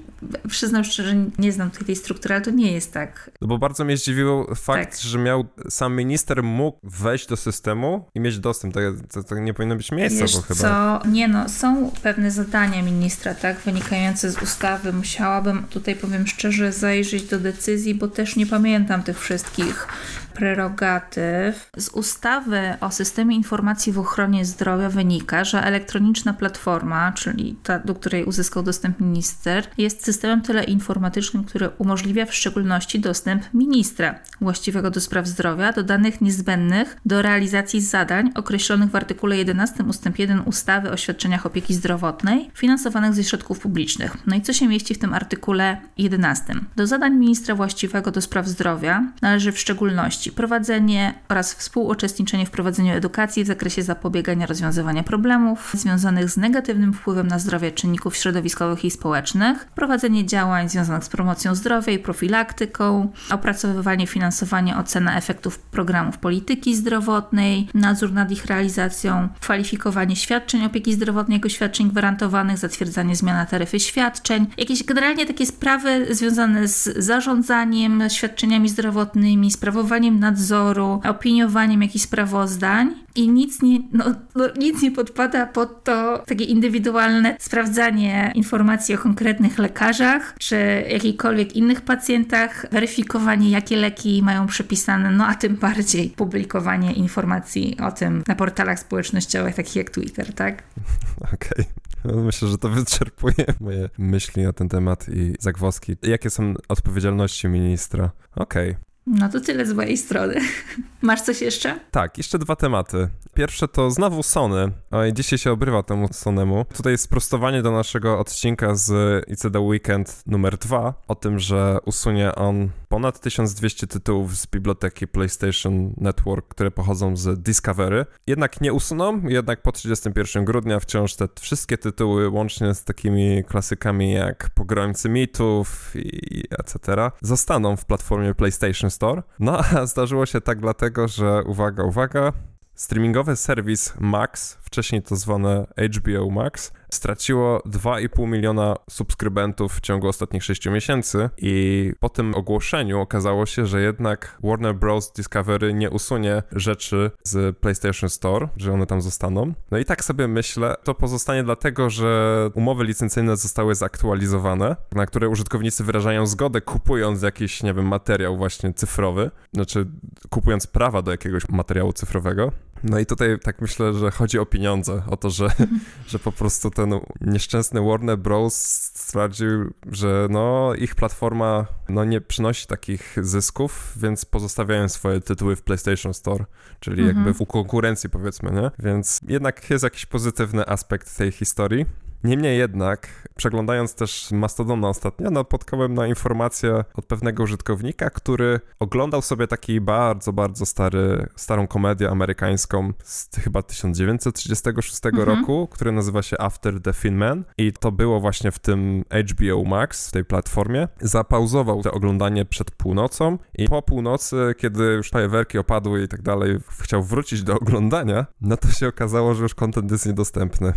przyznam 0.49 0.84
szczerze, 0.84 1.15
nie 1.38 1.51
znam 1.51 1.71
tej 1.71 1.95
struktury, 1.95 2.36
ale 2.36 2.43
to 2.43 2.51
nie 2.51 2.71
jest 2.71 2.93
tak. 2.93 3.31
No 3.41 3.47
bo 3.47 3.58
bardzo 3.58 3.86
mnie 3.86 3.97
zdziwił 3.97 4.45
fakt, 4.55 4.91
tak. 4.91 5.01
że 5.01 5.19
miał 5.19 5.45
sam 5.69 5.95
minister 5.95 6.43
mógł 6.43 6.79
wejść 6.84 7.27
do 7.27 7.38
systemu 7.38 8.05
i 8.15 8.19
mieć 8.19 8.39
dostęp. 8.39 8.73
To, 8.73 8.79
to, 9.13 9.23
to 9.23 9.39
nie 9.39 9.53
powinno 9.53 9.75
być 9.75 9.91
miejsca, 9.91 10.21
Wiesz 10.21 10.36
bo 10.36 10.41
chyba. 10.41 10.60
Co? 10.60 11.08
Nie 11.10 11.27
no, 11.27 11.49
są 11.49 11.91
pewne 12.03 12.31
zadania 12.31 12.81
ministra, 12.81 13.36
tak, 13.36 13.60
wynikające 13.60 14.31
z 14.31 14.41
ustawy. 14.41 14.93
Musiałabym 14.93 15.63
tutaj, 15.69 15.95
powiem 15.95 16.27
szczerze, 16.27 16.71
zajrzeć 16.71 17.23
do 17.23 17.39
decyzji, 17.39 17.95
bo 17.95 18.08
też 18.08 18.36
nie 18.36 18.45
pamiętam 18.45 19.03
tych 19.03 19.19
wszystkich 19.19 19.88
prerogatyw. 20.35 21.69
Z 21.77 21.89
ustawy 21.89 22.61
o 22.81 22.91
systemie 22.91 23.35
informacji 23.35 23.93
w 23.93 23.99
ochronie 23.99 24.45
zdrowia 24.45 24.89
wynika, 24.89 25.43
że 25.43 25.63
elektroniczna 25.63 26.33
platforma, 26.33 27.11
czyli 27.11 27.55
ta, 27.63 27.79
do 27.79 27.95
której 27.95 28.25
uzyskał 28.25 28.63
dostęp 28.63 28.99
minister, 28.99 29.67
jest 29.77 30.05
systemem 30.05 30.41
teleinformatycznym, 30.41 31.43
który 31.43 31.69
umożliwia 31.77 32.25
w 32.25 32.33
szczególności 32.33 32.99
dostęp 32.99 33.43
ministra 33.53 34.19
właściwego 34.41 34.91
do 34.91 35.01
spraw 35.01 35.27
zdrowia 35.27 35.73
do 35.73 35.83
danych 35.83 36.21
niezbędnych 36.21 36.97
do 37.05 37.21
realizacji 37.21 37.81
zadań 37.81 38.31
określonych 38.35 38.89
w 38.89 38.95
artykule 38.95 39.37
11 39.37 39.83
ust. 39.83 40.05
1 40.17 40.41
ustawy 40.45 40.91
o 40.91 40.97
świadczeniach 40.97 41.45
opieki 41.45 41.73
zdrowotnej 41.73 42.51
finansowanych 42.53 43.13
ze 43.13 43.23
środków 43.23 43.59
publicznych. 43.59 44.17
No 44.27 44.35
i 44.35 44.41
co 44.41 44.53
się 44.53 44.67
mieści 44.67 44.95
w 44.95 44.99
tym 44.99 45.13
artykule 45.13 45.77
11? 45.97 46.53
Do 46.75 46.88
zadań 46.88 47.15
ministra 47.15 47.55
właściwego 47.55 48.11
do 48.11 48.21
spraw 48.21 48.47
zdrowia 48.47 49.03
należy 49.21 49.51
w 49.51 49.59
szczególności 49.59 50.24
prowadzenie 50.32 51.13
oraz 51.30 51.53
współuczestniczenie 51.53 52.45
w 52.45 52.51
prowadzeniu 52.51 52.93
edukacji 52.93 53.43
w 53.43 53.47
zakresie 53.47 53.84
zapobiegania 53.84 54.45
rozwiązywania 54.45 55.03
problemów 55.03 55.71
związanych 55.73 56.30
z 56.30 56.38
negatywnym 56.38 56.93
wpływem 56.93 57.28
na 57.28 57.39
zdrowie 57.39 57.71
czynników 57.71 58.15
środowiskowych 58.15 58.86
i 58.86 58.91
społecznych, 58.91 59.65
prowadzenie 59.65 60.26
działań 60.26 60.69
związanych 60.69 61.03
z 61.03 61.09
promocją 61.09 61.55
zdrowia 61.55 61.93
i 61.93 61.99
profilaktyką, 61.99 63.11
opracowywanie, 63.32 64.07
finansowanie, 64.07 64.78
ocena 64.78 65.17
efektów 65.17 65.59
programów 65.59 66.17
polityki 66.17 66.76
zdrowotnej, 66.76 67.67
nadzór 67.73 68.13
nad 68.13 68.32
ich 68.32 68.45
realizacją, 68.45 69.30
kwalifikowanie 69.41 70.15
świadczeń 70.15 70.65
opieki 70.65 70.93
zdrowotnej 70.93 71.36
jako 71.36 71.49
świadczeń 71.49 71.89
gwarantowanych, 71.89 72.57
zatwierdzanie 72.57 73.15
zmiana 73.15 73.45
taryfy 73.45 73.80
świadczeń, 73.80 74.47
jakieś 74.57 74.84
generalnie 74.84 75.26
takie 75.26 75.45
sprawy 75.45 76.15
związane 76.15 76.67
z 76.67 76.84
zarządzaniem 76.97 78.03
świadczeniami 78.09 78.69
zdrowotnymi, 78.69 79.51
sprawowaniem 79.51 80.14
nadzoru, 80.16 81.01
opiniowaniem 81.03 81.82
jakichś 81.82 82.05
sprawozdań 82.05 82.95
i 83.16 83.30
nic 83.30 83.61
nie, 83.61 83.80
no, 83.91 84.05
no, 84.36 84.45
nic 84.57 84.82
nie 84.82 84.91
podpada 84.91 85.45
pod 85.47 85.84
to 85.84 86.24
takie 86.26 86.43
indywidualne 86.43 87.38
sprawdzanie 87.39 88.32
informacji 88.36 88.95
o 88.95 88.97
konkretnych 88.97 89.57
lekarzach 89.59 90.36
czy 90.39 90.86
jakichkolwiek 90.89 91.55
innych 91.55 91.82
pacjentach, 91.82 92.66
weryfikowanie 92.72 93.49
jakie 93.49 93.76
leki 93.76 94.24
mają 94.24 94.47
przepisane, 94.47 95.11
no 95.11 95.26
a 95.28 95.36
tym 95.36 95.55
bardziej 95.55 96.09
publikowanie 96.09 96.93
informacji 96.93 97.78
o 97.88 97.91
tym 97.91 98.24
na 98.28 98.36
portalach 98.36 98.80
społecznościowych 98.80 99.55
takich 99.55 99.76
jak 99.76 99.89
Twitter, 99.89 100.34
tak? 100.34 100.63
Okej. 101.34 101.36
Okay. 101.51 101.66
Myślę, 102.13 102.47
że 102.47 102.57
to 102.57 102.70
wyczerpuje 102.70 103.45
moje 103.59 103.89
myśli 103.97 104.43
na 104.43 104.53
ten 104.53 104.70
temat 104.70 105.09
i 105.09 105.34
zagwozdki. 105.39 105.95
Jakie 106.03 106.30
są 106.30 106.53
odpowiedzialności 106.70 107.47
ministra? 107.47 108.11
Okej. 108.36 108.70
Okay. 108.72 108.86
No 109.08 109.30
to 109.30 109.41
tyle 109.41 109.66
z 109.66 109.74
mojej 109.74 109.97
strony. 109.97 110.36
Masz 111.01 111.22
coś 111.22 111.41
jeszcze? 111.41 111.80
Tak, 111.91 112.18
jeszcze 112.18 112.39
dwa 112.39 112.56
tematy. 112.56 113.10
Pierwsze 113.34 113.68
to 113.68 113.91
znowu 113.91 114.24
Sony. 114.24 114.72
Oj, 114.91 115.14
dzisiaj 115.14 115.39
się 115.39 115.51
obrywa 115.51 115.84
temu 115.84 116.08
Sonemu. 116.12 116.66
Tutaj 116.78 116.91
jest 116.91 117.03
sprostowanie 117.03 117.62
do 117.62 117.72
naszego 117.72 118.20
odcinka 118.20 118.76
z 118.76 119.24
ICD 119.30 119.60
Weekend 119.60 120.24
numer 120.28 120.58
2 120.58 120.93
o 121.08 121.16
tym, 121.16 121.39
że 121.39 121.78
usunie 121.86 122.36
on 122.36 122.70
ponad 122.89 123.20
1200 123.20 123.88
tytułów 123.88 124.38
z 124.38 124.47
biblioteki 124.47 125.08
PlayStation 125.08 125.93
Network, 125.97 126.47
które 126.47 126.72
pochodzą 126.72 127.18
z 127.18 127.41
Discovery. 127.41 128.06
Jednak 128.28 128.62
nie 128.62 128.74
usuną, 128.74 129.22
jednak 129.28 129.62
po 129.62 129.72
31 129.72 130.45
grudnia 130.45 130.80
wciąż 130.80 131.16
te 131.16 131.28
wszystkie 131.39 131.78
tytuły, 131.78 132.30
łącznie 132.30 132.74
z 132.74 132.84
takimi 132.84 133.43
klasykami 133.43 134.14
jak 134.14 134.49
Pogromcy 134.49 135.10
Mitów 135.10 135.91
i 135.95 136.43
etc., 136.60 137.12
zostaną 137.22 137.76
w 137.76 137.86
platformie 137.86 138.34
PlayStation 138.34 138.91
Store. 138.95 139.23
No 139.39 139.57
a 139.57 139.85
zdarzyło 139.85 140.25
się 140.25 140.41
tak 140.41 140.59
dlatego, 140.59 141.07
że 141.07 141.43
uwaga, 141.43 141.83
uwaga, 141.83 142.33
streamingowy 142.75 143.35
serwis 143.35 143.93
Max, 143.99 144.57
wcześniej 144.76 145.01
to 145.01 145.15
zwane 145.15 145.67
HBO 145.95 146.30
Max, 146.30 146.73
straciło 146.89 147.59
2,5 147.59 148.28
miliona 148.28 148.76
subskrybentów 148.89 149.73
w 149.73 149.82
ciągu 149.82 150.07
ostatnich 150.07 150.43
6 150.43 150.65
miesięcy 150.65 151.30
i 151.38 151.93
po 151.99 152.09
tym 152.09 152.36
ogłoszeniu 152.36 152.99
okazało 152.99 153.45
się, 153.45 153.65
że 153.65 153.82
jednak 153.82 154.38
Warner 154.43 154.76
Bros. 154.76 155.11
Discovery 155.11 155.73
nie 155.73 155.89
usunie 155.89 156.43
rzeczy 156.51 157.11
z 157.23 157.57
PlayStation 157.57 158.09
Store, 158.09 158.47
że 158.57 158.73
one 158.73 158.86
tam 158.86 159.01
zostaną. 159.01 159.53
No 159.71 159.78
i 159.78 159.86
tak 159.86 160.03
sobie 160.03 160.28
myślę, 160.28 160.76
to 160.84 160.93
pozostanie 160.93 161.43
dlatego, 161.43 161.89
że 161.89 162.49
umowy 162.53 162.84
licencyjne 162.84 163.38
zostały 163.38 163.76
zaktualizowane, 163.76 164.76
na 164.91 165.05
które 165.05 165.30
użytkownicy 165.30 165.84
wyrażają 165.84 166.26
zgodę 166.26 166.61
kupując 166.61 167.21
jakiś, 167.21 167.63
nie 167.63 167.73
wiem, 167.73 167.88
materiał 167.88 168.38
właśnie 168.38 168.73
cyfrowy, 168.73 169.32
znaczy 169.53 169.86
kupując 170.30 170.67
prawa 170.67 171.01
do 171.01 171.11
jakiegoś 171.11 171.49
materiału 171.49 171.93
cyfrowego. 171.93 172.51
No 172.86 172.99
i 172.99 173.05
tutaj 173.05 173.39
tak 173.39 173.61
myślę, 173.61 173.93
że 173.93 174.11
chodzi 174.11 174.39
o 174.39 174.45
pieniądze, 174.45 175.01
o 175.07 175.17
to, 175.17 175.29
że, 175.29 175.49
że 176.07 176.19
po 176.19 176.31
prostu 176.31 176.71
ten 176.71 176.93
nieszczęsny 177.21 177.81
Warner 177.81 178.17
Bros. 178.17 178.55
stwierdził, 178.93 179.73
że 179.91 180.27
no 180.29 180.73
ich 180.77 180.95
platforma 180.95 181.65
no 181.89 182.05
nie 182.05 182.21
przynosi 182.21 182.67
takich 182.67 183.17
zysków, 183.21 183.93
więc 183.97 184.25
pozostawiają 184.25 184.89
swoje 184.89 185.21
tytuły 185.21 185.55
w 185.55 185.61
PlayStation 185.61 186.13
Store, 186.13 186.45
czyli 186.79 187.01
mhm. 187.01 187.17
jakby 187.17 187.45
w 187.45 187.47
konkurencji 187.47 188.09
powiedzmy, 188.09 188.51
nie? 188.51 188.71
Więc 188.79 189.19
jednak 189.27 189.69
jest 189.69 189.83
jakiś 189.83 190.05
pozytywny 190.05 190.67
aspekt 190.67 191.17
tej 191.17 191.31
historii. 191.31 191.86
Niemniej 192.26 192.57
jednak, 192.57 193.30
przeglądając 193.36 193.95
też 193.95 194.32
Mastodona 194.32 194.89
ostatnio, 194.89 195.32
napotkałem 195.32 195.93
na 195.93 196.07
informację 196.07 196.84
od 196.95 197.05
pewnego 197.05 197.43
użytkownika, 197.43 198.09
który 198.09 198.59
oglądał 198.80 199.21
sobie 199.21 199.47
taki 199.47 199.82
bardzo, 199.82 200.34
bardzo 200.34 200.65
stary, 200.65 201.28
starą 201.36 201.67
komedię 201.67 202.09
amerykańską 202.09 202.93
z 203.03 203.30
chyba 203.36 203.61
1936 203.61 205.05
mhm. 205.05 205.23
roku, 205.23 205.67
który 205.71 205.91
nazywa 205.91 206.21
się 206.21 206.38
After 206.39 206.82
the 206.82 206.93
Thin 206.93 207.15
Man 207.15 207.43
i 207.57 207.73
to 207.73 207.91
było 207.91 208.19
właśnie 208.19 208.51
w 208.51 208.59
tym 208.59 209.03
HBO 209.30 209.63
Max, 209.63 210.07
w 210.07 210.11
tej 210.11 210.26
platformie. 210.26 210.88
Zapauzował 210.99 211.84
to 211.84 211.91
oglądanie 211.91 212.45
przed 212.45 212.71
północą 212.71 213.38
i 213.57 213.69
po 213.69 213.82
północy, 213.82 214.55
kiedy 214.57 214.84
już 214.84 215.09
fajerwerki 215.09 215.57
opadły 215.57 216.03
i 216.03 216.07
tak 216.07 216.21
dalej, 216.21 216.57
chciał 216.84 217.03
wrócić 217.03 217.43
do 217.43 217.55
oglądania, 217.59 218.26
no 218.41 218.57
to 218.57 218.67
się 218.67 218.88
okazało, 218.88 219.34
że 219.34 219.43
już 219.43 219.55
kontent 219.55 219.91
jest 219.91 220.05
niedostępny. 220.05 220.73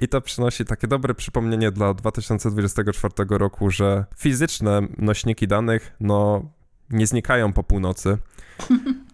I 0.00 0.08
to 0.08 0.20
przynosi 0.20 0.64
takie 0.64 0.86
dobre 0.86 1.14
przypomnienie 1.14 1.70
dla 1.70 1.94
2024 1.94 3.14
roku, 3.28 3.70
że 3.70 4.04
fizyczne 4.16 4.80
nośniki 4.98 5.48
danych, 5.48 5.96
no, 6.00 6.50
nie 6.90 7.06
znikają 7.06 7.52
po 7.52 7.64
północy, 7.64 8.18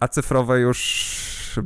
a 0.01 0.09
cyfrowe 0.09 0.61
już, 0.61 1.61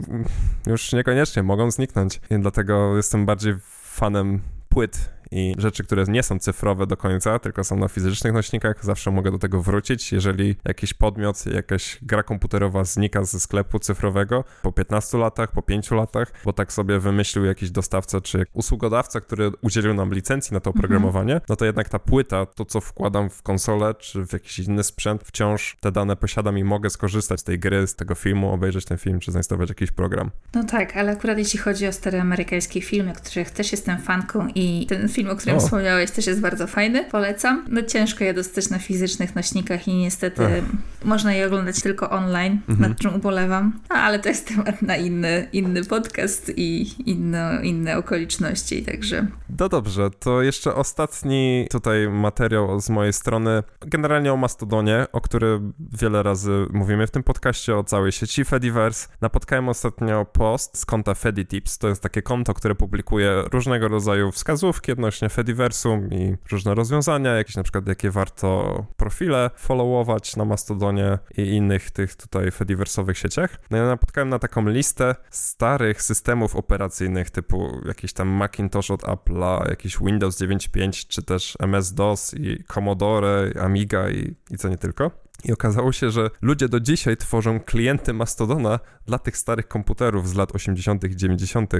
już 0.67 0.93
niekoniecznie 0.93 1.43
mogą 1.43 1.71
zniknąć. 1.71 2.21
I 2.31 2.39
dlatego 2.39 2.97
jestem 2.97 3.27
bardziej 3.27 3.55
fanem 3.83 4.41
płyt 4.69 5.11
i 5.33 5.55
rzeczy, 5.59 5.85
które 5.85 6.05
nie 6.09 6.23
są 6.23 6.39
cyfrowe 6.39 6.87
do 6.87 6.97
końca, 6.97 7.39
tylko 7.39 7.65
są 7.65 7.77
na 7.77 7.89
fizycznych 7.89 8.33
nośnikach, 8.33 8.85
zawsze 8.85 9.11
mogę 9.11 9.31
do 9.31 9.39
tego 9.39 9.63
wrócić. 9.63 10.13
Jeżeli 10.13 10.57
jakiś 10.65 10.95
podmiot, 10.95 11.47
jakaś 11.47 11.99
gra 12.03 12.23
komputerowa 12.23 12.85
znika 12.85 13.25
ze 13.25 13.41
sklepu 13.41 13.79
cyfrowego 13.79 14.45
po 14.63 14.73
15 14.73 15.19
latach, 15.19 15.53
po 15.53 15.63
5 15.63 15.91
latach, 15.91 16.33
bo 16.45 16.53
tak 16.53 16.73
sobie 16.73 16.99
wymyślił 16.99 17.45
jakiś 17.45 17.71
dostawca 17.71 18.21
czy 18.21 18.47
usługodawca, 18.53 19.21
który 19.21 19.51
udzielił 19.61 19.95
nam 19.95 20.15
licencji 20.15 20.55
na 20.55 20.61
to 20.61 20.71
mhm. 20.71 20.79
oprogramowanie, 20.79 21.41
no 21.49 21.57
to 21.57 21.65
jednak 21.65 21.89
ta 21.89 21.99
płyta, 21.99 22.47
to 22.47 22.65
co 22.65 22.81
wkładam 22.81 23.31
w 23.31 23.43
konsolę 23.43 23.95
czy 23.95 24.27
w 24.27 24.33
jakiś 24.33 24.59
inny 24.59 24.83
sprzęt, 24.83 25.23
wciąż 25.25 25.77
te 25.81 25.93
dane 25.93 26.17
posiadam 26.17 26.59
i 26.59 26.65
mogę 26.65 26.91
skorzystać 26.91 27.41
z 27.41 27.45
tej 27.45 27.59
gry, 27.59 27.87
z 27.87 27.97
tego 27.97 28.15
filmu, 28.15 28.53
obejrzeć 28.53 28.85
ten 28.85 28.99
film 28.99 29.21
czy 29.21 29.33
zainstalować 29.33 29.69
jakiś 29.69 29.91
program. 29.91 30.31
No 30.55 30.65
tak, 30.65 30.97
ale 30.97 31.13
akurat 31.13 31.39
jeśli 31.39 31.59
chodzi 31.59 31.87
o 31.87 31.93
stare 31.93 32.21
amerykańskie 32.21 32.81
filmy, 32.81 33.13
których 33.13 33.51
też 33.51 33.73
jestem 33.73 33.99
fanką 33.99 34.49
i 34.55 34.87
ten 34.87 35.09
film 35.09 35.22
film, 35.23 35.35
o 35.35 35.37
którym 35.37 35.61
wspomniałeś, 35.61 36.11
też 36.11 36.27
jest 36.27 36.41
bardzo 36.41 36.67
fajny. 36.67 37.05
Polecam. 37.05 37.65
No 37.69 37.83
ciężko 37.83 38.25
je 38.25 38.35
dostać 38.35 38.71
na 38.71 38.79
fizycznych 38.79 39.35
nośnikach 39.35 39.89
i 39.89 39.95
niestety 39.95 40.45
Ech. 40.45 40.65
można 41.05 41.33
je 41.33 41.47
oglądać 41.47 41.83
tylko 41.83 42.11
online, 42.11 42.59
mhm. 42.69 42.91
nad 42.91 42.99
czym 42.99 43.15
ubolewam. 43.15 43.81
No, 43.91 43.97
ale 43.97 44.19
to 44.19 44.29
jest 44.29 44.49
temat 44.49 44.83
na 44.83 44.97
inny, 44.97 45.49
inny 45.53 45.85
podcast 45.85 46.53
i 46.57 46.95
inne, 47.11 47.61
inne 47.63 47.99
okoliczności, 47.99 48.83
także... 48.83 49.27
No 49.59 49.69
dobrze, 49.69 50.11
to 50.11 50.43
jeszcze 50.43 50.75
ostatni 50.75 51.67
tutaj 51.71 52.09
materiał 52.09 52.81
z 52.81 52.91
mojej 52.91 53.13
strony. 53.13 53.63
Generalnie 53.81 54.33
o 54.33 54.37
Mastodonie, 54.37 55.07
o 55.13 55.21
którym 55.21 55.73
wiele 55.93 56.23
razy 56.23 56.67
mówimy 56.73 57.07
w 57.07 57.11
tym 57.11 57.23
podcaście, 57.23 57.77
o 57.77 57.85
całej 57.85 58.13
sieci 58.13 58.45
Fediverse. 58.45 59.09
Napotkałem 59.21 59.69
ostatnio 59.69 60.25
post 60.25 60.79
z 60.79 60.87
konta 60.87 61.15
FediTips. 61.15 61.79
To 61.79 61.89
jest 61.89 62.03
takie 62.03 62.23
konto, 62.23 62.55
które 62.55 62.75
publikuje 62.75 63.43
różnego 63.53 63.89
rodzaju 63.89 64.33
wskazówki 64.33 64.93
odnośnie 64.93 65.12
odnośnie 65.13 65.29
Fediversum 65.29 66.11
i 66.11 66.37
różne 66.51 66.75
rozwiązania, 66.75 67.35
jakieś 67.35 67.57
na 67.57 67.63
przykład 67.63 67.87
jakie 67.87 68.11
warto 68.11 68.87
profile 68.97 69.51
followować 69.57 70.37
na 70.37 70.45
Mastodonie 70.45 71.19
i 71.37 71.43
innych 71.43 71.91
tych 71.91 72.17
tutaj 72.17 72.51
Fediversowych 72.51 73.19
sieciach. 73.19 73.59
No 73.71 73.77
ja 73.77 73.87
napotkałem 73.87 74.29
na 74.29 74.39
taką 74.39 74.69
listę 74.69 75.15
starych 75.31 76.03
systemów 76.03 76.57
operacyjnych 76.57 77.31
typu 77.31 77.81
jakiś 77.85 78.13
tam 78.13 78.29
Macintosh 78.29 78.91
od 78.91 79.03
Apple'a, 79.03 79.69
jakiś 79.69 79.99
Windows 79.99 80.41
9.5 80.41 81.07
czy 81.09 81.23
też 81.23 81.57
MS-DOS 81.61 82.35
i 82.35 82.65
Commodore, 82.65 83.53
Amiga 83.61 84.11
i, 84.11 84.35
i 84.51 84.59
co 84.59 84.69
nie 84.69 84.79
tylko. 84.79 85.11
I 85.45 85.53
okazało 85.53 85.93
się, 85.93 86.11
że 86.11 86.31
ludzie 86.43 86.69
do 86.69 86.81
dzisiaj 86.81 87.17
tworzą 87.17 87.61
klienty 87.61 88.13
Mastodona 88.13 88.79
dla 89.07 89.19
tych 89.19 89.37
starych 89.37 89.69
komputerów 89.69 90.29
z 90.29 90.35
lat 90.35 90.55
80., 90.55 91.05
90. 91.05 91.73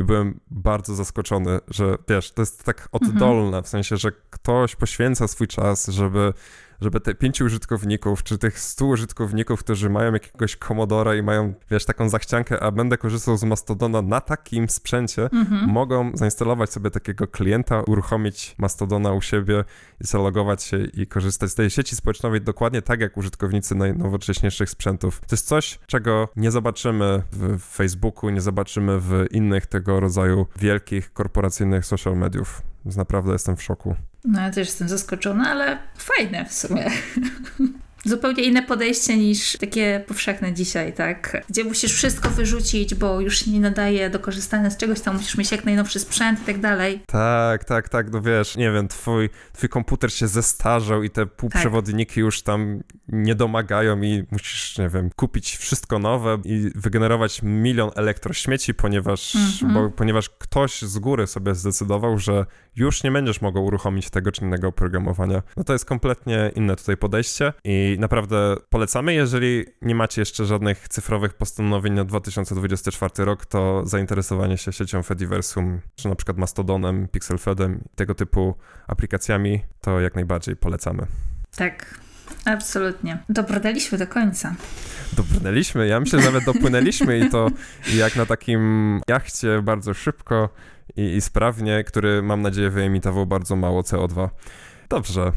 I 0.00 0.04
byłem 0.04 0.40
bardzo 0.50 0.94
zaskoczony, 0.94 1.60
że 1.68 1.98
wiesz, 2.08 2.32
to 2.32 2.42
jest 2.42 2.64
tak 2.64 2.88
oddolne, 2.92 3.62
w 3.62 3.68
sensie, 3.68 3.96
że 3.96 4.12
ktoś 4.30 4.76
poświęca 4.76 5.28
swój 5.28 5.46
czas, 5.46 5.86
żeby 5.86 6.32
żeby 6.80 7.00
te 7.00 7.14
pięciu 7.14 7.44
użytkowników, 7.44 8.22
czy 8.22 8.38
tych 8.38 8.58
stu 8.60 8.88
użytkowników, 8.88 9.60
którzy 9.60 9.90
mają 9.90 10.12
jakiegoś 10.12 10.56
Commodora 10.56 11.14
i 11.14 11.22
mają, 11.22 11.54
wiesz, 11.70 11.84
taką 11.84 12.08
zachciankę, 12.08 12.62
a 12.62 12.70
będę 12.70 12.98
korzystał 12.98 13.36
z 13.36 13.44
Mastodona 13.44 14.02
na 14.02 14.20
takim 14.20 14.68
sprzęcie, 14.68 15.28
Mhm. 15.32 15.70
mogą 15.70 16.10
zainstalować 16.14 16.72
sobie 16.72 16.90
takiego 16.90 17.26
klienta, 17.26 17.82
uruchomić 17.82 18.54
Mastodona 18.58 19.12
u 19.12 19.20
siebie, 19.20 19.64
zalogować 20.00 20.62
się 20.62 20.78
i 20.78 21.06
korzystać 21.06 21.50
z 21.50 21.54
tej 21.54 21.70
sieci 21.70 21.96
społecznowej 21.96 22.40
dokładnie 22.40 22.82
tak 22.82 23.00
jak 23.00 23.16
użytkownicy 23.16 23.74
najnowocześniejszych 23.74 24.70
sprzętów. 24.70 25.20
To 25.20 25.26
jest 25.30 25.46
coś, 25.46 25.78
czego 25.86 26.28
nie 26.36 26.50
zobaczymy 26.50 27.22
w 27.32 27.60
Facebooku, 27.60 28.30
nie 28.30 28.40
zobaczymy 28.40 29.00
w 29.00 29.24
innych 29.30 29.66
tego 29.66 30.00
rodzaju 30.00 30.46
wielkich 30.58 31.12
korporacyjnych 31.12 31.86
social 31.86 32.16
mediów. 32.16 32.62
Więc 32.84 32.96
naprawdę 32.96 33.32
jestem 33.32 33.56
w 33.56 33.62
szoku. 33.62 33.96
No 34.26 34.40
ja 34.40 34.50
też 34.50 34.68
jestem 34.68 34.88
zaskoczona, 34.88 35.50
ale 35.50 35.78
fajne 35.98 36.44
w 36.44 36.52
sumie. 36.52 36.90
Zupełnie 38.06 38.42
inne 38.42 38.62
podejście 38.62 39.16
niż 39.16 39.56
takie 39.56 40.04
powszechne 40.08 40.52
dzisiaj, 40.52 40.92
tak? 40.92 41.44
Gdzie 41.50 41.64
musisz 41.64 41.92
wszystko 41.92 42.30
wyrzucić, 42.30 42.94
bo 42.94 43.20
już 43.20 43.38
się 43.44 43.50
nie 43.50 43.60
nadaje 43.60 44.10
do 44.10 44.18
korzystania 44.20 44.70
z 44.70 44.76
czegoś, 44.76 45.00
tam 45.00 45.16
musisz 45.16 45.36
mieć 45.36 45.52
jak 45.52 45.64
najnowszy 45.64 46.00
sprzęt 46.00 46.42
i 46.42 46.44
tak 46.44 46.60
dalej. 46.60 47.00
Tak, 47.06 47.64
tak, 47.64 47.88
tak, 47.88 48.12
no 48.12 48.20
wiesz, 48.22 48.56
nie 48.56 48.72
wiem, 48.72 48.88
twój, 48.88 49.30
twój 49.52 49.68
komputer 49.68 50.12
się 50.12 50.28
zestarzał 50.28 51.02
i 51.02 51.10
te 51.10 51.26
półprzewodniki 51.26 52.20
już 52.20 52.42
tam 52.42 52.82
nie 53.08 53.34
domagają 53.34 54.02
i 54.02 54.24
musisz, 54.30 54.78
nie 54.78 54.88
wiem, 54.88 55.10
kupić 55.16 55.56
wszystko 55.56 55.98
nowe 55.98 56.38
i 56.44 56.70
wygenerować 56.74 57.40
milion 57.42 57.90
elektrośmieci, 57.96 58.74
ponieważ, 58.74 59.34
Mhm. 59.36 59.74
bo, 59.74 59.90
ponieważ 59.90 60.30
ktoś 60.30 60.82
z 60.82 60.98
góry 60.98 61.26
sobie 61.26 61.54
zdecydował, 61.54 62.18
że 62.18 62.46
już 62.76 63.02
nie 63.02 63.12
będziesz 63.12 63.40
mogł 63.40 63.64
uruchomić 63.64 64.10
tego 64.10 64.32
czy 64.32 64.44
innego 64.44 64.68
oprogramowania. 64.68 65.42
No 65.56 65.64
to 65.64 65.72
jest 65.72 65.84
kompletnie 65.84 66.52
inne 66.54 66.76
tutaj 66.76 66.96
podejście 66.96 67.52
i 67.64 67.95
naprawdę 67.98 68.56
polecamy, 68.70 69.14
jeżeli 69.14 69.64
nie 69.82 69.94
macie 69.94 70.20
jeszcze 70.20 70.44
żadnych 70.44 70.88
cyfrowych 70.88 71.34
postanowień 71.34 71.92
na 71.92 72.04
2024 72.04 73.24
rok, 73.24 73.46
to 73.46 73.86
zainteresowanie 73.86 74.58
się 74.58 74.72
siecią 74.72 75.02
Fediversum, 75.02 75.80
czy 75.96 76.08
na 76.08 76.14
przykład 76.14 76.38
Mastodonem, 76.38 77.08
Pixelfedem, 77.08 77.84
tego 77.94 78.14
typu 78.14 78.54
aplikacjami, 78.86 79.60
to 79.80 80.00
jak 80.00 80.14
najbardziej 80.14 80.56
polecamy. 80.56 81.06
Tak, 81.56 82.00
absolutnie. 82.44 83.18
Dobrnęliśmy 83.28 83.98
do 83.98 84.06
końca. 84.06 84.54
Dobrnęliśmy, 85.12 85.86
ja 85.86 86.00
myślę, 86.00 86.20
że 86.20 86.26
nawet 86.26 86.44
dopłynęliśmy 86.44 87.18
i 87.18 87.30
to 87.30 87.48
jak 87.98 88.16
na 88.16 88.26
takim 88.26 89.00
jachcie 89.08 89.62
bardzo 89.62 89.94
szybko 89.94 90.48
i, 90.96 91.02
i 91.02 91.20
sprawnie, 91.20 91.84
który 91.84 92.22
mam 92.22 92.42
nadzieję 92.42 92.70
wyemitował 92.70 93.26
bardzo 93.26 93.56
mało 93.56 93.82
CO2. 93.82 94.28
Dobrze, 94.88 95.32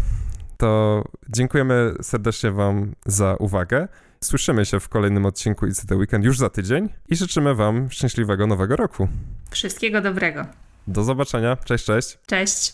to 0.59 1.03
dziękujemy 1.29 1.93
serdecznie 2.01 2.51
Wam 2.51 2.95
za 3.05 3.35
uwagę. 3.35 3.87
Słyszymy 4.23 4.65
się 4.65 4.79
w 4.79 4.89
kolejnym 4.89 5.25
odcinku 5.25 5.65
It's 5.65 5.85
the 5.85 5.95
Weekend 5.95 6.25
już 6.25 6.37
za 6.37 6.49
tydzień 6.49 6.89
i 7.09 7.15
życzymy 7.15 7.55
Wam 7.55 7.91
szczęśliwego 7.91 8.47
nowego 8.47 8.75
roku. 8.75 9.07
Wszystkiego 9.51 10.01
dobrego. 10.01 10.45
Do 10.87 11.03
zobaczenia, 11.03 11.57
cześć, 11.65 11.85
cześć. 11.85 12.17
Cześć. 12.27 12.73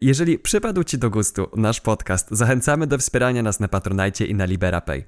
Jeżeli 0.00 0.38
przypadł 0.38 0.84
Ci 0.84 0.98
do 0.98 1.10
gustu 1.10 1.50
nasz 1.56 1.80
podcast, 1.80 2.28
zachęcamy 2.30 2.86
do 2.86 2.98
wspierania 2.98 3.42
nas 3.42 3.60
na 3.60 3.68
Patronite 3.68 4.24
i 4.24 4.34
na 4.34 4.44
LiberaPay. 4.44 5.04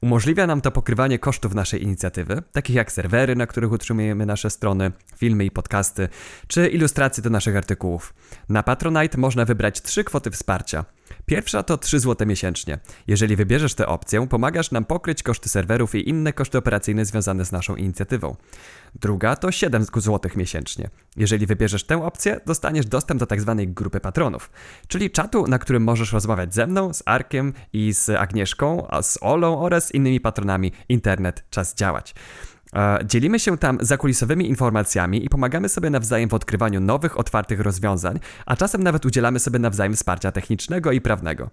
Umożliwia 0.00 0.46
nam 0.46 0.60
to 0.60 0.70
pokrywanie 0.70 1.18
kosztów 1.18 1.54
naszej 1.54 1.82
inicjatywy, 1.82 2.42
takich 2.52 2.76
jak 2.76 2.92
serwery, 2.92 3.36
na 3.36 3.46
których 3.46 3.72
utrzymujemy 3.72 4.26
nasze 4.26 4.50
strony, 4.50 4.92
filmy 5.16 5.44
i 5.44 5.50
podcasty, 5.50 6.08
czy 6.46 6.68
ilustracje 6.68 7.22
do 7.22 7.30
naszych 7.30 7.56
artykułów. 7.56 8.14
Na 8.48 8.62
Patronite 8.62 9.18
można 9.18 9.44
wybrać 9.44 9.82
trzy 9.82 10.04
kwoty 10.04 10.30
wsparcia. 10.30 10.84
Pierwsza 11.26 11.62
to 11.62 11.78
3 11.78 12.00
zł 12.00 12.26
miesięcznie. 12.26 12.78
Jeżeli 13.06 13.36
wybierzesz 13.36 13.74
tę 13.74 13.86
opcję, 13.86 14.26
pomagasz 14.26 14.70
nam 14.70 14.84
pokryć 14.84 15.22
koszty 15.22 15.48
serwerów 15.48 15.94
i 15.94 16.08
inne 16.08 16.32
koszty 16.32 16.58
operacyjne 16.58 17.04
związane 17.04 17.44
z 17.44 17.52
naszą 17.52 17.76
inicjatywą. 17.76 18.36
Druga 18.94 19.36
to 19.36 19.52
7 19.52 19.84
zł 19.84 20.30
miesięcznie. 20.36 20.90
Jeżeli 21.16 21.46
wybierzesz 21.46 21.84
tę 21.84 22.04
opcję, 22.04 22.40
dostaniesz 22.46 22.86
dostęp 22.86 23.20
do 23.20 23.26
tzw. 23.26 23.62
grupy 23.66 24.00
patronów, 24.00 24.50
czyli 24.88 25.10
czatu, 25.10 25.46
na 25.46 25.58
którym 25.58 25.82
możesz 25.82 26.12
rozmawiać 26.12 26.54
ze 26.54 26.66
mną, 26.66 26.92
z 26.92 27.02
Arkiem 27.06 27.52
i 27.72 27.94
z 27.94 28.10
Agnieszką, 28.10 28.86
a 28.88 29.02
z 29.02 29.18
Olą 29.20 29.60
oraz 29.60 29.85
innymi 29.90 30.20
patronami. 30.20 30.72
Internet, 30.88 31.44
czas 31.50 31.74
działać. 31.74 32.14
E, 32.76 32.98
Dzielimy 33.04 33.38
się 33.38 33.58
tam 33.58 33.78
zakulisowymi 33.80 34.48
informacjami 34.48 35.24
i 35.24 35.28
pomagamy 35.28 35.68
sobie 35.68 35.90
nawzajem 35.90 36.28
w 36.28 36.34
odkrywaniu 36.34 36.80
nowych, 36.80 37.18
otwartych 37.18 37.60
rozwiązań, 37.60 38.18
a 38.46 38.56
czasem 38.56 38.82
nawet 38.82 39.06
udzielamy 39.06 39.38
sobie 39.38 39.58
nawzajem 39.58 39.94
wsparcia 39.94 40.32
technicznego 40.32 40.92
i 40.92 41.00
prawnego. 41.00 41.50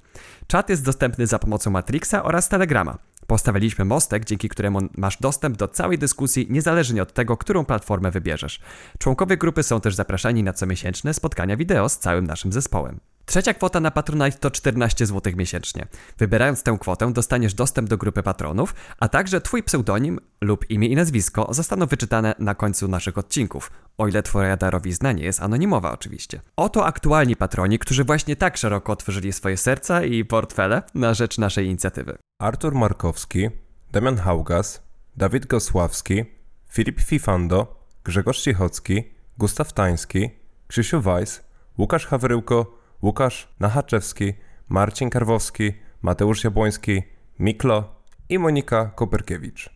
Czat 0.47 0.69
jest 0.69 0.85
dostępny 0.85 1.27
za 1.27 1.39
pomocą 1.39 1.71
Matrixa 1.71 2.23
oraz 2.23 2.49
Telegrama. 2.49 2.97
Postawiliśmy 3.27 3.85
mostek, 3.85 4.25
dzięki 4.25 4.49
któremu 4.49 4.79
masz 4.97 5.17
dostęp 5.17 5.57
do 5.57 5.67
całej 5.67 5.97
dyskusji, 5.97 6.47
niezależnie 6.49 7.01
od 7.01 7.13
tego, 7.13 7.37
którą 7.37 7.65
platformę 7.65 8.11
wybierzesz. 8.11 8.59
Członkowie 8.99 9.37
grupy 9.37 9.63
są 9.63 9.81
też 9.81 9.95
zapraszani 9.95 10.43
na 10.43 10.53
comiesięczne 10.53 11.13
spotkania 11.13 11.57
wideo 11.57 11.89
z 11.89 11.97
całym 11.97 12.27
naszym 12.27 12.51
zespołem. 12.51 12.99
Trzecia 13.25 13.53
kwota 13.53 13.79
na 13.79 13.91
Patronite 13.91 14.37
to 14.37 14.51
14 14.51 15.05
zł 15.05 15.33
miesięcznie. 15.35 15.87
Wybierając 16.17 16.63
tę 16.63 16.77
kwotę, 16.79 17.13
dostaniesz 17.13 17.53
dostęp 17.53 17.89
do 17.89 17.97
grupy 17.97 18.23
patronów, 18.23 18.75
a 18.99 19.09
także 19.09 19.41
Twój 19.41 19.63
pseudonim 19.63 20.19
lub 20.41 20.69
imię 20.69 20.87
i 20.87 20.95
nazwisko 20.95 21.47
zostaną 21.53 21.85
wyczytane 21.85 22.35
na 22.39 22.55
końcu 22.55 22.87
naszych 22.87 23.17
odcinków, 23.17 23.71
o 23.97 24.07
ile 24.07 24.23
Twoja 24.23 24.57
darowizna 24.57 25.11
nie 25.11 25.23
jest 25.23 25.41
anonimowa 25.41 25.91
oczywiście. 25.91 26.41
Oto 26.55 26.85
aktualni 26.85 27.35
patroni, 27.35 27.79
którzy 27.79 28.03
właśnie 28.03 28.35
tak 28.35 28.57
szeroko 28.57 28.93
otworzyli 28.93 29.33
swoje 29.33 29.57
serca 29.57 30.03
i 30.03 30.25
portfele 30.25 30.83
na 30.95 31.13
rzecz 31.13 31.37
naszej 31.37 31.65
inicjatywy. 31.65 32.17
Artur 32.39 32.75
Markowski, 32.75 33.49
Damian 33.91 34.17
Haugas, 34.17 34.83
Dawid 35.17 35.45
Gosławski, 35.45 36.25
Filip 36.69 37.01
Fifando, 37.01 37.85
Grzegorz 38.03 38.41
Cichocki, 38.41 39.03
Gustaw 39.37 39.73
Tański, 39.73 40.29
Krzysiu 40.67 41.01
Weiss, 41.01 41.43
Łukasz 41.77 42.05
Hawryłko, 42.05 42.77
Łukasz 43.01 43.47
Nachaczewski, 43.59 44.33
Marcin 44.69 45.09
Karwowski, 45.09 45.73
Mateusz 46.01 46.43
Jabłoński, 46.43 47.03
Miklo 47.39 47.95
i 48.29 48.39
Monika 48.39 48.85
Koperkiewicz. 48.85 49.69